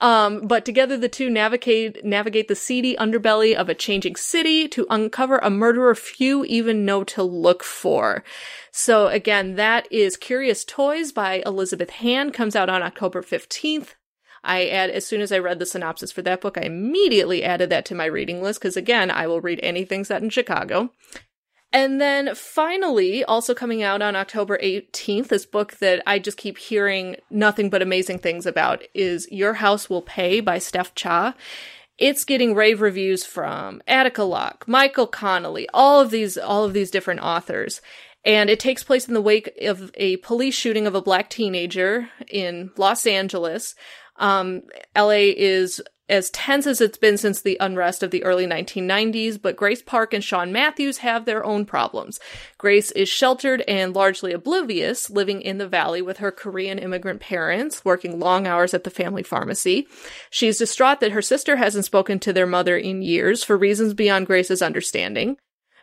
Um, 0.00 0.46
but 0.46 0.64
together 0.64 0.96
the 0.96 1.08
two 1.08 1.30
navigate, 1.30 2.04
navigate 2.04 2.48
the 2.48 2.56
seedy 2.56 2.96
underbelly 2.96 3.54
of 3.54 3.68
a 3.68 3.74
changing 3.74 4.16
city 4.16 4.66
to 4.68 4.86
uncover 4.90 5.38
a 5.38 5.50
murderer 5.50 5.94
few 5.94 6.44
even 6.46 6.84
know 6.84 7.04
to 7.04 7.22
look 7.22 7.62
for. 7.62 8.24
So 8.72 9.08
again, 9.08 9.56
that 9.56 9.90
is 9.92 10.16
Curious 10.16 10.64
Toys 10.64 11.12
by 11.12 11.42
Elizabeth 11.44 11.90
Hand, 11.90 12.34
comes 12.34 12.56
out 12.56 12.68
on 12.68 12.82
October 12.82 13.22
15th. 13.22 13.94
I 14.42 14.66
add 14.66 14.90
as 14.90 15.06
soon 15.06 15.20
as 15.20 15.32
I 15.32 15.38
read 15.38 15.58
the 15.58 15.66
synopsis 15.66 16.12
for 16.12 16.22
that 16.22 16.40
book, 16.40 16.56
I 16.56 16.62
immediately 16.62 17.44
added 17.44 17.70
that 17.70 17.84
to 17.86 17.94
my 17.94 18.06
reading 18.06 18.42
list 18.42 18.60
because 18.60 18.76
again, 18.76 19.10
I 19.10 19.26
will 19.26 19.40
read 19.40 19.60
anything 19.62 20.04
set 20.04 20.22
in 20.22 20.30
Chicago. 20.30 20.90
And 21.72 22.00
then 22.00 22.34
finally, 22.34 23.22
also 23.24 23.54
coming 23.54 23.82
out 23.82 24.02
on 24.02 24.16
October 24.16 24.58
18th, 24.58 25.28
this 25.28 25.46
book 25.46 25.76
that 25.78 26.02
I 26.04 26.18
just 26.18 26.36
keep 26.36 26.58
hearing 26.58 27.16
nothing 27.30 27.70
but 27.70 27.82
amazing 27.82 28.18
things 28.18 28.44
about 28.44 28.82
is 28.92 29.28
Your 29.30 29.54
House 29.54 29.88
Will 29.88 30.02
Pay 30.02 30.40
by 30.40 30.58
Steph 30.58 30.94
Cha. 30.96 31.34
It's 31.96 32.24
getting 32.24 32.54
rave 32.54 32.80
reviews 32.80 33.24
from 33.24 33.82
Attica 33.86 34.24
Locke, 34.24 34.66
Michael 34.66 35.06
Connelly, 35.06 35.68
all 35.72 36.00
of 36.00 36.10
these, 36.10 36.36
all 36.36 36.64
of 36.64 36.72
these 36.72 36.90
different 36.90 37.20
authors. 37.20 37.80
And 38.24 38.50
it 38.50 38.58
takes 38.58 38.82
place 38.82 39.06
in 39.06 39.14
the 39.14 39.20
wake 39.20 39.56
of 39.62 39.92
a 39.94 40.16
police 40.18 40.54
shooting 40.54 40.86
of 40.86 40.94
a 40.94 41.02
black 41.02 41.30
teenager 41.30 42.08
in 42.28 42.70
Los 42.76 43.06
Angeles. 43.06 43.74
Um, 44.20 44.62
LA 44.96 45.32
is 45.36 45.82
as 46.10 46.28
tense 46.30 46.66
as 46.66 46.80
it's 46.80 46.98
been 46.98 47.16
since 47.16 47.40
the 47.40 47.56
unrest 47.60 48.02
of 48.02 48.10
the 48.10 48.24
early 48.24 48.46
1990s, 48.46 49.40
but 49.40 49.56
Grace 49.56 49.80
Park 49.80 50.12
and 50.12 50.22
Sean 50.22 50.52
Matthews 50.52 50.98
have 50.98 51.24
their 51.24 51.44
own 51.44 51.64
problems. 51.64 52.18
Grace 52.58 52.90
is 52.90 53.08
sheltered 53.08 53.62
and 53.62 53.94
largely 53.94 54.32
oblivious, 54.32 55.08
living 55.08 55.40
in 55.40 55.58
the 55.58 55.68
valley 55.68 56.02
with 56.02 56.18
her 56.18 56.32
Korean 56.32 56.78
immigrant 56.78 57.20
parents, 57.20 57.84
working 57.84 58.18
long 58.18 58.46
hours 58.46 58.74
at 58.74 58.82
the 58.84 58.90
family 58.90 59.22
pharmacy. 59.22 59.86
She's 60.30 60.58
distraught 60.58 61.00
that 61.00 61.12
her 61.12 61.22
sister 61.22 61.56
hasn't 61.56 61.84
spoken 61.84 62.18
to 62.20 62.32
their 62.32 62.46
mother 62.46 62.76
in 62.76 63.02
years 63.02 63.44
for 63.44 63.56
reasons 63.56 63.94
beyond 63.94 64.26
Grace's 64.26 64.62
understanding. 64.62 65.36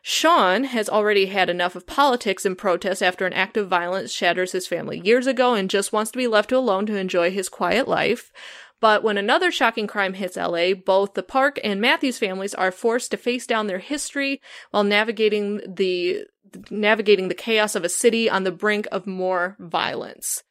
Sean 0.10 0.64
has 0.64 0.88
already 0.88 1.26
had 1.26 1.50
enough 1.50 1.76
of 1.76 1.86
politics 1.86 2.46
and 2.46 2.58
protests 2.58 3.02
after 3.02 3.26
an 3.26 3.34
act 3.34 3.58
of 3.58 3.68
violence 3.68 4.10
shatters 4.10 4.54
his 4.54 4.66
family 4.66 5.02
years 5.04 5.28
ago 5.28 5.54
and 5.54 5.70
just 5.70 5.92
wants 5.92 6.12
to 6.12 6.18
be 6.18 6.28
left 6.28 6.54
alone 6.54 6.86
to 6.86 6.96
enjoy 6.96 7.30
his 7.30 7.50
quiet 7.50 7.90
life. 7.90 8.32
But 8.80 9.04
when 9.04 9.18
another 9.18 9.52
shocking 9.52 9.86
crime 9.86 10.14
hits 10.14 10.38
LA, 10.38 10.76
both 10.76 11.14
the 11.14 11.24
Park 11.24 11.60
and 11.62 11.82
Matthews 11.82 12.18
families 12.18 12.54
are 12.54 12.72
forced 12.72 13.12
to 13.12 13.18
face 13.18 13.46
down 13.46 13.68
their 13.68 13.80
history 13.80 14.40
while 14.72 14.86
navigating 14.86 15.60
the 15.68 16.24
navigating 16.72 17.28
the 17.28 17.36
chaos 17.36 17.76
of 17.76 17.84
a 17.84 17.90
city 17.90 18.30
on 18.30 18.46
the 18.46 18.52
brink 18.54 18.88
of 18.94 19.08
more 19.08 19.58
violence. 19.60 20.42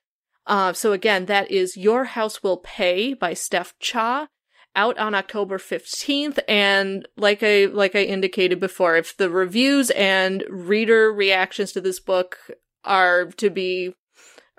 Uh, 0.47 0.75
so 0.75 0.93
again, 0.93 1.25
that 1.27 1.51
is 1.51 1.79
Your 1.79 2.05
House 2.05 2.43
Will 2.43 2.59
Pay 2.59 3.15
by 3.15 3.33
Steph 3.33 3.73
Cha, 3.79 4.29
out 4.77 4.99
on 4.99 5.15
October 5.15 5.59
15th. 5.59 6.39
And 6.47 7.09
like 7.17 7.43
I, 7.43 7.65
like 7.65 7.97
I 7.97 8.03
indicated 8.03 8.61
before, 8.61 8.97
if 8.97 9.17
the 9.17 9.31
reviews 9.31 9.91
and 9.91 10.45
reader 10.49 11.13
reactions 11.13 11.73
to 11.73 11.81
this 11.81 11.99
book 11.99 12.39
are 12.85 13.27
to 13.33 13.51
be 13.51 13.95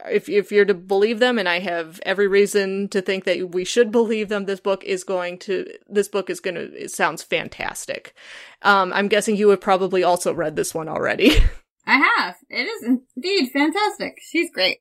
if 0.05 0.30
if 0.30 0.51
you're 0.51 0.65
to 0.65 0.74
believe 0.74 1.20
them 1.20 1.39
and 1.39 1.49
i 1.49 1.59
have 1.59 1.99
every 2.05 2.28
reason 2.28 2.88
to 2.89 3.01
think 3.01 3.24
that 3.24 3.51
we 3.51 3.65
should 3.65 3.91
believe 3.91 4.30
them 4.30 4.45
this 4.45 4.59
book 4.59 4.84
is 4.84 5.03
going 5.03 5.39
to 5.39 5.65
this 5.88 6.07
book 6.07 6.30
is 6.30 6.39
going 6.39 6.55
to 6.55 6.84
it 6.84 6.91
sounds 6.91 7.24
fantastic. 7.24 8.13
Um 8.61 8.93
i'm 8.93 9.07
guessing 9.07 9.36
you 9.36 9.49
have 9.49 9.61
probably 9.61 10.03
also 10.03 10.34
read 10.34 10.55
this 10.55 10.74
one 10.74 10.88
already. 10.88 11.32
I 11.88 12.03
have. 12.18 12.36
It 12.49 12.63
is 12.63 12.84
indeed 12.84 13.49
fantastic. 13.53 14.18
She's 14.22 14.51
great 14.51 14.80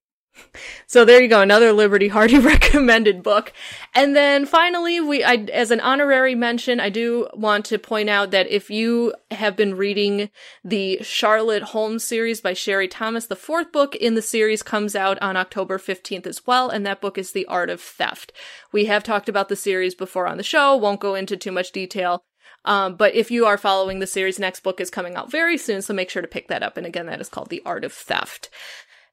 so 0.87 1.05
there 1.05 1.23
you 1.23 1.29
go, 1.29 1.41
another 1.41 1.73
Liberty 1.73 2.09
Hardy 2.09 2.39
recommended 2.41 3.23
book. 3.23 3.53
And 3.95 4.15
then 4.15 4.47
finally, 4.47 5.01
we, 5.01 5.25
I, 5.25 5.35
as 5.53 5.71
an 5.71 5.81
honorary 5.81 6.35
mention, 6.35 6.81
I 6.81 6.91
do 6.91 7.29
want 7.35 7.65
to 7.67 7.79
point 7.79 8.09
out 8.09 8.31
that 8.31 8.49
if 8.49 8.71
you 8.71 9.15
have 9.31 9.57
been 9.57 9.75
reading 9.75 10.31
the 10.65 10.99
Charlotte 11.03 11.63
Holmes 11.63 12.05
series 12.05 12.41
by 12.41 12.53
Sherry 12.53 12.89
Thomas, 12.89 13.27
the 13.27 13.37
fourth 13.37 13.73
book 13.73 13.95
in 13.97 14.15
the 14.15 14.23
series 14.23 14.63
comes 14.63 14.95
out 14.95 15.21
on 15.23 15.37
October 15.37 15.79
15th 15.79 16.27
as 16.27 16.47
well, 16.47 16.69
and 16.69 16.87
that 16.87 17.01
book 17.01 17.19
is 17.19 17.33
The 17.33 17.47
Art 17.47 17.71
of 17.71 17.81
Theft. 17.81 18.33
We 18.73 18.87
have 18.87 19.03
talked 19.03 19.29
about 19.29 19.49
the 19.49 19.57
series 19.57 19.95
before 19.95 20.27
on 20.27 20.37
the 20.37 20.43
show, 20.43 20.77
won't 20.77 21.01
go 21.01 21.15
into 21.15 21.37
too 21.37 21.53
much 21.53 21.73
detail. 21.73 22.25
Um, 22.67 22.97
but 22.97 23.15
if 23.15 23.31
you 23.31 23.47
are 23.47 23.57
following 23.57 24.01
the 24.01 24.07
series, 24.09 24.41
next 24.41 24.61
book 24.61 24.81
is 24.81 24.91
coming 24.91 25.15
out 25.15 25.31
very 25.31 25.57
soon, 25.57 25.83
so 25.83 25.95
make 25.95 26.11
sure 26.11 26.21
to 26.21 26.29
pick 26.29 26.49
that 26.49 26.65
up. 26.65 26.77
And 26.77 26.85
again, 26.85 27.07
that 27.07 27.21
is 27.21 27.29
called 27.29 27.49
The 27.49 27.63
Art 27.65 27.85
of 27.85 27.93
Theft. 27.93 28.51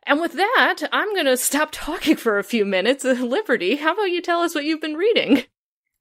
And 0.06 0.20
with 0.20 0.34
that, 0.34 0.78
I'm 0.91 1.14
going 1.14 1.26
to 1.26 1.38
stop 1.38 1.70
talking 1.72 2.16
for 2.16 2.38
a 2.38 2.43
few 2.43 2.66
minutes. 2.66 3.04
Liberty, 3.04 3.78
how 3.78 3.93
about 3.93 4.12
you 4.12 4.22
tell 4.22 4.41
us 4.41 4.56
what 4.56 4.66
you've 4.66 4.82
been 4.82 4.95
reading? 4.95 5.43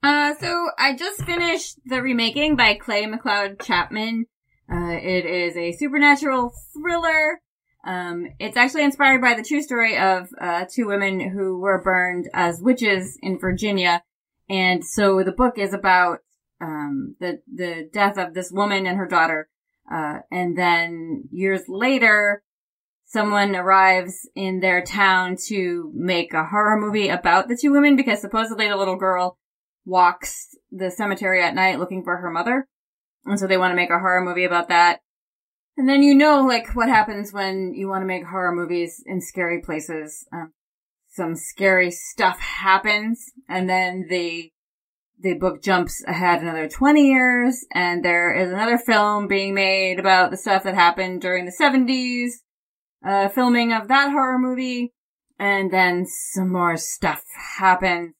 Uh, 0.02 0.34
so 0.40 0.70
I 0.78 0.96
just 0.96 1.24
finished 1.24 1.78
the 1.84 2.02
remaking 2.02 2.56
by 2.56 2.74
Clay 2.74 3.04
McLeod 3.04 3.62
Chapman. 3.62 4.26
Uh, 4.70 4.90
it 5.00 5.24
is 5.24 5.56
a 5.56 5.72
supernatural 5.72 6.52
thriller. 6.72 7.40
Um, 7.84 8.26
it's 8.38 8.56
actually 8.56 8.84
inspired 8.84 9.20
by 9.20 9.34
the 9.34 9.44
true 9.44 9.62
story 9.62 9.96
of 9.96 10.28
uh, 10.40 10.64
two 10.72 10.86
women 10.86 11.20
who 11.30 11.58
were 11.58 11.82
burned 11.82 12.28
as 12.32 12.60
witches 12.60 13.18
in 13.22 13.38
Virginia, 13.38 14.02
and 14.48 14.84
so 14.84 15.22
the 15.24 15.32
book 15.32 15.58
is 15.58 15.74
about 15.74 16.18
um, 16.60 17.16
the 17.18 17.42
the 17.52 17.88
death 17.92 18.18
of 18.18 18.34
this 18.34 18.52
woman 18.52 18.86
and 18.86 18.98
her 18.98 19.06
daughter. 19.06 19.48
Uh, 19.92 20.20
and 20.30 20.56
then 20.56 21.24
years 21.32 21.62
later, 21.68 22.42
someone 23.12 23.54
arrives 23.54 24.26
in 24.34 24.60
their 24.60 24.82
town 24.82 25.36
to 25.36 25.92
make 25.94 26.32
a 26.32 26.46
horror 26.46 26.80
movie 26.80 27.10
about 27.10 27.46
the 27.46 27.58
two 27.60 27.70
women 27.70 27.94
because 27.94 28.22
supposedly 28.22 28.68
the 28.68 28.76
little 28.76 28.96
girl 28.96 29.36
walks 29.84 30.56
the 30.70 30.90
cemetery 30.90 31.42
at 31.42 31.54
night 31.54 31.78
looking 31.78 32.02
for 32.02 32.16
her 32.16 32.30
mother. 32.30 32.66
And 33.26 33.38
so 33.38 33.46
they 33.46 33.58
want 33.58 33.72
to 33.72 33.76
make 33.76 33.90
a 33.90 33.98
horror 33.98 34.24
movie 34.24 34.44
about 34.44 34.68
that. 34.68 35.00
And 35.76 35.86
then 35.88 36.02
you 36.02 36.14
know, 36.14 36.42
like, 36.46 36.74
what 36.74 36.88
happens 36.88 37.32
when 37.32 37.74
you 37.74 37.86
want 37.86 38.02
to 38.02 38.06
make 38.06 38.24
horror 38.24 38.54
movies 38.54 39.02
in 39.04 39.20
scary 39.20 39.60
places. 39.60 40.26
Um, 40.32 40.52
some 41.08 41.36
scary 41.36 41.90
stuff 41.90 42.38
happens, 42.38 43.32
and 43.48 43.68
then 43.68 44.06
the 44.08 44.50
the 45.20 45.34
book 45.34 45.62
jumps 45.62 46.02
ahead 46.06 46.42
another 46.42 46.68
20 46.68 47.06
years, 47.06 47.64
and 47.72 48.04
there 48.04 48.34
is 48.34 48.50
another 48.50 48.76
film 48.78 49.28
being 49.28 49.54
made 49.54 49.98
about 49.98 50.30
the 50.30 50.36
stuff 50.36 50.64
that 50.64 50.74
happened 50.74 51.20
during 51.20 51.44
the 51.44 51.56
70s, 51.58 52.32
uh, 53.04 53.28
filming 53.28 53.72
of 53.72 53.88
that 53.88 54.10
horror 54.10 54.38
movie, 54.38 54.92
and 55.38 55.72
then 55.72 56.06
some 56.06 56.52
more 56.52 56.76
stuff 56.76 57.24
happens. 57.58 58.14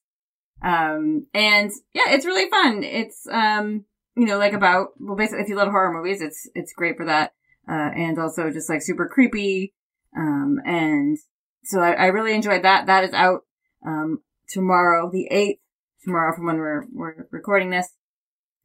Um, 0.62 1.26
and 1.34 1.70
yeah, 1.92 2.10
it's 2.10 2.26
really 2.26 2.48
fun. 2.48 2.82
It's, 2.84 3.26
um, 3.30 3.84
you 4.16 4.26
know, 4.26 4.38
like 4.38 4.52
about, 4.52 4.88
well, 4.98 5.16
basically, 5.16 5.42
if 5.42 5.48
you 5.48 5.56
love 5.56 5.68
horror 5.68 5.92
movies, 5.92 6.20
it's, 6.20 6.48
it's 6.54 6.72
great 6.72 6.96
for 6.96 7.06
that. 7.06 7.32
Uh, 7.68 7.90
and 7.94 8.18
also 8.18 8.50
just 8.50 8.68
like 8.68 8.82
super 8.82 9.08
creepy. 9.08 9.72
Um, 10.16 10.60
and 10.64 11.18
so 11.64 11.80
I, 11.80 11.92
I 11.92 12.06
really 12.06 12.34
enjoyed 12.34 12.62
that. 12.62 12.86
That 12.86 13.04
is 13.04 13.12
out, 13.12 13.42
um, 13.86 14.18
tomorrow, 14.48 15.10
the 15.10 15.28
8th, 15.32 15.58
tomorrow 16.04 16.34
from 16.34 16.46
when 16.46 16.58
we're, 16.58 16.84
we're 16.92 17.26
recording 17.30 17.70
this. 17.70 17.88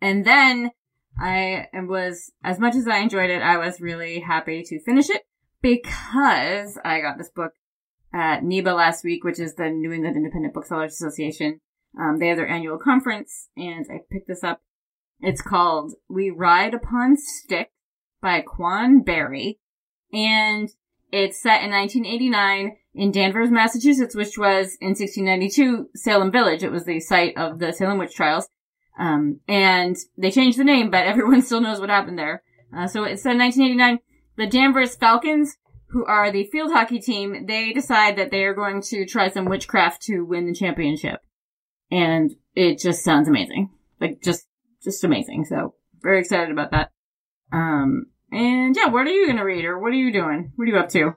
And 0.01 0.26
then 0.26 0.72
I 1.20 1.68
was, 1.74 2.32
as 2.43 2.59
much 2.59 2.76
as 2.76 2.88
I 2.88 2.97
enjoyed 2.97 3.30
it, 3.30 3.41
I 3.41 3.57
was 3.57 3.82
really 3.82 4.20
happy 4.20 4.63
to 4.63 4.84
finish 4.84 5.09
it 5.09 5.24
because 5.62 6.78
I 6.84 7.01
got 7.01 7.18
this 7.18 7.30
book 7.30 7.53
at 8.14 8.41
NEIBA 8.41 8.76
last 8.76 9.03
week, 9.03 9.24
which 9.24 9.39
is 9.39 9.55
the 9.55 9.70
New 9.70 9.91
England 9.91 10.16
Independent 10.16 10.53
Booksellers 10.53 10.93
Association. 10.93 11.60
Um, 11.99 12.20
they 12.20 12.28
have 12.28 12.38
their 12.38 12.47
annual 12.47 12.78
conference, 12.78 13.49
and 13.58 13.86
I 13.91 13.99
picked 14.12 14.28
this 14.28 14.43
up. 14.43 14.62
It's 15.20 15.41
called 15.41 15.93
We 16.10 16.30
Ride 16.30 16.74
Upon 16.74 17.18
Stick 17.18 17.72
by 18.22 18.41
Quan 18.41 19.01
Barry, 19.01 19.60
and 20.14 20.70
it's 21.12 21.41
set 21.41 21.64
in 21.64 21.72
1989 21.72 22.78
in 22.93 23.12
Danvers, 23.12 23.49
Massachusetts, 23.49 24.16
which 24.16 24.38
was 24.38 24.78
in 24.82 24.89
1692 24.89 25.89
Salem 25.95 26.32
Village. 26.32 26.64
It 26.64 26.72
was 26.72 26.86
the 26.86 26.99
site 26.99 27.38
of 27.38 27.60
the 27.60 27.72
Salem 27.72 27.97
witch 27.97 28.16
trials. 28.16 28.47
Um, 28.99 29.39
and 29.47 29.95
they 30.18 30.32
changed 30.32 30.58
the 30.58 30.64
name, 30.64 30.89
but 30.89 31.05
everyone 31.08 31.41
still 31.41 31.62
knows 31.62 31.80
what 31.80 31.89
happened 31.89 32.20
there. 32.20 32.43
Uh, 32.76 32.88
so 32.88 33.03
it's 33.03 33.24
set 33.24 33.34
in 33.34 33.39
1989. 33.39 33.99
The 34.38 34.47
Danvers 34.47 34.95
Falcons, 34.95 35.57
who 35.89 36.05
are 36.05 36.31
the 36.31 36.45
field 36.45 36.71
hockey 36.71 36.99
team, 36.99 37.45
they 37.47 37.73
decide 37.73 38.17
that 38.17 38.31
they 38.31 38.43
are 38.43 38.53
going 38.53 38.81
to 38.83 39.05
try 39.05 39.29
some 39.29 39.45
witchcraft 39.45 40.03
to 40.03 40.21
win 40.21 40.45
the 40.45 40.53
championship. 40.53 41.21
And 41.91 42.31
it 42.55 42.79
just 42.79 43.03
sounds 43.03 43.27
amazing. 43.27 43.71
Like, 43.99 44.21
just, 44.21 44.45
just 44.83 45.03
amazing. 45.03 45.45
So, 45.45 45.73
very 46.01 46.19
excited 46.19 46.51
about 46.51 46.71
that. 46.71 46.91
Um, 47.51 48.07
and 48.31 48.75
yeah, 48.75 48.88
what 48.88 49.07
are 49.07 49.11
you 49.11 49.27
gonna 49.27 49.45
read, 49.45 49.65
or 49.65 49.79
what 49.79 49.91
are 49.91 49.95
you 49.95 50.11
doing? 50.11 50.51
What 50.55 50.65
are 50.65 50.71
you 50.71 50.77
up 50.77 50.89
to? 50.89 51.15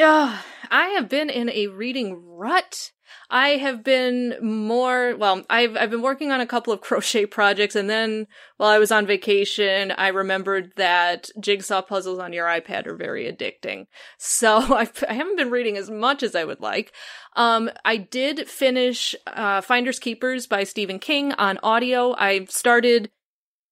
Uh, 0.00 0.38
I 0.70 0.88
have 0.96 1.08
been 1.08 1.30
in 1.30 1.50
a 1.50 1.66
reading 1.68 2.22
rut. 2.24 2.92
I 3.30 3.50
have 3.50 3.82
been 3.82 4.36
more, 4.40 5.16
well, 5.16 5.44
I've, 5.50 5.76
I've 5.76 5.90
been 5.90 6.02
working 6.02 6.32
on 6.32 6.40
a 6.40 6.46
couple 6.46 6.72
of 6.72 6.80
crochet 6.82 7.26
projects 7.26 7.76
and 7.76 7.90
then 7.90 8.26
while 8.56 8.70
I 8.70 8.78
was 8.78 8.92
on 8.92 9.06
vacation, 9.06 9.92
I 9.92 10.08
remembered 10.08 10.72
that 10.76 11.30
jigsaw 11.40 11.82
puzzles 11.82 12.18
on 12.18 12.32
your 12.32 12.46
iPad 12.46 12.86
are 12.86 12.96
very 12.96 13.30
addicting. 13.30 13.86
So 14.18 14.56
I've, 14.74 15.04
I 15.08 15.14
haven't 15.14 15.36
been 15.36 15.50
reading 15.50 15.76
as 15.76 15.90
much 15.90 16.22
as 16.22 16.34
I 16.34 16.44
would 16.44 16.60
like. 16.60 16.92
Um, 17.34 17.70
I 17.84 17.96
did 17.96 18.48
finish, 18.48 19.14
uh, 19.26 19.60
Finders 19.60 19.98
Keepers 19.98 20.46
by 20.46 20.64
Stephen 20.64 20.98
King 20.98 21.32
on 21.34 21.58
audio. 21.62 22.14
I 22.16 22.46
started 22.46 23.10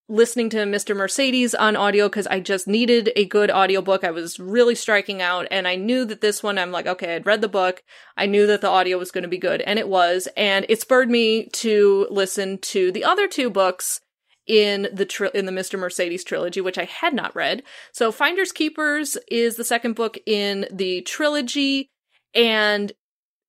listening 0.09 0.51
to 0.51 0.59
Mr. 0.59 0.95
Mercedes 0.95 1.55
on 1.55 1.77
audio 1.77 2.09
because 2.09 2.27
I 2.27 2.41
just 2.41 2.69
needed 2.69 3.11
a 3.17 3.25
good 3.25 3.51
audiobook. 3.51 4.05
I 4.05 4.11
was 4.11 4.39
really 4.39 4.75
striking 4.75 5.23
out 5.23 5.47
and 5.51 5.67
I 5.67 5.77
knew 5.77 6.05
that 6.05 6.21
this 6.21 6.43
one, 6.43 6.59
I'm 6.59 6.73
like, 6.73 6.87
okay, 6.87 7.17
I'd 7.17 7.27
read 7.27 7.41
the 7.41 7.49
book. 7.49 7.83
I 8.17 8.27
knew 8.27 8.47
that 8.47 8.61
the 8.61 8.69
audio 8.69 8.99
was 8.99 9.11
going 9.11 9.23
to 9.23 9.29
be 9.29 9.39
good 9.39 9.63
and 9.63 9.79
it 9.79 9.89
was. 9.89 10.29
And 10.37 10.67
it 10.69 10.81
spurred 10.81 11.09
me 11.09 11.47
to 11.55 12.07
listen 12.11 12.59
to 12.59 12.93
the 12.93 13.05
other 13.05 13.27
two 13.27 13.49
books 13.49 14.01
in 14.47 14.89
the 14.93 15.07
tri- 15.07 15.31
in 15.33 15.47
the 15.47 15.53
Mr. 15.53 15.79
Mercedes 15.79 16.25
trilogy, 16.25 16.61
which 16.61 16.79
I 16.79 16.85
had 16.85 17.15
not 17.15 17.35
read. 17.35 17.63
So 17.93 18.13
Finders 18.13 18.53
Keepers 18.53 19.17
is 19.31 19.57
the 19.57 19.65
second 19.65 19.95
book 19.95 20.19
in 20.27 20.67
the 20.71 21.01
trilogy, 21.03 21.89
and 22.35 22.93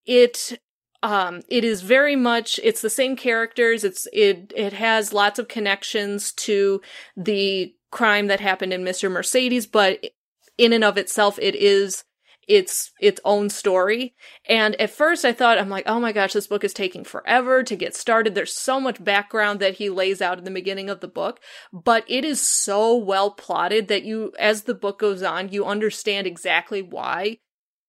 it 0.06 0.60
um 1.04 1.42
it 1.50 1.64
is 1.64 1.82
very 1.82 2.16
much 2.16 2.60
it's 2.64 2.82
the 2.82 2.90
same 2.90 3.16
characters 3.16 3.84
it's 3.84 4.08
it 4.14 4.52
it 4.56 4.74
has 4.74 5.14
lots 5.14 5.40
of 5.40 5.48
connections 5.48 6.32
to 6.32 6.82
the 7.16 7.74
crime 7.92 8.28
that 8.28 8.42
happened 8.42 8.74
in 8.74 8.84
Mr. 8.84 9.10
Mercedes 9.10 9.66
but 9.68 10.04
in 10.58 10.74
and 10.74 10.84
of 10.84 10.98
itself 10.98 11.40
it 11.40 11.56
is 11.56 12.04
its 12.48 12.92
its 13.00 13.20
own 13.26 13.50
story 13.50 14.14
and 14.48 14.80
at 14.80 14.90
first 14.90 15.26
i 15.26 15.34
thought 15.34 15.58
i'm 15.58 15.70
like 15.70 15.86
oh 15.88 16.00
my 16.00 16.12
gosh 16.12 16.34
this 16.34 16.48
book 16.48 16.64
is 16.64 16.74
taking 16.74 17.04
forever 17.04 17.64
to 17.64 17.76
get 17.76 17.96
started 17.96 18.36
there's 18.36 18.54
so 18.54 18.80
much 18.80 19.04
background 19.04 19.60
that 19.60 19.76
he 19.76 19.90
lays 19.90 20.22
out 20.22 20.38
in 20.38 20.44
the 20.44 20.52
beginning 20.52 20.90
of 20.90 21.00
the 21.00 21.08
book 21.08 21.40
but 21.74 22.04
it 22.08 22.24
is 22.24 22.40
so 22.40 22.96
well 22.96 23.32
plotted 23.32 23.88
that 23.88 24.04
you 24.04 24.32
as 24.38 24.64
the 24.64 24.76
book 24.76 25.00
goes 25.00 25.24
on 25.24 25.50
you 25.50 25.66
understand 25.66 26.28
exactly 26.28 26.82
why 26.82 27.38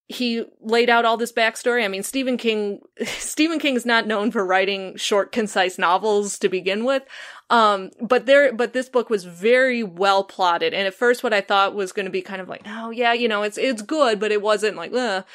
he 0.09 0.45
laid 0.61 0.89
out 0.89 1.03
all 1.03 1.17
this 1.17 1.33
backstory. 1.33 1.83
I 1.83 1.89
mean, 1.89 2.03
Stephen 2.03 2.37
King, 2.37 2.79
Stephen 3.05 3.59
King 3.59 3.75
is 3.75 3.85
not 3.85 4.07
known 4.07 4.31
for 4.31 4.45
writing 4.45 4.95
short, 4.95 5.31
concise 5.31 5.77
novels 5.77 6.39
to 6.39 6.49
begin 6.49 6.85
with. 6.85 7.03
Um, 7.49 7.91
but 8.01 8.25
there, 8.25 8.53
but 8.53 8.73
this 8.73 8.89
book 8.89 9.09
was 9.09 9.25
very 9.25 9.83
well 9.83 10.23
plotted. 10.23 10.73
And 10.73 10.87
at 10.87 10.93
first, 10.93 11.23
what 11.23 11.33
I 11.33 11.41
thought 11.41 11.75
was 11.75 11.91
going 11.91 12.05
to 12.05 12.11
be 12.11 12.21
kind 12.21 12.41
of 12.41 12.47
like, 12.47 12.61
oh 12.65 12.89
yeah, 12.89 13.13
you 13.13 13.27
know, 13.27 13.43
it's, 13.43 13.57
it's 13.57 13.81
good, 13.81 14.19
but 14.19 14.31
it 14.31 14.41
wasn't 14.41 14.77
like, 14.77 14.93
Ugh. 14.93 15.25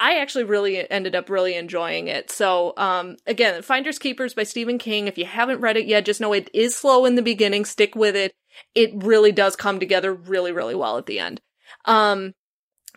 I 0.00 0.18
actually 0.18 0.44
really 0.44 0.90
ended 0.90 1.14
up 1.14 1.30
really 1.30 1.54
enjoying 1.54 2.08
it. 2.08 2.28
So, 2.28 2.72
um, 2.76 3.18
again, 3.26 3.62
Finders 3.62 4.00
Keepers 4.00 4.34
by 4.34 4.42
Stephen 4.42 4.76
King. 4.76 5.06
If 5.06 5.16
you 5.16 5.26
haven't 5.26 5.60
read 5.60 5.76
it 5.76 5.86
yet, 5.86 6.06
just 6.06 6.20
know 6.20 6.32
it 6.32 6.50
is 6.52 6.74
slow 6.74 7.04
in 7.04 7.14
the 7.14 7.22
beginning. 7.22 7.64
Stick 7.64 7.94
with 7.94 8.16
it. 8.16 8.34
It 8.74 8.90
really 8.94 9.30
does 9.30 9.54
come 9.54 9.78
together 9.78 10.12
really, 10.12 10.50
really 10.50 10.74
well 10.74 10.98
at 10.98 11.06
the 11.06 11.20
end. 11.20 11.40
Um, 11.84 12.34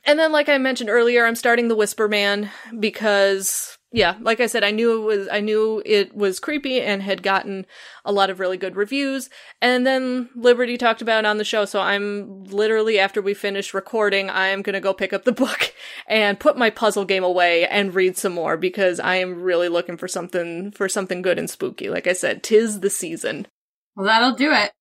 and 0.06 0.20
then, 0.20 0.32
like 0.32 0.50
I 0.50 0.58
mentioned 0.58 0.90
earlier, 0.90 1.26
I'm 1.26 1.36
starting 1.36 1.68
The 1.68 1.76
Whisper 1.76 2.08
Man 2.08 2.52
because, 2.80 3.78
yeah, 3.92 4.16
like 4.22 4.40
I 4.40 4.46
said, 4.46 4.64
I 4.64 4.72
knew 4.72 5.02
it 5.02 5.06
was, 5.06 5.28
I 5.32 5.40
knew 5.40 5.82
it 5.86 6.16
was 6.16 6.40
creepy 6.40 6.82
and 6.82 7.02
had 7.02 7.24
gotten 7.24 7.66
a 8.04 8.12
lot 8.12 8.30
of 8.30 8.40
really 8.40 8.58
good 8.58 8.76
reviews. 8.76 9.30
And 9.62 9.86
then 9.86 10.30
Liberty 10.36 10.78
talked 10.78 11.02
about 11.02 11.26
it 11.26 11.28
on 11.28 11.38
the 11.38 11.44
show, 11.44 11.66
so 11.66 11.80
I'm 11.80 12.44
literally, 12.46 13.00
after 13.00 13.22
we 13.22 13.34
finish 13.34 13.74
recording, 13.74 14.30
I 14.30 14.48
am 14.48 14.62
gonna 14.62 14.82
go 14.82 14.94
pick 14.94 15.14
up 15.14 15.24
the 15.24 15.32
book 15.32 15.74
and 16.08 16.40
put 16.40 16.58
my 16.58 16.70
puzzle 16.70 17.06
game 17.06 17.24
away 17.24 17.66
and 17.68 17.96
read 17.96 18.18
some 18.18 18.34
more 18.34 18.58
because 18.58 19.00
I 19.00 19.16
am 19.16 19.42
really 19.42 19.70
looking 19.70 19.98
for 19.98 20.08
something, 20.08 20.72
for 20.72 20.88
something 20.88 21.22
good 21.22 21.40
and 21.40 21.50
spooky. 21.50 21.90
Like 21.90 22.08
I 22.08 22.14
said, 22.14 22.44
tis 22.44 22.82
the 22.82 22.90
season. 22.90 23.48
Well, 23.96 24.06
that'll 24.06 24.36
do 24.36 24.52
it. 24.52 24.72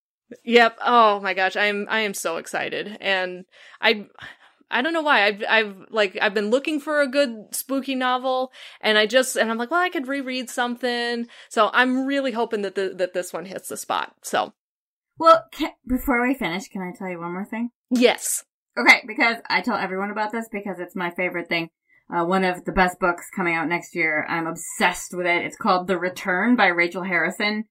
Yep. 0.45 0.79
Oh 0.85 1.21
my 1.21 1.35
gosh, 1.35 1.57
I'm 1.57 1.87
I 1.89 2.01
am 2.01 2.15
so 2.15 2.39
excited, 2.39 2.97
and 3.01 3.45
I 3.81 4.07
I 4.71 4.83
don't 4.83 4.93
know 4.93 5.03
why. 5.03 5.27
I've 5.27 5.45
I've 5.49 5.77
like 5.91 6.19
I've 6.21 6.35
been 6.35 6.51
looking 6.51 6.81
for 6.81 7.01
a 7.01 7.09
good 7.09 7.47
spooky 7.53 7.95
novel, 7.95 8.53
and 8.81 8.99
I 8.99 9.07
just 9.07 9.37
and 9.37 9.51
I'm 9.51 9.59
like, 9.59 9.71
well, 9.71 9.81
I 9.81 9.91
could 9.91 10.09
reread 10.09 10.51
something. 10.51 11.27
So 11.49 11.71
I'm 11.73 12.07
really 12.07 12.33
hoping 12.33 12.63
that 12.63 12.75
the, 12.75 12.95
that 12.97 13.15
this 13.15 13.33
one 13.33 13.45
hits 13.45 13.69
the 13.69 13.77
spot. 13.77 14.15
So, 14.23 14.53
well, 15.19 15.45
can, 15.53 15.71
before 15.87 16.27
we 16.27 16.35
finish, 16.35 16.69
can 16.69 16.83
I 16.83 16.97
tell 16.97 17.09
you 17.09 17.21
one 17.21 17.33
more 17.33 17.45
thing? 17.45 17.71
Yes. 17.91 18.45
Okay, 18.77 19.03
because 19.07 19.37
I 19.49 19.61
tell 19.61 19.77
everyone 19.77 20.11
about 20.11 20.33
this 20.33 20.49
because 20.51 20.81
it's 20.81 20.97
my 20.97 21.11
favorite 21.11 21.49
thing. 21.49 21.71
Uh, 22.13 22.25
one 22.25 22.45
of 22.45 22.65
the 22.65 22.73
best 22.73 22.99
books 22.99 23.27
coming 23.35 23.55
out 23.55 23.69
next 23.69 23.95
year. 23.95 24.27
I'm 24.29 24.47
obsessed 24.47 25.17
with 25.17 25.27
it. 25.27 25.45
It's 25.45 25.57
called 25.57 25.87
The 25.87 25.99
Return 25.99 26.57
by 26.57 26.67
Rachel 26.67 27.05
Harrison. 27.05 27.65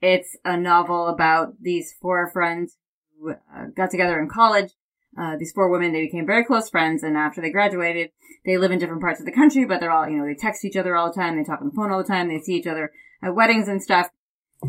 It's 0.00 0.36
a 0.44 0.56
novel 0.56 1.08
about 1.08 1.54
these 1.60 1.92
four 2.00 2.30
friends 2.30 2.76
who 3.18 3.32
uh, 3.32 3.66
got 3.76 3.90
together 3.90 4.20
in 4.20 4.28
college 4.28 4.70
uh, 5.18 5.36
these 5.38 5.52
four 5.52 5.68
women, 5.68 5.92
they 5.92 6.02
became 6.02 6.26
very 6.26 6.44
close 6.44 6.68
friends, 6.68 7.02
and 7.02 7.16
after 7.16 7.40
they 7.40 7.50
graduated, 7.50 8.10
they 8.44 8.58
live 8.58 8.72
in 8.72 8.78
different 8.78 9.02
parts 9.02 9.20
of 9.20 9.26
the 9.26 9.32
country, 9.32 9.64
but 9.64 9.80
they're 9.80 9.90
all, 9.90 10.08
you 10.08 10.16
know, 10.16 10.26
they 10.26 10.34
text 10.34 10.64
each 10.64 10.76
other 10.76 10.96
all 10.96 11.08
the 11.08 11.14
time, 11.14 11.36
they 11.36 11.44
talk 11.44 11.60
on 11.60 11.68
the 11.68 11.74
phone 11.74 11.90
all 11.90 12.02
the 12.02 12.08
time, 12.08 12.28
they 12.28 12.40
see 12.40 12.54
each 12.54 12.66
other 12.66 12.92
at 13.22 13.34
weddings 13.34 13.68
and 13.68 13.82
stuff. 13.82 14.10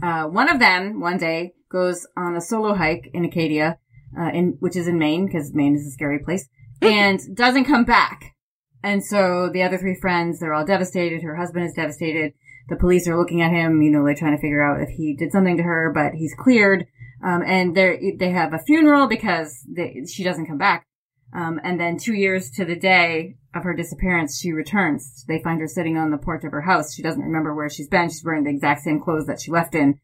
Uh, 0.02 0.26
one 0.26 0.50
of 0.50 0.60
them, 0.60 1.00
one 1.00 1.18
day, 1.18 1.54
goes 1.70 2.06
on 2.16 2.36
a 2.36 2.42
solo 2.42 2.76
hike 2.76 3.10
in 3.14 3.26
Acadia, 3.26 3.78
uh, 4.18 4.30
in, 4.34 4.58
which 4.60 4.76
is 4.76 4.88
in 4.88 5.00
Maine, 5.00 5.26
because 5.26 5.54
Maine 5.54 5.76
is 5.76 5.88
a 5.88 5.92
scary 5.92 6.20
place, 6.20 6.48
and 6.82 7.20
doesn't 7.36 7.66
come 7.66 7.86
back. 7.86 8.36
And 8.84 9.04
so 9.04 9.50
the 9.52 9.64
other 9.64 9.78
three 9.78 9.98
friends, 10.00 10.40
they're 10.40 10.54
all 10.54 10.66
devastated, 10.66 11.24
her 11.24 11.36
husband 11.36 11.66
is 11.66 11.74
devastated, 11.74 12.34
the 12.70 12.76
police 12.76 13.08
are 13.08 13.18
looking 13.18 13.42
at 13.42 13.52
him, 13.52 13.82
you 13.82 13.92
know, 13.92 14.06
they're 14.06 14.16
trying 14.16 14.36
to 14.36 14.42
figure 14.42 14.62
out 14.62 14.82
if 14.82 14.90
he 14.90 15.16
did 15.16 15.32
something 15.32 15.58
to 15.58 15.64
her, 15.64 15.92
but 15.94 16.14
he's 16.14 16.36
cleared. 16.38 16.88
Um, 17.26 17.42
and 17.46 17.76
they 17.76 18.16
they 18.20 18.30
have 18.30 18.54
a 18.54 18.60
funeral 18.60 19.08
because 19.08 19.66
they, 19.68 20.04
she 20.08 20.24
doesn't 20.24 20.46
come 20.46 20.60
back. 20.60 20.86
Um, 21.34 21.60
and 21.64 21.80
then 21.80 21.98
two 21.98 22.14
years 22.14 22.52
to 22.52 22.66
the 22.66 22.76
day 22.76 23.36
of 23.54 23.64
her 23.64 23.74
disappearance, 23.74 24.40
she 24.40 24.52
returns. 24.52 25.26
They 25.28 25.42
find 25.42 25.60
her 25.60 25.68
sitting 25.68 25.98
on 25.98 26.12
the 26.12 26.18
porch 26.18 26.44
of 26.44 26.52
her 26.52 26.62
house. 26.62 26.94
She 26.94 27.02
doesn't 27.02 27.24
remember 27.24 27.54
where 27.54 27.70
she's 27.70 27.90
been. 27.90 28.10
She's 28.10 28.24
wearing 28.24 28.44
the 28.44 28.52
exact 28.52 28.84
same 28.84 29.02
clothes 29.02 29.26
that 29.26 29.42
she 29.42 29.52
left 29.52 29.76
in. 29.76 30.00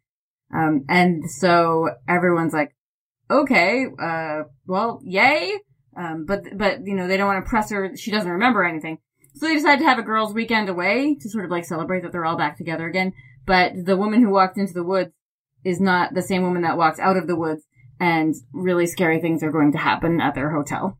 Um, 0.53 0.85
and 0.89 1.29
so 1.29 1.89
everyone's 2.07 2.53
like, 2.53 2.75
okay, 3.29 3.85
uh, 4.01 4.43
well, 4.65 4.99
yay. 5.03 5.57
Um, 5.95 6.25
but, 6.25 6.57
but, 6.57 6.85
you 6.85 6.95
know, 6.95 7.07
they 7.07 7.17
don't 7.17 7.27
want 7.27 7.45
to 7.45 7.49
press 7.49 7.69
her. 7.69 7.95
She 7.95 8.11
doesn't 8.11 8.29
remember 8.29 8.65
anything. 8.65 8.97
So 9.35 9.47
they 9.47 9.55
decide 9.55 9.79
to 9.79 9.85
have 9.85 9.99
a 9.99 10.03
girls' 10.03 10.33
weekend 10.33 10.67
away 10.67 11.15
to 11.21 11.29
sort 11.29 11.45
of 11.45 11.51
like 11.51 11.65
celebrate 11.65 12.01
that 12.01 12.11
they're 12.11 12.25
all 12.25 12.37
back 12.37 12.57
together 12.57 12.87
again. 12.87 13.13
But 13.45 13.85
the 13.85 13.97
woman 13.97 14.21
who 14.21 14.31
walked 14.31 14.57
into 14.57 14.73
the 14.73 14.83
woods 14.83 15.13
is 15.63 15.79
not 15.79 16.13
the 16.13 16.21
same 16.21 16.43
woman 16.43 16.63
that 16.63 16.77
walks 16.77 16.99
out 16.99 17.17
of 17.17 17.27
the 17.27 17.35
woods 17.35 17.63
and 17.99 18.33
really 18.51 18.87
scary 18.87 19.19
things 19.21 19.43
are 19.43 19.51
going 19.51 19.71
to 19.71 19.77
happen 19.77 20.19
at 20.19 20.33
their 20.33 20.49
hotel. 20.49 20.97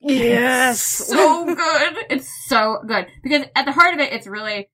Yes. 0.00 1.00
It's 1.00 1.08
so 1.08 1.44
good. 1.54 1.96
It's 2.10 2.30
so 2.46 2.78
good. 2.86 3.06
Because 3.22 3.46
at 3.54 3.66
the 3.66 3.72
heart 3.72 3.94
of 3.94 4.00
it, 4.00 4.12
it's 4.12 4.26
really 4.26 4.68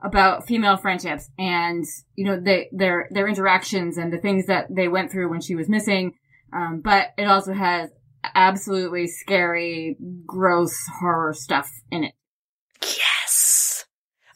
about 0.00 0.46
female 0.46 0.76
friendships 0.76 1.30
and, 1.38 1.84
you 2.14 2.24
know, 2.26 2.38
they, 2.38 2.68
their, 2.72 3.08
their 3.10 3.26
interactions 3.26 3.96
and 3.96 4.12
the 4.12 4.18
things 4.18 4.46
that 4.46 4.66
they 4.70 4.88
went 4.88 5.10
through 5.10 5.30
when 5.30 5.40
she 5.40 5.54
was 5.54 5.68
missing. 5.68 6.12
Um, 6.52 6.80
but 6.84 7.08
it 7.18 7.24
also 7.24 7.52
has 7.52 7.90
absolutely 8.34 9.06
scary, 9.08 9.96
gross 10.26 10.76
horror 11.00 11.34
stuff 11.34 11.70
in 11.90 12.04
it. 12.04 12.14
Yes. 12.82 13.84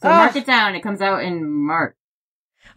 So 0.01 0.09
oh. 0.09 0.15
mark 0.15 0.35
it 0.35 0.45
down. 0.45 0.75
It 0.75 0.81
comes 0.81 1.01
out 1.01 1.23
in 1.23 1.49
March. 1.49 1.95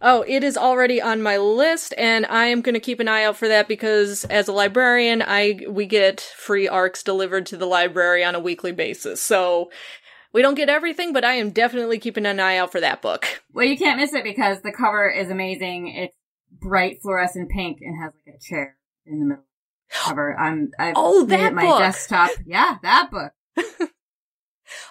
Oh, 0.07 0.23
it 0.29 0.45
is 0.45 0.59
already 0.59 1.01
on 1.01 1.23
my 1.23 1.39
list, 1.39 1.95
and 1.97 2.27
I 2.27 2.45
am 2.49 2.61
going 2.61 2.75
to 2.75 2.81
keep 2.81 3.01
an 3.01 3.09
eye 3.09 3.25
out 3.25 3.39
for 3.39 3.49
that 3.49 3.69
because 3.69 4.27
as 4.27 4.49
a 4.49 4.53
librarian, 4.53 5.23
I 5.27 5.61
we 5.67 5.87
get 5.87 6.21
free 6.21 6.69
arcs 6.69 7.03
delivered 7.03 7.47
to 7.47 7.57
the 7.57 7.65
library 7.65 8.23
on 8.23 8.35
a 8.35 8.41
weekly 8.41 8.73
basis. 8.73 9.23
So 9.23 9.71
we 10.35 10.43
don't 10.43 10.57
get 10.57 10.69
everything, 10.69 11.15
but 11.15 11.25
I 11.25 11.37
am 11.37 11.53
definitely 11.53 11.99
keeping 11.99 12.27
an 12.27 12.39
eye 12.39 12.59
out 12.59 12.71
for 12.71 12.81
that 12.81 13.01
book. 13.01 13.43
Well, 13.55 13.65
you 13.65 13.79
can't 13.79 13.99
miss 13.99 14.13
it 14.13 14.25
because 14.25 14.61
the 14.61 14.73
cover 14.73 15.09
is 15.09 15.31
amazing. 15.31 15.89
It's 15.89 16.17
bright 16.51 17.01
fluorescent 17.01 17.49
pink 17.49 17.79
and 17.81 17.97
has 18.03 18.13
like 18.27 18.35
a 18.37 18.39
chair 18.41 18.77
in 19.07 19.21
the 19.21 19.25
middle. 19.25 19.45
Cover. 19.91 20.39
I'm. 20.39 20.71
I've 20.79 20.95
oh, 20.99 21.25
that 21.25 21.55
my 21.55 21.63
book. 21.63 21.79
desktop. 21.79 22.29
Yeah, 22.45 22.77
that 22.83 23.11
book. 23.11 23.33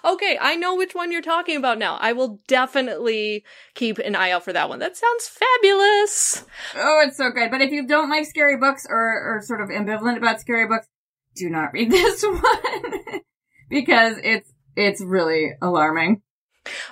Okay, 0.04 0.38
I 0.40 0.56
know 0.56 0.74
which 0.76 0.94
one 0.94 1.10
you're 1.10 1.22
talking 1.22 1.56
about 1.56 1.78
now. 1.78 1.96
I 2.00 2.12
will 2.12 2.40
definitely 2.46 3.44
keep 3.74 3.98
an 3.98 4.14
eye 4.14 4.30
out 4.30 4.44
for 4.44 4.52
that 4.52 4.68
one. 4.68 4.78
That 4.78 4.96
sounds 4.96 5.28
fabulous. 5.28 6.44
Oh, 6.76 7.02
it's 7.06 7.16
so 7.16 7.30
good. 7.30 7.50
But 7.50 7.60
if 7.60 7.70
you 7.70 7.86
don't 7.86 8.10
like 8.10 8.26
scary 8.26 8.56
books 8.56 8.86
or 8.88 8.96
or 8.96 9.42
sort 9.42 9.60
of 9.60 9.68
ambivalent 9.68 10.16
about 10.16 10.40
scary 10.40 10.66
books, 10.66 10.86
do 11.34 11.50
not 11.50 11.72
read 11.72 11.90
this 11.90 12.22
one 12.22 13.20
because 13.68 14.18
it's 14.22 14.52
it's 14.76 15.00
really 15.00 15.52
alarming. 15.60 16.22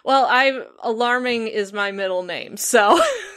Well, 0.05 0.26
I 0.28 0.64
alarming 0.83 1.49
is 1.49 1.72
my 1.72 1.93
middle 1.93 2.22
name, 2.22 2.57
so 2.57 3.01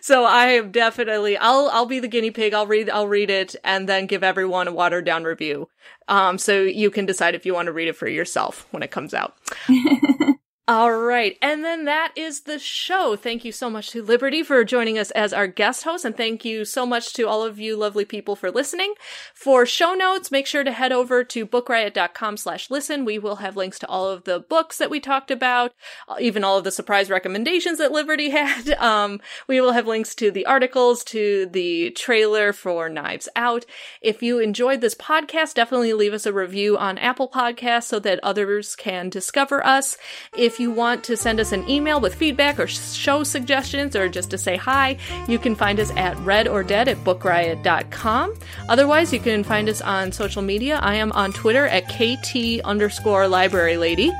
so 0.00 0.24
I 0.24 0.46
am 0.48 0.70
definitely 0.70 1.36
I'll 1.36 1.68
I'll 1.72 1.86
be 1.86 2.00
the 2.00 2.08
guinea 2.08 2.30
pig. 2.30 2.54
I'll 2.54 2.66
read 2.66 2.90
I'll 2.90 3.08
read 3.08 3.30
it 3.30 3.56
and 3.64 3.88
then 3.88 4.06
give 4.06 4.22
everyone 4.22 4.68
a 4.68 4.72
watered 4.72 5.04
down 5.04 5.24
review. 5.24 5.68
Um 6.08 6.38
so 6.38 6.62
you 6.62 6.90
can 6.90 7.06
decide 7.06 7.34
if 7.34 7.46
you 7.46 7.54
want 7.54 7.66
to 7.66 7.72
read 7.72 7.88
it 7.88 7.96
for 7.96 8.08
yourself 8.08 8.66
when 8.70 8.82
it 8.82 8.90
comes 8.90 9.14
out. 9.14 9.36
All 10.68 10.92
right. 10.92 11.36
And 11.42 11.64
then 11.64 11.86
that 11.86 12.12
is 12.14 12.42
the 12.42 12.60
show. 12.60 13.16
Thank 13.16 13.44
you 13.44 13.50
so 13.50 13.68
much 13.68 13.90
to 13.90 14.02
Liberty 14.02 14.44
for 14.44 14.62
joining 14.62 14.96
us 14.96 15.10
as 15.10 15.32
our 15.32 15.48
guest 15.48 15.82
host. 15.82 16.04
And 16.04 16.16
thank 16.16 16.44
you 16.44 16.64
so 16.64 16.86
much 16.86 17.12
to 17.14 17.24
all 17.24 17.42
of 17.42 17.58
you 17.58 17.76
lovely 17.76 18.04
people 18.04 18.36
for 18.36 18.48
listening. 18.48 18.94
For 19.34 19.66
show 19.66 19.94
notes, 19.94 20.30
make 20.30 20.46
sure 20.46 20.62
to 20.62 20.70
head 20.70 20.92
over 20.92 21.24
to 21.24 21.46
bookriot.com 21.46 22.36
slash 22.36 22.70
listen. 22.70 23.04
We 23.04 23.18
will 23.18 23.36
have 23.36 23.56
links 23.56 23.80
to 23.80 23.88
all 23.88 24.08
of 24.08 24.22
the 24.22 24.38
books 24.38 24.78
that 24.78 24.88
we 24.88 25.00
talked 25.00 25.32
about, 25.32 25.74
even 26.20 26.44
all 26.44 26.58
of 26.58 26.64
the 26.64 26.70
surprise 26.70 27.10
recommendations 27.10 27.78
that 27.78 27.90
Liberty 27.90 28.30
had. 28.30 28.70
Um, 28.74 29.20
we 29.48 29.60
will 29.60 29.72
have 29.72 29.88
links 29.88 30.14
to 30.14 30.30
the 30.30 30.46
articles, 30.46 31.02
to 31.06 31.46
the 31.46 31.90
trailer 31.90 32.52
for 32.52 32.88
Knives 32.88 33.28
Out. 33.34 33.66
If 34.00 34.22
you 34.22 34.38
enjoyed 34.38 34.80
this 34.80 34.94
podcast, 34.94 35.54
definitely 35.54 35.92
leave 35.92 36.12
us 36.14 36.24
a 36.24 36.32
review 36.32 36.78
on 36.78 36.98
Apple 36.98 37.28
Podcasts 37.28 37.88
so 37.88 37.98
that 37.98 38.20
others 38.22 38.76
can 38.76 39.08
discover 39.08 39.66
us. 39.66 39.96
If 40.36 40.51
if 40.52 40.60
you 40.60 40.70
want 40.70 41.02
to 41.04 41.16
send 41.16 41.40
us 41.40 41.50
an 41.52 41.66
email 41.66 41.98
with 41.98 42.14
feedback 42.14 42.60
or 42.60 42.66
show 42.66 43.24
suggestions 43.24 43.96
or 43.96 44.06
just 44.06 44.28
to 44.30 44.36
say 44.36 44.54
hi, 44.54 44.98
you 45.26 45.38
can 45.38 45.54
find 45.54 45.80
us 45.80 45.90
at 45.96 46.14
readordead 46.18 46.88
at 46.88 46.98
bookriot.com. 46.98 48.34
Otherwise, 48.68 49.14
you 49.14 49.20
can 49.20 49.42
find 49.42 49.66
us 49.70 49.80
on 49.80 50.12
social 50.12 50.42
media. 50.42 50.78
I 50.82 50.96
am 50.96 51.10
on 51.12 51.32
Twitter 51.32 51.66
at 51.66 51.88
KT 51.88 52.60
underscore 52.64 53.26
library 53.28 53.78
lady. 53.78 54.12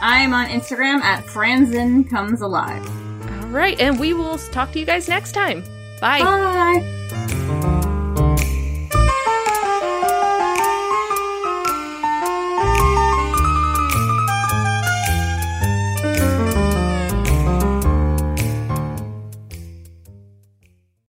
I'm 0.00 0.32
on 0.32 0.48
Instagram 0.48 1.02
at 1.02 1.24
Franzen 1.24 2.08
Comes 2.08 2.40
Alive. 2.40 2.86
All 3.42 3.48
right, 3.48 3.78
and 3.78 4.00
we 4.00 4.14
will 4.14 4.38
talk 4.38 4.72
to 4.72 4.78
you 4.78 4.86
guys 4.86 5.10
next 5.10 5.32
time. 5.32 5.62
Bye. 6.00 6.22
Bye. 6.22 7.80